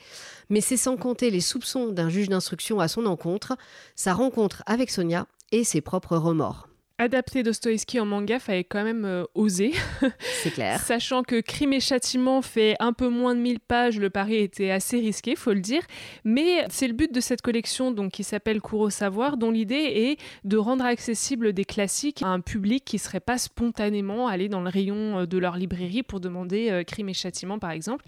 Mais 0.49 0.61
c'est 0.61 0.77
sans 0.77 0.95
compter 0.95 1.29
les 1.29 1.41
soupçons 1.41 1.89
d'un 1.89 2.07
juge 2.07 2.29
d'instruction 2.29 2.79
à 2.79 2.87
son 2.87 3.05
encontre, 3.05 3.57
sa 3.95 4.13
rencontre 4.13 4.63
avec 4.65 4.89
Sonia 4.89 5.27
et 5.51 5.65
ses 5.65 5.81
propres 5.81 6.15
remords. 6.15 6.69
Adapter 6.99 7.41
Dostoïevski 7.41 7.99
en 7.99 8.05
manga 8.05 8.37
fallait 8.37 8.63
quand 8.63 8.83
même 8.83 9.03
euh, 9.03 9.23
oser. 9.33 9.73
C'est 10.43 10.51
clair. 10.51 10.79
Sachant 10.85 11.23
que 11.23 11.41
Crime 11.41 11.73
et 11.73 11.79
Châtiment 11.79 12.43
fait 12.43 12.75
un 12.79 12.93
peu 12.93 13.09
moins 13.09 13.33
de 13.33 13.39
1000 13.39 13.59
pages, 13.61 13.99
le 13.99 14.11
pari 14.11 14.35
était 14.35 14.69
assez 14.69 14.99
risqué, 14.99 15.35
faut 15.35 15.53
le 15.53 15.59
dire. 15.59 15.81
Mais 16.23 16.65
c'est 16.69 16.87
le 16.87 16.93
but 16.93 17.11
de 17.11 17.19
cette 17.19 17.41
collection 17.41 17.89
donc, 17.89 18.11
qui 18.11 18.23
s'appelle 18.23 18.61
Kuro 18.61 18.91
Savoir, 18.91 19.37
dont 19.37 19.49
l'idée 19.49 19.75
est 19.75 20.19
de 20.43 20.55
rendre 20.55 20.85
accessible 20.85 21.51
des 21.53 21.65
classiques 21.65 22.21
à 22.21 22.27
un 22.27 22.41
public 22.41 22.85
qui 22.85 22.97
ne 22.97 23.01
serait 23.01 23.19
pas 23.19 23.39
spontanément 23.39 24.27
allé 24.27 24.47
dans 24.47 24.61
le 24.61 24.69
rayon 24.69 25.21
euh, 25.21 25.25
de 25.25 25.39
leur 25.39 25.57
librairie 25.57 26.03
pour 26.03 26.19
demander 26.19 26.69
euh, 26.69 26.83
Crime 26.83 27.09
et 27.09 27.15
Châtiment, 27.15 27.57
par 27.57 27.71
exemple. 27.71 28.05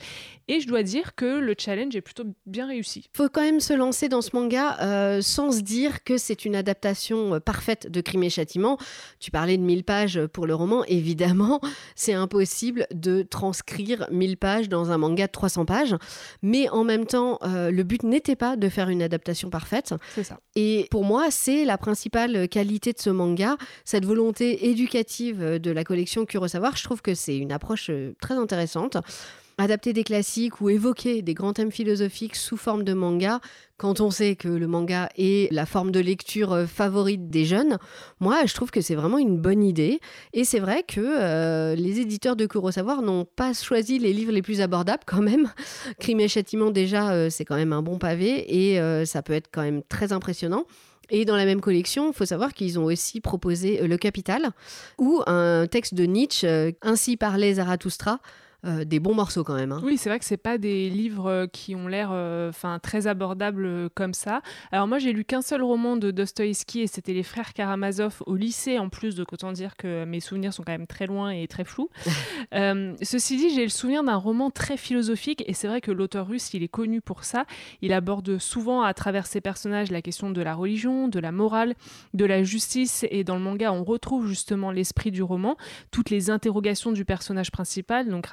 Et 0.47 0.59
je 0.59 0.67
dois 0.67 0.83
dire 0.83 1.15
que 1.15 1.39
le 1.39 1.55
challenge 1.57 1.95
est 1.95 2.01
plutôt 2.01 2.25
bien 2.45 2.67
réussi. 2.67 3.09
Faut 3.13 3.29
quand 3.29 3.41
même 3.41 3.61
se 3.61 3.73
lancer 3.73 4.09
dans 4.09 4.21
ce 4.21 4.29
manga 4.35 5.21
sans 5.21 5.51
se 5.51 5.61
dire 5.61 6.03
que 6.03 6.17
c'est 6.17 6.45
une 6.45 6.55
adaptation 6.55 7.39
parfaite 7.39 7.89
de 7.89 8.01
Crime 8.01 8.21
et 8.21 8.29
Châtiment 8.29 8.74
tu 9.19 9.31
parlais 9.31 9.57
de 9.57 9.63
1000 9.63 9.83
pages 9.83 10.25
pour 10.27 10.47
le 10.47 10.55
roman. 10.55 10.83
Évidemment, 10.85 11.59
c'est 11.95 12.13
impossible 12.13 12.87
de 12.93 13.23
transcrire 13.23 14.07
1000 14.11 14.37
pages 14.37 14.69
dans 14.69 14.91
un 14.91 14.97
manga 14.97 15.27
de 15.27 15.31
300 15.31 15.65
pages. 15.65 15.95
Mais 16.41 16.69
en 16.69 16.83
même 16.83 17.05
temps, 17.05 17.39
euh, 17.43 17.71
le 17.71 17.83
but 17.83 18.03
n'était 18.03 18.35
pas 18.35 18.55
de 18.55 18.69
faire 18.69 18.89
une 18.89 19.01
adaptation 19.01 19.49
parfaite. 19.49 19.93
C'est 20.13 20.23
ça. 20.23 20.39
Et 20.55 20.87
pour 20.91 21.03
moi, 21.03 21.31
c'est 21.31 21.65
la 21.65 21.77
principale 21.77 22.47
qualité 22.47 22.93
de 22.93 22.99
ce 22.99 23.09
manga, 23.09 23.57
cette 23.83 24.05
volonté 24.05 24.69
éducative 24.69 25.59
de 25.59 25.71
la 25.71 25.83
collection 25.83 26.25
Savoir. 26.47 26.75
Je 26.75 26.83
trouve 26.83 27.01
que 27.01 27.15
c'est 27.15 27.37
une 27.37 27.51
approche 27.51 27.89
euh, 27.89 28.13
très 28.21 28.35
intéressante. 28.35 28.97
Adapter 29.57 29.93
des 29.93 30.03
classiques 30.03 30.59
ou 30.59 30.69
évoquer 30.69 31.21
des 31.21 31.33
grands 31.33 31.53
thèmes 31.53 31.71
philosophiques 31.71 32.35
sous 32.35 32.57
forme 32.57 32.83
de 32.83 32.91
manga, 32.91 33.39
quand 33.77 34.01
on 34.01 34.11
sait 34.11 34.35
que 34.35 34.49
le 34.49 34.67
manga 34.67 35.09
est 35.17 35.49
la 35.51 35.65
forme 35.65 35.91
de 35.91 36.01
lecture 36.01 36.51
euh, 36.51 36.65
favorite 36.65 37.29
des 37.29 37.45
jeunes, 37.45 37.77
moi 38.19 38.45
je 38.45 38.53
trouve 38.53 38.69
que 38.69 38.81
c'est 38.81 38.95
vraiment 38.95 39.17
une 39.17 39.37
bonne 39.37 39.63
idée. 39.63 40.01
Et 40.33 40.43
c'est 40.43 40.59
vrai 40.59 40.83
que 40.83 40.99
euh, 40.99 41.73
les 41.75 42.01
éditeurs 42.01 42.35
de 42.35 42.45
Kurosawa 42.45 42.97
n'ont 43.01 43.23
pas 43.23 43.53
choisi 43.53 43.97
les 43.97 44.11
livres 44.11 44.33
les 44.33 44.41
plus 44.41 44.59
abordables 44.59 45.03
quand 45.05 45.21
même. 45.21 45.49
Crime 45.99 46.19
et 46.19 46.27
châtiment 46.27 46.69
déjà, 46.69 47.11
euh, 47.11 47.29
c'est 47.29 47.45
quand 47.45 47.55
même 47.55 47.71
un 47.71 47.81
bon 47.81 47.97
pavé 47.97 48.73
et 48.73 49.05
ça 49.05 49.21
peut 49.21 49.33
être 49.33 49.49
quand 49.53 49.61
même 49.61 49.83
très 49.87 50.11
impressionnant. 50.11 50.65
Et 51.09 51.23
dans 51.23 51.37
la 51.37 51.45
même 51.45 51.61
collection, 51.61 52.09
il 52.09 52.13
faut 52.13 52.25
savoir 52.25 52.53
qu'ils 52.53 52.79
ont 52.79 52.85
aussi 52.85 53.21
proposé 53.21 53.87
Le 53.87 53.97
Capital 53.97 54.49
ou 54.97 55.21
un 55.27 55.67
texte 55.67 55.93
de 55.93 56.03
Nietzsche, 56.03 56.75
Ainsi 56.81 57.15
parlait 57.15 57.53
Zarathustra, 57.53 58.19
euh, 58.65 58.85
des 58.85 58.99
bons 58.99 59.13
morceaux 59.13 59.43
quand 59.43 59.55
même. 59.55 59.71
Hein. 59.71 59.81
Oui, 59.83 59.97
c'est 59.97 60.09
vrai 60.09 60.19
que 60.19 60.25
c'est 60.25 60.37
pas 60.37 60.57
des 60.57 60.89
livres 60.89 61.29
euh, 61.29 61.47
qui 61.47 61.75
ont 61.75 61.87
l'air 61.87 62.09
euh, 62.11 62.51
très 62.81 63.07
abordables 63.07 63.89
comme 63.91 64.13
ça. 64.13 64.41
Alors 64.71 64.87
moi, 64.87 64.99
j'ai 64.99 65.13
lu 65.13 65.23
qu'un 65.23 65.41
seul 65.41 65.61
roman 65.61 65.97
de 65.97 66.11
Dostoïevski 66.11 66.81
et 66.81 66.87
c'était 66.87 67.13
Les 67.13 67.23
Frères 67.23 67.53
Karamazov 67.53 68.23
au 68.25 68.35
lycée 68.35 68.79
en 68.79 68.89
plus, 68.89 69.15
de 69.15 69.25
autant 69.31 69.51
dire 69.51 69.75
que 69.75 70.05
mes 70.05 70.19
souvenirs 70.19 70.53
sont 70.53 70.63
quand 70.63 70.71
même 70.71 70.87
très 70.87 71.07
loin 71.07 71.31
et 71.31 71.47
très 71.47 71.63
flous. 71.63 71.89
ceci 72.51 73.37
dit, 73.37 73.49
j'ai 73.49 73.63
le 73.63 73.69
souvenir 73.69 74.03
d'un 74.03 74.15
roman 74.15 74.49
très 74.49 74.77
philosophique 74.77 75.43
et 75.47 75.53
c'est 75.53 75.67
vrai 75.67 75.81
que 75.81 75.91
l'auteur 75.91 76.27
russe, 76.27 76.53
il 76.53 76.63
est 76.63 76.67
connu 76.67 77.01
pour 77.01 77.23
ça. 77.23 77.45
Il 77.81 77.93
aborde 77.93 78.37
souvent 78.37 78.81
à 78.81 78.93
travers 78.93 79.27
ses 79.27 79.41
personnages 79.41 79.91
la 79.91 80.01
question 80.01 80.29
de 80.29 80.41
la 80.41 80.55
religion, 80.55 81.07
de 81.07 81.19
la 81.19 81.31
morale, 81.31 81.75
de 82.13 82.25
la 82.25 82.43
justice 82.43 83.05
et 83.09 83.23
dans 83.23 83.35
le 83.35 83.41
manga, 83.41 83.71
on 83.71 83.83
retrouve 83.83 84.27
justement 84.27 84.71
l'esprit 84.71 85.11
du 85.11 85.23
roman, 85.23 85.57
toutes 85.91 86.09
les 86.09 86.29
interrogations 86.29 86.91
du 86.91 87.05
personnage 87.05 87.51
principal, 87.51 88.09
donc 88.09 88.25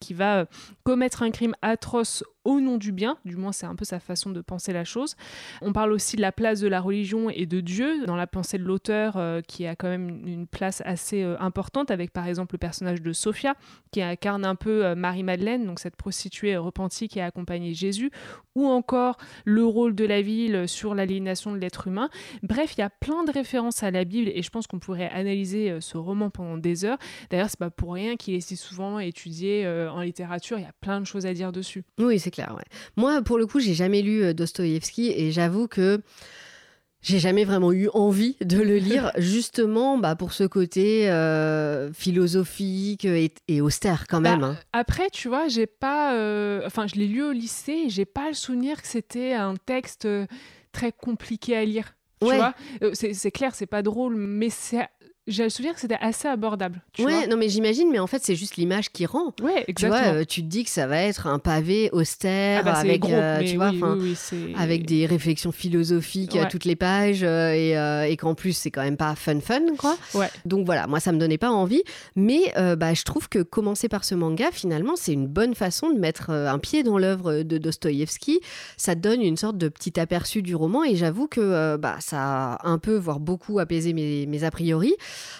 Qui 0.00 0.14
va 0.14 0.40
euh, 0.40 0.44
commettre 0.84 1.22
un 1.22 1.30
crime 1.30 1.54
atroce 1.62 2.24
au 2.46 2.60
nom 2.60 2.78
du 2.78 2.92
bien, 2.92 3.18
du 3.24 3.36
moins 3.36 3.52
c'est 3.52 3.66
un 3.66 3.74
peu 3.74 3.84
sa 3.84 4.00
façon 4.00 4.30
de 4.30 4.40
penser 4.40 4.72
la 4.72 4.84
chose. 4.84 5.16
On 5.60 5.72
parle 5.72 5.92
aussi 5.92 6.16
de 6.16 6.22
la 6.22 6.32
place 6.32 6.60
de 6.60 6.68
la 6.68 6.80
religion 6.80 7.28
et 7.28 7.44
de 7.44 7.60
Dieu 7.60 8.06
dans 8.06 8.16
la 8.16 8.26
pensée 8.26 8.58
de 8.58 8.64
l'auteur 8.64 9.16
euh, 9.16 9.40
qui 9.40 9.66
a 9.66 9.76
quand 9.76 9.88
même 9.88 10.26
une 10.26 10.46
place 10.46 10.82
assez 10.86 11.22
euh, 11.22 11.36
importante 11.40 11.90
avec 11.90 12.12
par 12.12 12.26
exemple 12.26 12.54
le 12.54 12.58
personnage 12.58 13.02
de 13.02 13.12
Sophia 13.12 13.54
qui 13.90 14.00
incarne 14.00 14.44
un 14.44 14.54
peu 14.54 14.94
Marie-Madeleine, 14.94 15.66
donc 15.66 15.78
cette 15.78 15.96
prostituée 15.96 16.56
repentie 16.56 17.08
qui 17.08 17.20
a 17.20 17.26
accompagné 17.26 17.72
Jésus, 17.74 18.10
ou 18.54 18.66
encore 18.66 19.16
le 19.44 19.64
rôle 19.64 19.94
de 19.94 20.04
la 20.04 20.22
ville 20.22 20.68
sur 20.68 20.94
l'aliénation 20.94 21.52
de 21.52 21.58
l'être 21.58 21.88
humain. 21.88 22.10
Bref, 22.42 22.74
il 22.76 22.80
y 22.80 22.82
a 22.82 22.90
plein 22.90 23.24
de 23.24 23.32
références 23.32 23.82
à 23.82 23.90
la 23.90 24.04
Bible 24.04 24.30
et 24.34 24.42
je 24.42 24.50
pense 24.50 24.66
qu'on 24.66 24.78
pourrait 24.78 25.10
analyser 25.10 25.80
ce 25.80 25.96
roman 25.96 26.30
pendant 26.30 26.58
des 26.58 26.84
heures. 26.84 26.98
D'ailleurs, 27.30 27.48
c'est 27.50 27.58
pas 27.58 27.70
pour 27.70 27.94
rien 27.94 28.16
qu'il 28.16 28.34
est 28.34 28.40
si 28.40 28.56
souvent 28.56 28.98
étudié 28.98 29.64
euh, 29.64 29.90
en 29.90 30.00
littérature, 30.00 30.58
il 30.58 30.62
y 30.62 30.66
a 30.66 30.74
plein 30.80 31.00
de 31.00 31.06
choses 31.06 31.26
à 31.26 31.34
dire 31.34 31.52
dessus. 31.52 31.84
Oui, 31.98 32.18
c'est 32.18 32.30
clair. 32.36 32.56
Moi, 32.96 33.22
pour 33.22 33.38
le 33.38 33.46
coup, 33.46 33.60
j'ai 33.60 33.74
jamais 33.74 34.02
lu 34.02 34.22
euh, 34.22 34.32
Dostoïevski 34.32 35.10
et 35.10 35.32
j'avoue 35.32 35.68
que 35.68 36.00
J'ai 37.02 37.20
jamais 37.20 37.44
vraiment 37.44 37.72
eu 37.72 37.88
envie 37.94 38.36
de 38.44 38.58
le 38.58 38.78
lire, 38.78 39.12
justement 39.18 39.96
bah, 39.98 40.16
pour 40.16 40.32
ce 40.32 40.44
côté 40.44 41.08
euh, 41.08 41.92
philosophique 41.92 43.04
et, 43.04 43.60
austère 43.60 44.06
quand 44.08 44.20
même. 44.20 44.40
Bah, 44.40 44.46
hein. 44.46 44.56
Après, 44.72 45.08
tu 45.10 45.28
vois, 45.28 45.48
j'ai 45.48 45.66
pas. 45.66 46.14
Euh, 46.14 46.62
enfin, 46.66 46.86
je 46.86 46.96
l'ai 46.96 47.06
lu 47.06 47.22
au 47.22 47.32
lycée 47.32 47.84
et 47.86 47.90
j'ai 47.90 48.06
pas 48.06 48.28
le 48.28 48.34
souvenir 48.34 48.82
que 48.82 48.88
c'était 48.88 49.34
un 49.34 49.54
texte 49.54 50.08
très 50.72 50.92
compliqué 50.92 51.56
à 51.56 51.64
lire. 51.64 51.94
Tu 52.20 52.34
vois, 52.34 52.54
c'est 52.94 53.30
clair, 53.30 53.54
c'est 53.54 53.66
pas 53.66 53.82
drôle, 53.82 54.16
mais 54.16 54.48
c'est 54.50 54.88
j'ai 55.26 55.42
le 55.42 55.50
souvenir 55.50 55.74
que 55.74 55.80
c'était 55.80 55.98
assez 56.00 56.28
abordable. 56.28 56.80
Tu 56.92 57.04
ouais, 57.04 57.26
non 57.26 57.36
mais 57.36 57.48
j'imagine, 57.48 57.90
mais 57.90 57.98
en 57.98 58.06
fait 58.06 58.22
c'est 58.22 58.36
juste 58.36 58.56
l'image 58.56 58.90
qui 58.92 59.06
rend. 59.06 59.34
Ouais, 59.42 59.64
exactement. 59.66 60.00
Tu 60.00 60.08
vois, 60.08 60.20
euh, 60.20 60.24
tu 60.24 60.42
te 60.42 60.46
dis 60.46 60.62
que 60.62 60.70
ça 60.70 60.86
va 60.86 61.02
être 61.02 61.26
un 61.26 61.40
pavé 61.40 61.90
austère 61.92 62.60
ah 62.60 62.62
bah, 62.62 62.74
avec, 62.74 63.04
euh, 63.06 63.42
tu 63.42 63.56
vois, 63.56 63.72
avec 64.56 64.86
des 64.86 65.04
réflexions 65.06 65.50
philosophiques 65.50 66.36
à 66.36 66.46
toutes 66.46 66.64
les 66.64 66.76
pages 66.76 67.24
euh, 67.24 68.06
et, 68.06 68.12
et 68.12 68.16
qu'en 68.16 68.34
plus 68.34 68.52
c'est 68.52 68.70
quand 68.70 68.82
même 68.82 68.96
pas 68.96 69.16
fun 69.16 69.40
fun 69.40 69.74
quoi. 69.76 69.96
Ouais. 70.14 70.28
Donc 70.44 70.64
voilà, 70.64 70.86
moi 70.86 71.00
ça 71.00 71.10
me 71.10 71.18
donnait 71.18 71.38
pas 71.38 71.50
envie, 71.50 71.82
mais 72.14 72.52
bah 72.76 72.94
je 72.94 73.02
trouve 73.02 73.28
que 73.28 73.40
commencer 73.42 73.88
par 73.88 74.04
ce 74.04 74.14
manga 74.14 74.50
finalement 74.52 74.94
c'est 74.96 75.12
une 75.12 75.26
bonne 75.26 75.54
façon 75.54 75.90
de 75.90 75.98
mettre 75.98 76.30
un 76.30 76.58
pied 76.58 76.82
dans 76.84 76.98
l'œuvre 76.98 77.42
de 77.42 77.58
Dostoïevski. 77.58 78.40
Ça 78.76 78.94
donne 78.94 79.22
une 79.22 79.36
sorte 79.36 79.58
de 79.58 79.68
petit 79.68 79.98
aperçu 79.98 80.42
du 80.42 80.54
roman 80.54 80.84
et 80.84 80.94
j'avoue 80.94 81.26
que 81.26 81.76
bah 81.76 81.96
ça 81.98 82.20
a 82.20 82.68
un 82.68 82.78
peu 82.78 82.96
voire 82.96 83.18
beaucoup 83.18 83.58
apaisé 83.58 83.92
mes, 83.92 84.26
mes 84.26 84.44
a 84.44 84.50
priori. 84.50 84.94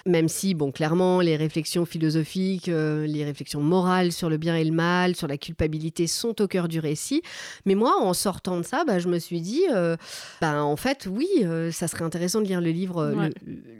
Même 0.04 0.28
si, 0.28 0.54
bon, 0.54 0.72
clairement, 0.72 1.20
les 1.20 1.36
réflexions 1.36 1.84
philosophiques, 1.84 2.68
euh, 2.68 3.06
les 3.06 3.24
réflexions 3.24 3.60
morales 3.60 4.12
sur 4.12 4.28
le 4.28 4.36
bien 4.36 4.56
et 4.56 4.64
le 4.64 4.72
mal, 4.72 5.16
sur 5.16 5.28
la 5.28 5.36
culpabilité 5.36 6.06
sont 6.06 6.40
au 6.40 6.46
cœur 6.46 6.68
du 6.68 6.80
récit. 6.80 7.22
Mais 7.64 7.74
moi, 7.74 7.94
en 8.00 8.14
sortant 8.14 8.58
de 8.58 8.62
ça, 8.62 8.84
bah, 8.84 8.98
je 8.98 9.08
me 9.08 9.18
suis 9.18 9.40
dit, 9.40 9.62
euh, 9.74 9.96
bah, 10.40 10.62
en 10.64 10.76
fait, 10.76 11.08
oui, 11.10 11.28
euh, 11.42 11.70
ça 11.70 11.88
serait 11.88 12.04
intéressant 12.04 12.40
de 12.40 12.46
lire 12.46 12.60
le 12.60 12.70
livre, 12.70 13.30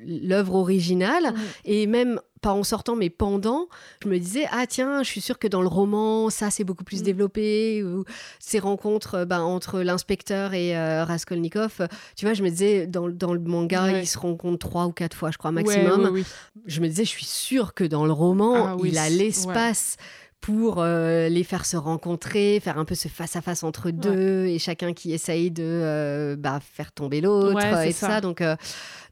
l'œuvre 0.06 0.54
originale. 0.54 1.34
Et 1.64 1.86
même 1.86 2.20
pas 2.42 2.52
en 2.52 2.62
sortant, 2.62 2.96
mais 2.96 3.10
pendant, 3.10 3.68
je 4.02 4.08
me 4.08 4.18
disais, 4.18 4.46
ah 4.50 4.66
tiens, 4.66 5.02
je 5.02 5.08
suis 5.08 5.20
sûre 5.20 5.38
que 5.38 5.48
dans 5.48 5.62
le 5.62 5.68
roman, 5.68 6.30
ça 6.30 6.50
c'est 6.50 6.64
beaucoup 6.64 6.84
plus 6.84 7.00
mm. 7.00 7.04
développé, 7.04 7.82
ou 7.82 8.04
ces 8.38 8.58
rencontres 8.58 9.14
euh, 9.16 9.24
ben, 9.24 9.40
entre 9.40 9.80
l'inspecteur 9.80 10.54
et 10.54 10.76
euh, 10.76 11.04
Raskolnikov, 11.04 11.88
tu 12.16 12.24
vois, 12.24 12.34
je 12.34 12.42
me 12.42 12.50
disais, 12.50 12.86
dans, 12.86 13.08
dans 13.08 13.32
le 13.32 13.40
manga, 13.40 13.98
ils 13.98 14.06
se 14.06 14.18
rencontrent 14.18 14.58
trois 14.58 14.86
ou 14.86 14.92
quatre 14.92 15.16
fois, 15.16 15.30
je 15.30 15.38
crois, 15.38 15.52
maximum. 15.52 16.22
je 16.66 16.80
me 16.80 16.88
disais, 16.88 17.04
je 17.04 17.10
suis 17.10 17.24
sûre 17.24 17.74
que 17.74 17.84
dans 17.84 18.06
le 18.06 18.12
roman, 18.12 18.54
ah 18.54 18.76
il 18.84 18.98
a 18.98 19.08
l'espace 19.08 19.96
pour 20.40 20.76
euh, 20.78 21.28
les 21.28 21.42
faire 21.42 21.66
se 21.66 21.76
rencontrer, 21.76 22.60
faire 22.60 22.78
un 22.78 22.84
peu 22.84 22.94
ce 22.94 23.08
face-à-face 23.08 23.64
entre 23.64 23.90
deux, 23.90 24.46
et 24.46 24.58
chacun 24.58 24.92
qui 24.92 25.12
essaye 25.12 25.50
de 25.50 26.36
bah, 26.38 26.60
faire 26.60 26.92
tomber 26.92 27.20
l'autre, 27.20 27.82
et 27.84 27.92
ça. 27.92 28.20
Donc, 28.20 28.42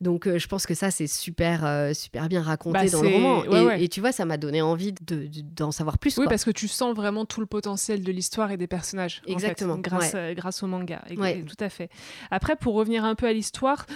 donc 0.04 0.28
euh, 0.28 0.38
je 0.38 0.46
pense 0.46 0.66
que 0.66 0.74
ça, 0.74 0.90
c'est 0.90 1.08
super, 1.08 1.64
euh, 1.64 1.94
super 1.94 2.28
bien 2.28 2.42
raconté 2.42 2.78
bah, 2.78 2.88
dans 2.88 3.02
le 3.02 3.08
roman. 3.08 3.70
et, 3.72 3.88
tu 3.88 4.00
vois, 4.00 4.12
ça 4.12 4.26
m'a 4.26 4.36
donné 4.36 4.62
envie 4.62 4.92
d'en 4.92 5.68
de, 5.68 5.72
savoir 5.72 5.98
plus. 5.98 6.16
Oui, 6.18 6.26
parce 6.28 6.44
que 6.44 6.50
tu 6.50 6.68
sens 6.68 6.94
vraiment 6.94 7.24
tout 7.24 7.40
le 7.40 7.46
potentiel 7.46 8.04
de 8.04 8.12
l'histoire 8.12 8.52
et 8.52 8.56
des 8.56 8.66
personnages. 8.66 9.22
Exactement. 9.26 9.78
grâce, 9.78 10.12
euh, 10.14 10.34
grâce 10.34 10.62
au 10.62 10.66
manga. 10.66 11.02
Tout 11.08 11.56
à 11.58 11.68
fait. 11.70 11.88
Après, 12.30 12.54
pour 12.54 12.74
revenir 12.74 13.04
un 13.04 13.14
peu 13.14 13.26
à 13.26 13.32
l'histoire, 13.32 13.86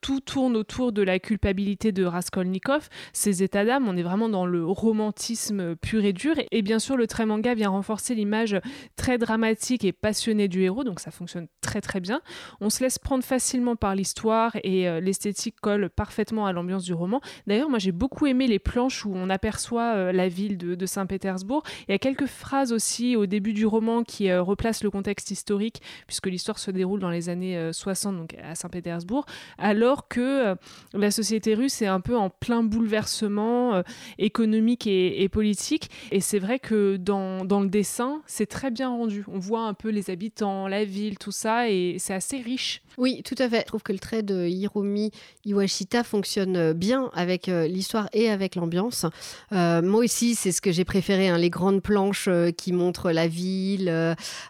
tout 0.00 0.20
tourne 0.20 0.56
autour 0.56 0.92
de 0.92 1.02
la 1.02 1.18
culpabilité 1.18 1.92
de 1.92 2.04
Raskolnikov, 2.04 2.88
ses 3.12 3.42
états 3.42 3.64
d'âme. 3.64 3.86
On 3.88 3.96
est 3.96 4.02
vraiment 4.02 4.28
dans 4.28 4.46
le 4.46 4.66
romantisme 4.66 5.76
pur 5.76 6.04
et 6.04 6.12
dur. 6.12 6.34
Et, 6.50 6.62
bien 6.62 6.80
sûr, 6.80 6.96
le 6.96 7.06
trait 7.06 7.24
manga 7.24 7.54
vient 7.54 7.70
renforcer 7.70 8.16
l'image 8.16 8.60
très 8.96 9.16
dramatique 9.16 9.84
et 9.84 9.92
passionnée 9.92 10.48
du 10.48 10.62
héros. 10.62 10.82
Donc 10.82 10.98
ça 10.98 11.12
fonctionne 11.12 11.46
très 11.60 11.80
très 11.80 12.00
bien. 12.00 12.20
On 12.60 12.68
se 12.68 12.82
laisse 12.82 12.98
prendre 12.98 13.22
facilement 13.22 13.76
par 13.76 13.94
l'histoire 13.94 14.56
et 14.64 15.00
l'esthétique 15.00 15.51
colle 15.60 15.90
parfaitement 15.90 16.46
à 16.46 16.52
l'ambiance 16.52 16.84
du 16.84 16.92
roman. 16.92 17.20
D'ailleurs, 17.46 17.70
moi 17.70 17.78
j'ai 17.78 17.92
beaucoup 17.92 18.26
aimé 18.26 18.46
les 18.46 18.58
planches 18.58 19.06
où 19.06 19.12
on 19.14 19.30
aperçoit 19.30 19.94
euh, 19.94 20.12
la 20.12 20.28
ville 20.28 20.56
de, 20.58 20.86
Saint-Pétersbourg. 20.86 21.62
Il 21.88 21.92
y 21.92 21.94
a 21.94 21.98
quelques 21.98 22.26
phrases 22.26 22.72
aussi 22.72 23.16
au 23.16 23.26
début 23.26 23.52
du 23.52 23.66
roman 23.66 24.02
qui 24.02 24.30
euh, 24.30 24.42
replacent 24.42 24.82
le 24.82 24.90
contexte 24.90 25.30
historique, 25.30 25.80
puisque 26.06 26.26
l'histoire 26.26 26.58
se 26.58 26.70
déroule 26.70 27.00
dans 27.00 27.10
les 27.10 27.28
années 27.28 27.70
60, 27.72 28.14
euh, 28.14 28.18
donc 28.18 28.36
à 28.42 28.54
Saint-Pétersbourg, 28.54 29.24
alors 29.58 30.08
que 30.08 30.56
la 30.92 31.10
société 31.10 31.54
russe 31.54 31.80
est 31.82 31.86
un 31.86 32.00
peu 32.00 32.16
en 32.16 32.30
plein 32.30 32.62
bouleversement 32.62 33.82
économique 34.18 34.86
et, 34.86 35.28
politique. 35.28 35.90
Et 36.10 36.20
c'est 36.20 36.38
vrai 36.38 36.58
que 36.58 36.96
dans, 36.96 37.44
dans 37.44 37.60
le 37.60 37.68
dessin, 37.68 38.22
c'est 38.26 38.46
très 38.46 38.70
bien 38.70 38.90
rendu. 38.90 39.24
On 39.28 39.38
voit 39.38 39.62
un 39.62 39.74
peu 39.74 39.88
les 39.88 40.10
habitants, 40.10 40.68
la 40.68 40.84
ville, 40.84 41.18
tout 41.18 41.32
ça, 41.32 41.70
et 41.70 41.96
c'est 41.98 42.14
assez 42.14 42.38
riche. 42.38 42.82
Oui, 42.98 43.22
tout 43.24 43.34
à 43.38 43.48
fait. 43.48 43.60
Je 43.60 43.66
trouve 43.66 43.82
que 43.82 43.92
le 43.92 43.98
trait 43.98 44.22
de 44.22 44.46
Hiromi 44.46 45.10
Iwashita 45.44 46.04
fonctionne 46.04 46.56
euh, 46.56 46.74
bien 46.74 47.10
avec 47.14 47.48
euh, 47.48 47.66
l'histoire 47.66 48.08
et 48.12 48.30
avec 48.30 48.54
l'ambiance. 48.54 49.06
Euh, 49.52 49.82
moi 49.82 50.04
aussi, 50.04 50.34
c'est 50.34 50.52
ce 50.52 50.60
que 50.60 50.70
j'ai 50.70 50.84
préféré, 50.84 51.28
hein, 51.28 51.38
les 51.38 51.50
grandes 51.50 51.82
planches 51.82 52.28
qui 52.56 52.72
montrent 52.72 53.10
la 53.10 53.26
ville. 53.26 53.92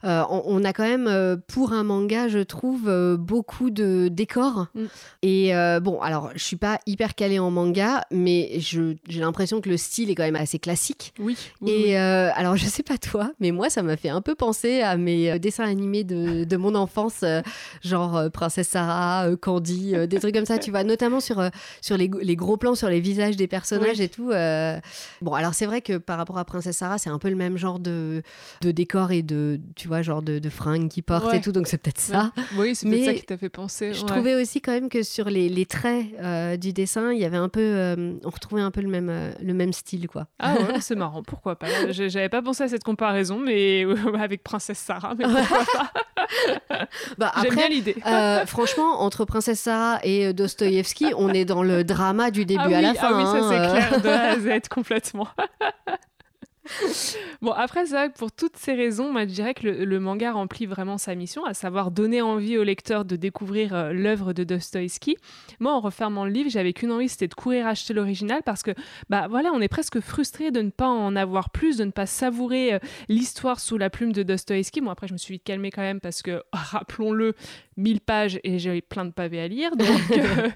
On, 0.03 0.64
a 0.64 0.72
quand 0.72 0.84
même, 0.84 1.40
pour 1.47 1.72
un 1.72 1.82
manga, 1.82 2.28
je 2.28 2.38
trouve, 2.40 3.16
beaucoup 3.18 3.70
de 3.70 4.09
décors. 4.09 4.66
Mm. 4.74 4.84
Et 5.22 5.53
bon, 5.80 6.01
alors, 6.01 6.30
je 6.34 6.43
suis 6.43 6.57
pas 6.57 6.78
hyper 6.86 7.14
calée 7.14 7.38
en 7.38 7.51
manga, 7.51 8.05
mais 8.11 8.59
j'ai 8.59 9.20
l'impression 9.20 9.61
que 9.61 9.68
le 9.68 9.76
style 9.76 10.11
est 10.11 10.14
quand 10.14 10.22
même 10.22 10.36
assez 10.36 10.59
classique. 10.59 11.14
Oui. 11.18 11.36
et 11.66 11.97
alors, 11.97 12.57
je 12.57 12.66
sais 12.66 12.82
pas 12.82 12.99
toi, 12.99 13.30
mais 13.40 13.51
moi, 13.51 13.70
ça 13.70 13.82
m'a 13.82 13.97
fait 13.97 14.11
un 14.11 14.20
peu 14.20 14.34
penser 14.34 14.80
à 14.80 14.97
mes 14.97 15.38
dessins 15.38 15.64
animés 15.64 16.05
de, 16.05 16.45
de 16.45 16.57
mon 16.57 16.74
enfance, 16.74 17.24
genre 17.82 18.30
Princesse 18.32 18.68
Sarah, 18.68 19.28
Candy, 19.40 19.95
des 20.07 20.18
trucs 20.18 20.34
comme 20.34 20.47
ça, 20.47 20.59
tu 20.59 20.70
vois 20.70 20.82
notamment 20.85 21.20
sur, 21.20 21.41
euh, 21.41 21.49
sur 21.80 21.97
les, 21.97 22.11
les, 22.20 22.37
gros 22.37 22.57
plans, 22.57 22.74
sur 22.74 22.89
les 22.89 23.01
visages 23.01 23.37
des 23.37 23.47
personnages 23.47 24.01
et 24.01 24.09
tout. 24.09 24.30
Euh. 24.30 24.78
Bon, 25.20 25.35
alors 25.35 25.55
c'est 25.55 25.66
vrai 25.66 25.80
que 25.80 25.99
par 25.99 26.18
rapport 26.18 26.39
à 26.39 26.45
Princesse 26.45 26.76
Sarah, 26.76 26.99
c'est 26.99 27.11
un 27.11 27.18
peu 27.18 27.28
le 27.28 27.37
même 27.37 27.57
genre 27.57 27.78
de, 27.78 28.22
de 28.61 28.70
décor 28.70 29.12
et 29.12 29.22
de, 29.22 29.61
tu 29.76 29.89
vois, 29.89 30.03
genre 30.03 30.22
de, 30.22 30.39
de 30.39 30.51
fringues 30.51 30.89
qu'ils 30.89 31.03
portent 31.03 31.35
et 31.35 31.41
tout, 31.41 31.53
donc 31.53 31.66
c'est 31.66 31.78
peut-être 31.78 32.01
ça. 32.01 32.33
Oui, 32.57 32.74
c'est 32.74 32.89
peut-être 32.89 33.05
ça 33.05 33.14
qui 33.14 33.22
t'a 33.22 33.37
fait 33.37 33.49
penser. 33.49 33.95
Je 33.95 34.05
trouvais 34.05 34.35
aussi 34.35 34.61
quand 34.61 34.72
même 34.72 34.89
que 34.89 35.03
sur 35.03 35.30
les, 35.30 35.49
les 35.49 35.66
traits 35.66 36.07
euh, 36.20 36.57
du 36.57 36.72
dessin, 36.72 37.12
il 37.12 37.20
y 37.20 37.24
avait 37.24 37.37
un 37.37 37.49
peu, 37.49 38.18
on 38.24 38.30
retrouvait 38.30 38.62
un 38.62 38.70
peu 38.70 38.80
le 38.80 38.89
même, 38.89 39.35
le 39.41 39.55
même 39.55 39.72
style, 39.72 40.09
quoi. 40.09 40.26
Ah 40.39 40.55
ouais, 40.55 40.80
c'est 40.80 40.97
marrant, 40.97 41.22
pourquoi 41.22 41.57
pas 41.57 41.66
J'avais 41.91 42.28
pas 42.28 42.43
pensé 42.43 42.64
à 42.64 42.68
cette 42.68 42.85
comparaison, 42.85 43.39
mais 43.39 43.85
avec 44.18 44.43
Princesse 44.43 44.78
Sarah, 44.78 45.14
mais 45.16 45.24
pourquoi 45.24 45.64
pas 46.68 46.87
bah, 47.18 47.33
J'aime 47.43 47.55
bien 47.55 47.68
l'idée. 47.68 47.97
franchement, 48.47 49.03
entre 49.03 49.24
Princesse 49.24 49.61
Sarah 49.61 50.01
et 50.03 50.33
On 51.16 51.31
est 51.31 51.45
dans 51.45 51.62
le 51.62 51.85
drama 51.85 52.31
du 52.31 52.45
début 52.45 52.61
ah 52.75 52.79
à 52.79 52.81
la 52.81 52.95
fin. 52.95 53.09
Ah 53.11 53.16
oui, 53.16 53.25
ça 53.25 53.49
c'est 53.49 53.57
hein, 53.57 53.70
clair, 53.70 54.01
de 54.01 54.09
A 54.09 54.23
à 54.31 54.39
Z 54.39 54.68
complètement. 54.70 55.29
bon, 57.41 57.51
après, 57.53 57.87
ça, 57.87 58.09
pour 58.09 58.31
toutes 58.33 58.57
ces 58.57 58.75
raisons, 58.75 59.12
moi, 59.12 59.23
je 59.23 59.33
dirais 59.33 59.55
que 59.55 59.66
le, 59.66 60.01
manga 60.01 60.33
remplit 60.33 60.66
vraiment 60.66 60.99
sa 60.99 61.14
mission, 61.14 61.45
à 61.45 61.55
savoir 61.55 61.91
donner 61.91 62.23
envie 62.23 62.57
au 62.57 62.64
lecteur 62.64 63.05
de 63.05 63.16
découvrir 63.16 63.75
euh, 63.75 63.93
l'œuvre 63.93 64.33
de 64.33 64.45
Dostoïevski. 64.45 65.16
Moi, 65.61 65.73
en 65.73 65.81
refermant 65.81 66.25
le 66.25 66.31
livre, 66.31 66.51
j'avais 66.51 66.73
qu'une 66.73 66.93
envie, 66.93 67.09
c'était 67.09 67.29
de 67.29 67.35
courir 67.35 67.66
acheter 67.66 67.95
l'original 67.95 68.43
parce 68.45 68.62
que, 68.62 68.73
bah 69.09 69.27
voilà, 69.29 69.51
on 69.53 69.61
est 69.61 69.68
presque 69.68 70.01
frustré 70.01 70.51
de 70.51 70.62
ne 70.62 70.70
pas 70.70 70.89
en 70.89 71.16
avoir 71.16 71.51
plus, 71.51 71.77
de 71.79 71.85
ne 71.85 71.91
pas 71.91 72.07
savourer 72.07 72.75
euh, 72.75 72.79
l'histoire 73.09 73.61
sous 73.61 73.79
la 73.79 73.91
plume 73.91 74.12
de 74.12 74.23
Dostoïevski. 74.23 74.81
Bon, 74.81 74.91
après, 74.91 75.09
je 75.09 75.12
me 75.12 75.18
suis 75.18 75.35
vite 75.35 75.45
calmée 75.45 75.70
quand 75.70 75.83
même 75.83 76.01
parce 76.01 76.23
que, 76.23 76.43
rappelons-le, 76.53 77.35
1000 77.83 78.01
pages 78.01 78.41
et 78.45 78.59
j'ai 78.59 78.80
plein 78.80 79.05
de 79.05 79.11
pavés 79.11 79.41
à 79.41 79.49
lire. 79.49 79.76
Donc, 79.76 79.89
euh, 80.12 80.49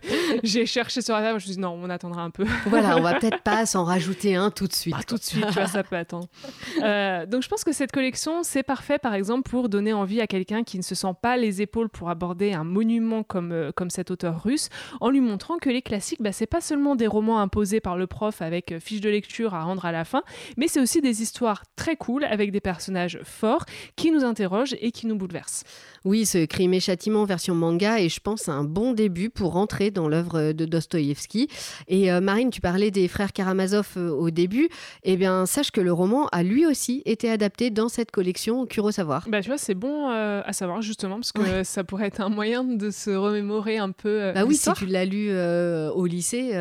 j'ai 0.42 0.66
cherché 0.66 1.02
sur 1.02 1.14
la 1.14 1.22
table, 1.22 1.40
je 1.40 1.46
me 1.46 1.46
suis 1.46 1.56
dit 1.56 1.60
non, 1.60 1.78
on 1.82 1.90
attendra 1.90 2.22
un 2.22 2.30
peu. 2.30 2.44
voilà, 2.66 2.96
on 2.96 3.02
va 3.02 3.14
peut-être 3.20 3.42
pas 3.42 3.66
s'en 3.66 3.84
rajouter 3.84 4.36
un 4.36 4.50
tout 4.50 4.66
de 4.66 4.72
suite. 4.72 4.94
Tout 5.06 5.16
de 5.16 5.22
suite, 5.22 5.46
tu 5.46 5.52
vois, 5.52 5.66
ça 5.66 5.82
peut 5.82 5.96
attendre. 5.96 6.28
Euh, 6.82 7.26
donc, 7.26 7.42
je 7.42 7.48
pense 7.48 7.64
que 7.64 7.72
cette 7.72 7.90
collection, 7.90 8.42
c'est 8.42 8.62
parfait, 8.62 8.98
par 8.98 9.14
exemple, 9.14 9.48
pour 9.48 9.68
donner 9.68 9.92
envie 9.92 10.20
à 10.20 10.26
quelqu'un 10.26 10.62
qui 10.62 10.76
ne 10.76 10.82
se 10.82 10.94
sent 10.94 11.12
pas 11.20 11.36
les 11.36 11.62
épaules 11.62 11.88
pour 11.88 12.10
aborder 12.10 12.52
un 12.52 12.64
monument 12.64 13.22
comme, 13.22 13.50
euh, 13.50 13.72
comme 13.72 13.90
cet 13.90 14.10
auteur 14.10 14.42
russe, 14.42 14.68
en 15.00 15.10
lui 15.10 15.20
montrant 15.20 15.56
que 15.56 15.70
les 15.70 15.82
classiques, 15.82 16.22
bah, 16.22 16.32
c'est 16.32 16.46
pas 16.46 16.60
seulement 16.60 16.94
des 16.94 17.06
romans 17.06 17.40
imposés 17.40 17.80
par 17.80 17.96
le 17.96 18.06
prof 18.06 18.42
avec 18.42 18.78
fiche 18.78 19.00
de 19.00 19.08
lecture 19.08 19.54
à 19.54 19.62
rendre 19.62 19.84
à 19.84 19.92
la 19.92 20.04
fin, 20.04 20.22
mais 20.56 20.68
c'est 20.68 20.80
aussi 20.80 21.00
des 21.00 21.22
histoires 21.22 21.62
très 21.76 21.96
cool 21.96 22.24
avec 22.24 22.52
des 22.52 22.60
personnages 22.60 23.18
forts 23.24 23.64
qui 23.96 24.10
nous 24.10 24.24
interrogent 24.24 24.76
et 24.80 24.92
qui 24.92 25.06
nous 25.06 25.16
bouleversent. 25.16 25.64
Oui, 26.04 26.26
ce 26.26 26.44
crime 26.44 26.74
et 26.74 26.80
châtiment 26.80 27.15
version 27.24 27.54
manga 27.54 28.00
et 28.00 28.08
je 28.08 28.20
pense 28.20 28.48
un 28.48 28.64
bon 28.64 28.92
début 28.92 29.30
pour 29.30 29.52
rentrer 29.52 29.90
dans 29.90 30.08
l'œuvre 30.08 30.52
de 30.52 30.64
Dostoïevski. 30.64 31.48
Et 31.88 32.12
euh, 32.12 32.20
Marine, 32.20 32.50
tu 32.50 32.60
parlais 32.60 32.90
des 32.90 33.08
frères 33.08 33.32
Karamazov 33.32 33.88
euh, 33.96 34.10
au 34.10 34.30
début. 34.30 34.68
Eh 35.02 35.16
bien, 35.16 35.46
sache 35.46 35.70
que 35.70 35.80
le 35.80 35.92
roman 35.92 36.26
a 36.32 36.42
lui 36.42 36.66
aussi 36.66 37.02
été 37.04 37.30
adapté 37.30 37.70
dans 37.70 37.88
cette 37.88 38.10
collection 38.10 38.66
Kurosawa. 38.66 39.22
Bah, 39.28 39.40
tu 39.40 39.48
vois, 39.48 39.58
c'est 39.58 39.74
bon 39.74 40.10
euh, 40.10 40.42
à 40.44 40.52
savoir 40.52 40.82
justement 40.82 41.16
parce 41.16 41.32
que 41.32 41.64
ça 41.64 41.84
pourrait 41.84 42.06
être 42.06 42.20
un 42.20 42.28
moyen 42.28 42.64
de 42.64 42.90
se 42.90 43.10
remémorer 43.10 43.78
un 43.78 43.90
peu. 43.90 44.32
bah 44.34 44.44
oui, 44.44 44.56
si 44.56 44.72
tu 44.72 44.86
l'as 44.86 45.04
lu 45.04 45.30
au 45.36 46.06
lycée. 46.06 46.52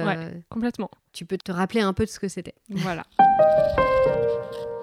complètement. 0.49 0.89
Tu 1.13 1.25
peux 1.25 1.37
te 1.37 1.51
rappeler 1.51 1.79
un 1.79 1.93
peu 1.93 2.03
de 2.03 2.09
ce 2.09 2.19
que 2.19 2.27
c'était. 2.27 2.55
Voilà. 2.69 3.05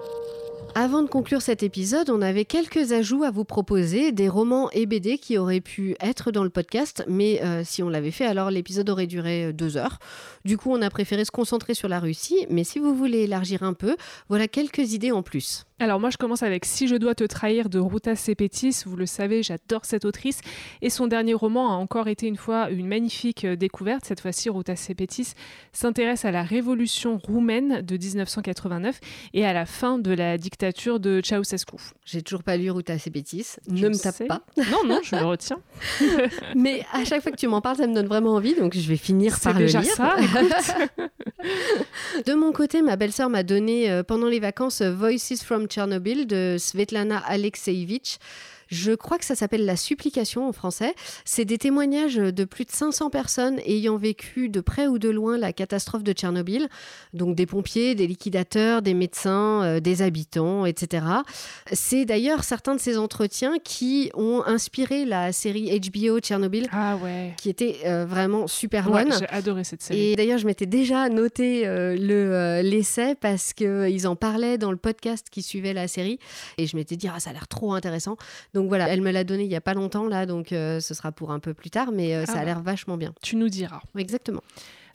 Avant 0.75 1.03
de 1.03 1.07
conclure 1.07 1.43
cet 1.43 1.61
épisode, 1.61 2.09
on 2.09 2.23
avait 2.23 2.45
quelques 2.45 2.93
ajouts 2.93 3.23
à 3.23 3.29
vous 3.29 3.43
proposer, 3.43 4.11
des 4.11 4.27
romans 4.27 4.71
et 4.71 4.87
BD 4.87 5.19
qui 5.19 5.37
auraient 5.37 5.61
pu 5.61 5.95
être 6.01 6.31
dans 6.31 6.43
le 6.43 6.49
podcast, 6.49 7.05
mais 7.07 7.43
euh, 7.43 7.61
si 7.63 7.83
on 7.83 7.89
l'avait 7.89 8.09
fait, 8.09 8.25
alors 8.25 8.49
l'épisode 8.49 8.89
aurait 8.89 9.05
duré 9.05 9.45
euh, 9.45 9.53
deux 9.53 9.77
heures. 9.77 9.99
Du 10.45 10.57
coup, 10.57 10.71
on 10.71 10.81
a 10.81 10.89
préféré 10.89 11.25
se 11.25 11.31
concentrer 11.31 11.75
sur 11.75 11.89
la 11.89 11.99
Russie, 11.99 12.47
mais 12.49 12.63
si 12.63 12.79
vous 12.79 12.95
voulez 12.95 13.19
élargir 13.19 13.61
un 13.61 13.73
peu, 13.73 13.95
voilà 14.29 14.47
quelques 14.47 14.93
idées 14.93 15.11
en 15.11 15.21
plus. 15.21 15.65
Alors 15.79 15.99
moi 15.99 16.11
je 16.11 16.17
commence 16.17 16.43
avec 16.43 16.63
Si 16.65 16.87
je 16.87 16.95
dois 16.95 17.13
te 17.13 17.25
trahir 17.25 17.67
de 17.67 17.77
Ruta 17.77 18.15
Sepetys, 18.15 18.83
vous 18.85 18.95
le 18.95 19.05
savez, 19.05 19.43
j'adore 19.43 19.83
cette 19.83 20.05
autrice 20.05 20.39
et 20.81 20.89
son 20.89 21.07
dernier 21.07 21.33
roman 21.33 21.73
a 21.73 21.75
encore 21.75 22.07
été 22.07 22.25
une 22.25 22.37
fois 22.37 22.69
une 22.69 22.87
magnifique 22.87 23.43
euh, 23.43 23.55
découverte. 23.57 24.05
Cette 24.05 24.21
fois-ci 24.21 24.49
Ruta 24.49 24.77
Sepetys 24.77 25.33
s'intéresse 25.73 26.23
à 26.23 26.31
la 26.31 26.43
révolution 26.43 27.17
roumaine 27.17 27.81
de 27.81 27.97
1989 27.97 28.99
et 29.33 29.45
à 29.45 29.51
la 29.51 29.65
fin 29.65 29.99
de 29.99 30.11
la 30.11 30.37
dictature 30.37 30.62
de 30.71 31.21
Ceausescu. 31.23 31.75
J'ai 32.05 32.21
toujours 32.21 32.43
pas 32.43 32.57
lu 32.57 32.71
Ruta 32.71 32.97
Sepetys, 32.97 33.55
ne 33.67 33.89
me 33.89 33.97
tape 33.97 34.27
pas. 34.27 34.41
Non 34.57 34.83
non, 34.85 34.99
je 35.03 35.15
le 35.15 35.25
retiens. 35.25 35.59
Mais 36.55 36.85
à 36.93 37.03
chaque 37.03 37.21
fois 37.21 37.31
que 37.31 37.37
tu 37.37 37.47
m'en 37.47 37.61
parles, 37.61 37.77
ça 37.77 37.87
me 37.87 37.93
donne 37.93 38.07
vraiment 38.07 38.35
envie 38.35 38.55
donc 38.55 38.75
je 38.75 38.87
vais 38.87 38.97
finir 38.97 39.39
par 39.39 39.59
le 39.59 39.65
lire. 39.65 39.83
ça. 39.83 40.15
de 42.25 42.33
mon 42.33 42.51
côté, 42.51 42.81
ma 42.81 42.95
belle-sœur 42.95 43.29
m'a 43.29 43.43
donné 43.43 43.89
euh, 43.89 44.03
pendant 44.03 44.27
les 44.27 44.39
vacances 44.39 44.81
euh, 44.81 44.93
Voices 44.93 45.43
from 45.43 45.67
Chernobyl 45.69 46.27
de 46.27 46.55
Svetlana 46.57 47.19
Alexeyevich. 47.19 48.19
Je 48.73 48.93
crois 48.93 49.19
que 49.19 49.25
ça 49.25 49.35
s'appelle 49.35 49.65
La 49.65 49.75
supplication 49.75 50.47
en 50.47 50.51
français. 50.51 50.95
C'est 51.25 51.45
des 51.45 51.59
témoignages 51.59 52.15
de 52.15 52.43
plus 52.43 52.65
de 52.65 52.71
500 52.71 53.11
personnes 53.11 53.59
ayant 53.67 53.97
vécu 53.97 54.49
de 54.49 54.61
près 54.61 54.87
ou 54.87 54.97
de 54.97 55.09
loin 55.09 55.37
la 55.37 55.53
catastrophe 55.53 56.03
de 56.03 56.11
Tchernobyl. 56.11 56.67
Donc 57.13 57.35
des 57.35 57.45
pompiers, 57.45 57.93
des 57.93 58.07
liquidateurs, 58.07 58.81
des 58.81 58.95
médecins, 58.95 59.63
euh, 59.63 59.79
des 59.79 60.01
habitants, 60.01 60.65
etc. 60.65 61.05
C'est 61.71 62.05
d'ailleurs 62.05 62.43
certains 62.43 62.73
de 62.73 62.79
ces 62.79 62.97
entretiens 62.97 63.57
qui 63.63 64.09
ont 64.15 64.41
inspiré 64.45 65.05
la 65.05 65.31
série 65.31 65.79
HBO 65.79 66.19
Tchernobyl. 66.19 66.67
Ah 66.71 66.95
ouais. 66.97 67.33
Qui 67.37 67.49
était 67.49 67.81
euh, 67.85 68.05
vraiment 68.05 68.47
super 68.47 68.89
Ouais, 68.89 69.05
bonne. 69.05 69.13
j'ai 69.19 69.29
adoré 69.29 69.63
cette 69.63 69.83
série. 69.83 70.11
Et 70.11 70.15
d'ailleurs, 70.15 70.39
je 70.39 70.47
m'étais 70.47 70.65
déjà 70.65 71.09
noté 71.09 71.67
euh, 71.67 71.95
le 71.95 72.61
l'essai 72.67 73.13
parce 73.13 73.53
que 73.53 73.87
ils 73.89 74.07
en 74.07 74.15
parlaient 74.15 74.57
dans 74.57 74.71
le 74.71 74.77
podcast 74.77 75.27
qui 75.29 75.43
suivait 75.43 75.73
la 75.73 75.87
série 75.87 76.17
et 76.57 76.65
je 76.65 76.75
m'étais 76.75 76.95
dit 76.95 77.07
ah 77.13 77.19
ça 77.19 77.29
a 77.29 77.33
l'air 77.33 77.47
trop 77.47 77.73
intéressant. 77.73 78.17
Donc 78.55 78.62
voilà, 78.67 78.89
elle 78.89 79.01
me 79.01 79.11
l'a 79.11 79.23
donné 79.23 79.43
il 79.43 79.51
y 79.51 79.55
a 79.55 79.61
pas 79.61 79.73
longtemps 79.73 80.07
là, 80.07 80.25
donc 80.25 80.51
euh, 80.51 80.79
ce 80.79 80.93
sera 80.93 81.11
pour 81.11 81.31
un 81.31 81.39
peu 81.39 81.53
plus 81.53 81.69
tard, 81.69 81.91
mais 81.91 82.15
euh, 82.15 82.25
ça 82.25 82.33
Ah 82.35 82.37
a 82.37 82.39
bah. 82.39 82.45
l'air 82.45 82.61
vachement 82.61 82.97
bien. 82.97 83.13
Tu 83.21 83.35
nous 83.35 83.49
diras. 83.49 83.81
Exactement. 83.97 84.41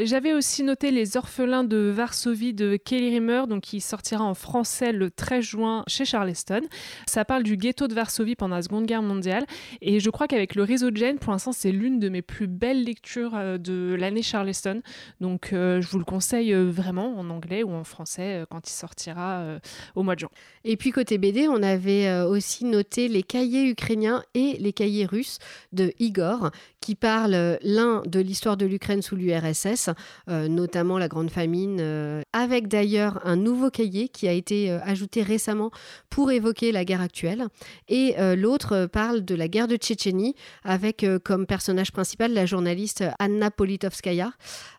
J'avais 0.01 0.32
aussi 0.32 0.62
noté 0.62 0.92
Les 0.92 1.16
Orphelins 1.16 1.64
de 1.64 1.90
Varsovie 1.92 2.55
de 2.55 2.76
Kelly 2.76 3.11
Rimmer, 3.11 3.49
donc 3.49 3.62
qui 3.62 3.80
sortira 3.80 4.22
en 4.22 4.34
français 4.34 4.92
le 4.92 5.11
13 5.11 5.44
juin 5.44 5.82
chez 5.88 6.05
Charleston. 6.05 6.61
Ça 7.09 7.24
parle 7.24 7.42
du 7.42 7.57
ghetto 7.57 7.88
de 7.88 7.94
Varsovie 7.94 8.36
pendant 8.36 8.55
la 8.55 8.62
Seconde 8.62 8.86
Guerre 8.86 9.03
mondiale. 9.03 9.44
Et 9.80 9.99
je 9.99 10.09
crois 10.11 10.28
qu'avec 10.28 10.55
le 10.55 10.62
réseau 10.62 10.92
de 10.92 10.96
Jane, 10.96 11.18
pour 11.18 11.32
l'instant, 11.32 11.51
c'est 11.51 11.72
l'une 11.72 11.99
de 11.99 12.11
mes 12.11 12.22
plus 12.22 12.46
belles 12.46 12.84
lectures 12.84 13.34
euh, 13.34 13.59
de 13.59 13.96
l'année 13.99 14.22
Charleston. 14.22 14.82
Donc 15.20 15.53
euh, 15.53 15.80
je 15.80 15.88
vous 15.88 15.99
le 15.99 16.05
conseille 16.05 16.55
euh, 16.55 16.70
vraiment 16.70 17.18
en 17.18 17.28
anglais 17.28 17.64
ou 17.64 17.72
en 17.72 17.82
français 17.82 18.44
quand 18.51 18.70
il 18.70 18.74
sortira 18.74 19.59
au 19.96 20.05
mois 20.05 20.14
de 20.14 20.20
juin. 20.20 20.30
Et 20.62 20.76
puis 20.76 20.92
côté 20.92 21.18
BD, 21.18 21.49
on 21.49 21.61
avait 21.61 22.22
aussi 22.22 22.64
noté 22.64 23.09
les 23.09 23.24
cahiers 23.24 23.68
ukrainiens 23.68 24.22
et 24.34 24.59
les 24.61 24.72
cahiers 24.72 25.07
russes 25.07 25.38
de 25.72 25.92
Igor, 25.99 26.53
qui 26.80 26.94
parlent 26.94 27.59
l'un 27.62 28.03
de 28.07 28.20
l'histoire 28.20 28.57
de 28.57 28.66
l'Ukraine 28.66 29.03
sous 29.03 29.16
l'URSS, 29.16 29.88
euh, 30.28 30.49
notamment 30.49 30.99
la 30.99 31.09
Grande 31.09 31.30
Famine, 31.30 31.78
euh, 31.80 32.22
avec 32.32 32.68
d'ailleurs 32.68 33.20
un 33.24 33.36
nouveau 33.36 33.70
cahier 33.70 34.09
qui 34.09 34.28
a 34.28 34.32
été 34.32 34.70
euh, 34.70 34.78
ajouté 34.84 35.22
récemment 35.22 35.70
pour 36.11 36.30
évoquer 36.30 36.72
la 36.72 36.84
guerre 36.84 37.01
actuelle. 37.01 37.47
Et 37.89 38.14
l'autre 38.36 38.86
parle 38.86 39.24
de 39.24 39.34
la 39.34 39.49
guerre 39.49 39.68
de 39.68 39.76
Tchétchénie, 39.76 40.34
avec 40.64 41.05
comme 41.24 41.47
personnage 41.47 41.93
principal 41.93 42.32
la 42.32 42.47
journaliste 42.47 43.05
Anna 43.18 43.51
Politovskaya. 43.51 44.32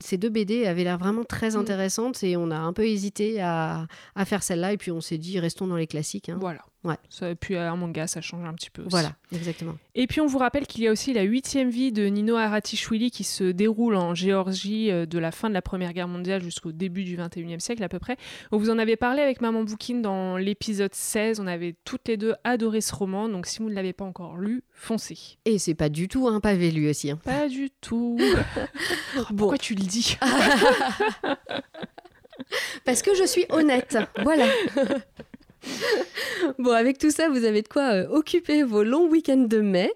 Ces 0.04 0.18
deux 0.18 0.30
BD 0.30 0.66
avaient 0.66 0.84
l'air 0.84 0.98
vraiment 0.98 1.24
très 1.24 1.52
Mm. 1.52 1.60
intéressantes 1.60 2.24
et 2.24 2.36
on 2.38 2.52
a 2.52 2.58
un 2.58 2.74
peu 2.74 2.86
hésité 2.86 3.42
à, 3.42 3.88
à 4.16 4.26
faire 4.26 4.44
celle-là 4.44 4.74
et 4.74 4.78
puis 4.78 4.92
on 4.92 5.02
s'est 5.02 5.18
dit 5.18 5.40
restons 5.40 5.68
dans 5.68 5.78
les 5.78 5.88
classiques. 5.88 6.30
hein. 6.30 6.38
Voilà. 6.40 6.60
Ouais. 6.86 6.96
Ça, 7.10 7.30
et 7.30 7.36
puis 7.36 7.56
euh, 7.56 7.70
un 7.70 7.76
manga, 7.76 8.08
ça 8.08 8.22
change 8.22 8.48
un 8.48 8.54
petit 8.54 8.70
peu 8.70 8.84
aussi. 8.84 8.92
Voilà, 8.92 9.12
exactement. 9.34 9.76
Et 9.96 10.08
puis 10.08 10.22
on 10.22 10.28
vous 10.28 10.38
rappelle 10.38 10.66
qu'il 10.66 10.82
y 10.84 10.88
a 10.88 10.92
aussi 10.94 11.12
la 11.12 11.24
huitième 11.24 11.70
vie 11.70 11.92
de 11.92 12.06
Nino 12.06 12.38
Haratichvili 12.38 13.12
qui 13.12 13.26
se 13.26 13.44
déroule 13.44 13.98
en 13.98 14.16
Géorgie 14.16 14.90
euh, 14.90 15.06
de 15.06 15.20
la 15.20 15.32
fin 15.32 15.50
de 15.50 15.54
la 15.54 15.62
Première 15.62 15.92
Guerre 15.92 16.08
mondiale 16.08 16.42
jusqu'au 16.42 16.72
début 16.72 17.04
du 17.04 17.18
21e 17.18 17.60
siècle 17.60 17.84
à 17.84 17.90
peu 17.90 18.00
près. 18.00 18.16
On 18.54 18.58
vous 18.58 18.70
en 18.70 18.80
avait 18.80 18.96
parlé 18.96 19.22
avec 19.22 19.42
Maman 19.42 19.66
Boukine 19.66 20.02
dans 20.02 20.38
l'épisode 20.38 20.96
16. 20.96 21.42
On 21.42 21.48
avait 21.48 21.76
toutes 21.84 22.08
les 22.08 22.16
deux 22.16 22.36
adoré 22.46 22.80
ce 22.80 22.96
roman, 22.96 23.28
donc 23.28 23.46
si 23.46 23.60
vous 23.60 23.70
ne 23.70 23.76
l'avez 23.76 23.92
pas 23.92 24.06
encore 24.06 24.38
lu, 24.38 24.64
foncez. 24.72 25.18
Et 25.44 25.60
c'est 25.60 25.76
pas 25.76 25.90
du 25.90 26.08
tout 26.08 26.30
un 26.30 26.40
pavé 26.40 26.72
lui 26.72 26.90
aussi. 26.90 27.12
hein. 27.12 27.20
Pas 27.26 27.50
du 27.50 27.72
tout. 27.82 28.18
Oh, 29.18 29.22
Bon. 29.32 29.36
Pourquoi 29.38 29.58
tu 29.58 29.74
le 29.76 29.84
dis 29.84 30.18
Parce 32.86 33.02
que 33.02 33.14
je 33.16 33.26
suis 33.26 33.46
honnête. 33.50 33.98
voilà. 34.24 34.46
Bon, 36.58 36.72
avec 36.72 36.98
tout 36.98 37.12
ça, 37.12 37.30
vous 37.30 37.44
avez 37.44 37.62
de 37.62 37.68
quoi 37.68 37.94
euh, 37.94 38.08
occuper 38.10 38.64
vos 38.64 38.84
longs 38.84 39.08
week-ends 39.08 39.46
de 39.48 39.60
mai. 39.60 39.92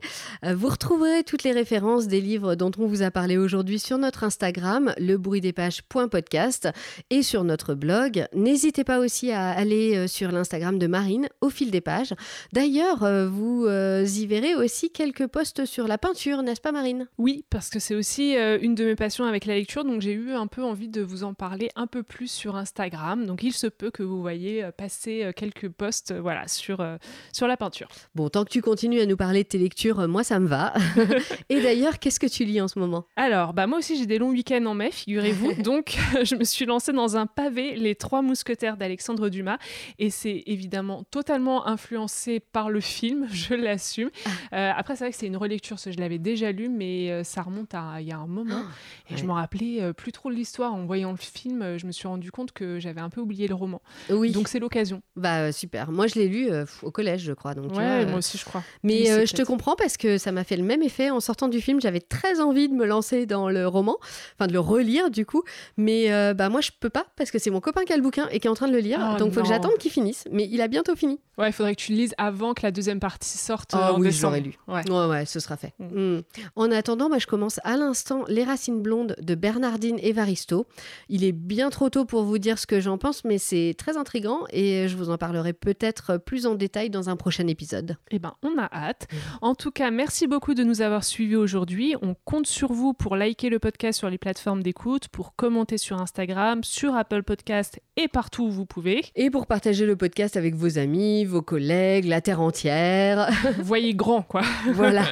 Euh, 0.45 0.53
vous 0.55 0.67
retrouverez 0.67 1.23
toutes 1.23 1.43
les 1.43 1.51
références 1.51 2.07
des 2.07 2.21
livres 2.21 2.55
dont 2.55 2.71
on 2.77 2.85
vous 2.85 3.01
a 3.01 3.11
parlé 3.11 3.37
aujourd'hui 3.37 3.79
sur 3.79 3.97
notre 3.97 4.23
Instagram, 4.23 4.93
lebruitdespages.podcast, 4.97 6.69
et 7.09 7.23
sur 7.23 7.43
notre 7.43 7.73
blog. 7.73 8.25
N'hésitez 8.33 8.83
pas 8.83 8.99
aussi 8.99 9.31
à 9.31 9.49
aller 9.49 9.95
euh, 9.95 10.07
sur 10.07 10.31
l'Instagram 10.31 10.79
de 10.79 10.87
Marine, 10.87 11.27
au 11.41 11.49
fil 11.49 11.71
des 11.71 11.81
pages. 11.81 12.13
D'ailleurs, 12.51 12.99
vous 13.29 13.67
y 13.67 14.25
verrez 14.25 14.55
aussi 14.55 14.91
quelques 14.91 15.27
posts 15.27 15.65
sur 15.65 15.87
la 15.87 15.97
peinture, 15.97 16.43
n'est-ce 16.43 16.61
pas 16.61 16.71
Marine? 16.71 17.07
Oui, 17.17 17.45
parce 17.49 17.69
que 17.69 17.79
c'est 17.79 17.95
aussi 17.95 18.35
une 18.35 18.75
de 18.75 18.85
mes 18.85 18.95
passions 18.95 19.25
avec 19.25 19.45
la 19.45 19.55
lecture, 19.55 19.83
donc 19.83 20.01
j'ai 20.01 20.13
eu 20.13 20.31
un 20.31 20.47
peu 20.47 20.63
envie 20.63 20.89
de 20.89 21.01
vous 21.01 21.23
en 21.23 21.33
parler 21.33 21.69
un 21.75 21.87
peu 21.87 22.03
plus 22.03 22.29
sur 22.29 22.55
Instagram. 22.55 23.25
Donc 23.25 23.43
il 23.43 23.53
se 23.53 23.67
peut 23.67 23.91
que 23.91 24.03
vous 24.03 24.21
voyez 24.21 24.69
passer 24.77 25.23
euh, 25.23 25.31
quelques 25.53 25.73
posts 25.73 26.11
euh, 26.11 26.21
voilà, 26.21 26.47
sur, 26.47 26.81
euh, 26.81 26.97
sur 27.31 27.47
la 27.47 27.57
peinture. 27.57 27.87
Bon, 28.15 28.29
tant 28.29 28.43
que 28.43 28.49
tu 28.49 28.61
continues 28.61 28.99
à 28.99 29.05
nous 29.05 29.17
parler 29.17 29.43
de 29.43 29.47
tes 29.47 29.57
lectures, 29.57 29.99
euh, 29.99 30.07
moi 30.07 30.23
ça 30.23 30.39
me 30.39 30.47
va. 30.47 30.73
et 31.49 31.61
d'ailleurs, 31.61 31.99
qu'est-ce 31.99 32.19
que 32.19 32.27
tu 32.27 32.45
lis 32.45 32.61
en 32.61 32.67
ce 32.67 32.79
moment? 32.79 33.05
Alors, 33.15 33.53
bah 33.53 33.67
moi 33.67 33.79
aussi 33.79 33.97
j'ai 33.97 34.05
des 34.05 34.17
longs 34.17 34.31
week-ends 34.31 34.65
en 34.65 34.73
mai, 34.73 34.91
figurez-vous. 34.91 35.53
Donc, 35.63 35.97
je 36.23 36.35
me 36.35 36.43
suis 36.43 36.65
lancée 36.65 36.93
dans 36.93 37.17
un 37.17 37.25
pavé, 37.25 37.75
Les 37.75 37.95
Trois 37.95 38.21
Mousquetaires 38.21 38.77
d'Alexandre 38.77 39.29
Dumas. 39.29 39.57
Et 39.99 40.09
c'est 40.09 40.43
évidemment 40.45 41.03
totalement 41.11 41.67
influencé 41.67 42.39
par 42.39 42.69
le 42.69 42.79
film, 42.79 43.27
je 43.31 43.53
l'assume. 43.53 44.09
Euh, 44.53 44.71
après, 44.75 44.95
c'est 44.95 45.05
vrai 45.05 45.11
que 45.11 45.17
c'est 45.17 45.27
une 45.27 45.37
relecture, 45.37 45.77
je 45.77 45.99
l'avais 45.99 46.19
déjà 46.19 46.51
lu, 46.51 46.69
mais 46.69 47.23
ça 47.23 47.41
remonte 47.41 47.73
à 47.73 47.97
il 47.99 48.07
y 48.07 48.11
a 48.11 48.17
un 48.17 48.27
moment. 48.27 48.63
et 49.09 49.15
je 49.15 49.21
ouais. 49.21 49.27
m'en 49.27 49.35
rappelais 49.35 49.93
plus 49.93 50.11
trop 50.11 50.29
de 50.29 50.35
l'histoire. 50.35 50.73
En 50.73 50.85
voyant 50.85 51.11
le 51.11 51.17
film, 51.17 51.77
je 51.77 51.85
me 51.85 51.91
suis 51.91 52.07
rendu 52.07 52.31
compte 52.31 52.51
que 52.51 52.79
j'avais 52.79 53.01
un 53.01 53.09
peu 53.09 53.21
oublié 53.21 53.47
le 53.47 53.55
roman. 53.55 53.81
Oui. 54.09 54.31
Donc, 54.31 54.47
c'est 54.47 54.59
l'occasion. 54.59 55.01
Bah 55.15 55.42
euh, 55.49 55.51
super. 55.51 55.91
Moi 55.91 56.07
je 56.07 56.15
l'ai 56.15 56.27
lu 56.27 56.49
euh, 56.51 56.65
au 56.81 56.91
collège, 56.91 57.21
je 57.21 57.33
crois. 57.33 57.53
Donc, 57.53 57.71
vois, 57.71 57.81
Ouais, 57.81 58.03
euh, 58.03 58.07
moi 58.07 58.19
aussi, 58.19 58.37
je 58.37 58.45
crois. 58.45 58.63
Mais 58.83 59.11
euh, 59.11 59.25
je 59.25 59.33
te 59.33 59.41
comprends 59.43 59.75
parce 59.75 59.97
que 59.97 60.17
ça 60.17 60.31
m'a 60.31 60.43
fait 60.43 60.57
le 60.57 60.63
même 60.63 60.81
effet 60.81 61.09
en 61.09 61.19
sortant 61.19 61.47
du 61.47 61.61
film. 61.61 61.81
J'avais 61.81 61.99
très 61.99 62.39
envie 62.39 62.69
de 62.69 62.73
me 62.73 62.85
lancer 62.85 63.25
dans 63.25 63.49
le 63.49 63.67
roman, 63.67 63.97
enfin 64.37 64.47
de 64.47 64.53
le 64.53 64.59
relire 64.59 65.09
du 65.09 65.25
coup. 65.25 65.43
Mais 65.77 66.11
euh, 66.11 66.33
bah 66.33 66.49
moi 66.49 66.61
je 66.61 66.71
peux 66.79 66.89
pas 66.89 67.05
parce 67.15 67.31
que 67.31 67.39
c'est 67.39 67.49
mon 67.49 67.61
copain 67.61 67.83
qui 67.85 67.93
a 67.93 67.97
le 67.97 68.01
bouquin 68.03 68.27
et 68.31 68.39
qui 68.39 68.47
est 68.47 68.49
en 68.49 68.55
train 68.55 68.67
de 68.67 68.73
le 68.73 68.79
lire. 68.79 68.99
Oh, 69.01 69.17
donc 69.17 69.33
faut 69.33 69.41
que 69.41 69.47
j'attende 69.47 69.77
qu'il 69.79 69.91
finisse. 69.91 70.25
Mais 70.31 70.47
il 70.51 70.61
a 70.61 70.67
bientôt 70.67 70.95
fini. 70.95 71.19
Ouais, 71.37 71.49
il 71.49 71.53
faudrait 71.53 71.75
que 71.75 71.81
tu 71.81 71.91
le 71.93 71.97
lises 71.97 72.13
avant 72.17 72.53
que 72.53 72.61
la 72.63 72.71
deuxième 72.71 72.99
partie 72.99 73.37
sorte 73.37 73.73
euh, 73.73 73.79
Ah 73.81 73.93
en 73.93 73.99
oui, 73.99 74.15
l'aurais 74.21 74.41
lu. 74.41 74.55
Ouais. 74.67 74.87
Ouais 74.89 75.05
ouais, 75.07 75.25
ce 75.25 75.39
sera 75.39 75.57
fait. 75.57 75.73
Mm. 75.79 76.17
Mm. 76.17 76.21
En 76.55 76.71
attendant, 76.71 77.09
moi 77.09 77.17
je 77.17 77.27
commence 77.27 77.59
à 77.63 77.75
l'instant 77.75 78.23
Les 78.27 78.43
Racines 78.43 78.81
blondes 78.81 79.15
de 79.19 79.35
Bernardine 79.35 79.97
Evaristo. 79.99 80.65
Il 81.09 81.23
est 81.23 81.31
bien 81.31 81.69
trop 81.69 81.89
tôt 81.89 82.05
pour 82.05 82.23
vous 82.23 82.37
dire 82.37 82.59
ce 82.59 82.67
que 82.67 82.79
j'en 82.79 82.97
pense, 82.97 83.23
mais 83.25 83.37
c'est 83.39 83.73
très 83.77 83.97
intrigant 83.97 84.41
et 84.51 84.87
je 84.87 84.95
vous 84.95 85.09
en 85.09 85.17
parlerai 85.33 85.53
peut-être 85.53 86.17
plus 86.17 86.45
en 86.45 86.53
détail 86.53 86.91
dans 86.91 87.09
un 87.09 87.15
prochain 87.15 87.47
épisode. 87.47 87.97
Eh 88.11 88.19
ben, 88.19 88.35
on 88.43 88.55
a 88.59 88.69
hâte. 88.71 89.07
En 89.41 89.55
tout 89.55 89.71
cas, 89.71 89.89
merci 89.89 90.27
beaucoup 90.27 90.53
de 90.53 90.63
nous 90.63 90.81
avoir 90.81 91.03
suivis 91.03 91.35
aujourd'hui. 91.35 91.95
On 92.03 92.15
compte 92.23 92.45
sur 92.45 92.71
vous 92.71 92.93
pour 92.93 93.15
liker 93.15 93.49
le 93.49 93.57
podcast 93.57 93.97
sur 93.97 94.11
les 94.11 94.19
plateformes 94.19 94.61
d'écoute, 94.61 95.07
pour 95.07 95.35
commenter 95.35 95.79
sur 95.79 95.99
Instagram, 95.99 96.63
sur 96.63 96.95
Apple 96.95 97.23
Podcast 97.23 97.79
et 97.97 98.07
partout 98.07 98.43
où 98.43 98.51
vous 98.51 98.67
pouvez. 98.67 99.01
Et 99.15 99.31
pour 99.31 99.47
partager 99.47 99.87
le 99.87 99.95
podcast 99.95 100.37
avec 100.37 100.53
vos 100.53 100.77
amis, 100.77 101.25
vos 101.25 101.41
collègues, 101.41 102.05
la 102.05 102.21
Terre 102.21 102.39
entière. 102.39 103.31
Voyez 103.59 103.95
grand, 103.95 104.21
quoi. 104.21 104.43
voilà. 104.73 105.05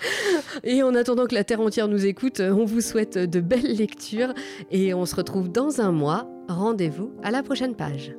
Et 0.64 0.82
en 0.82 0.94
attendant 0.94 1.26
que 1.26 1.34
la 1.34 1.44
Terre 1.44 1.60
entière 1.60 1.88
nous 1.88 2.06
écoute, 2.06 2.40
on 2.40 2.64
vous 2.64 2.80
souhaite 2.80 3.18
de 3.18 3.40
belles 3.40 3.76
lectures 3.76 4.32
et 4.70 4.94
on 4.94 5.04
se 5.04 5.14
retrouve 5.14 5.50
dans 5.50 5.80
un 5.80 5.92
mois. 5.92 6.26
Rendez-vous 6.48 7.12
à 7.22 7.30
la 7.30 7.42
prochaine 7.42 7.74
page. 7.74 8.14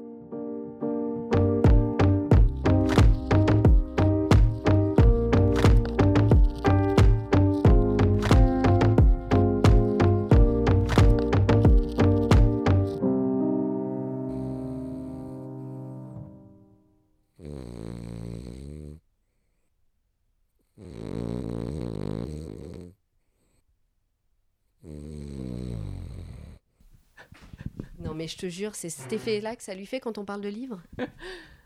Je 28.29 28.37
te 28.37 28.47
jure, 28.49 28.75
c'est 28.75 28.89
cet 28.89 29.11
effet-là 29.11 29.55
que 29.55 29.63
ça 29.63 29.73
lui 29.73 29.85
fait 29.85 29.99
quand 29.99 30.17
on 30.17 30.25
parle 30.25 30.41
de 30.41 30.49
livres 30.49 30.81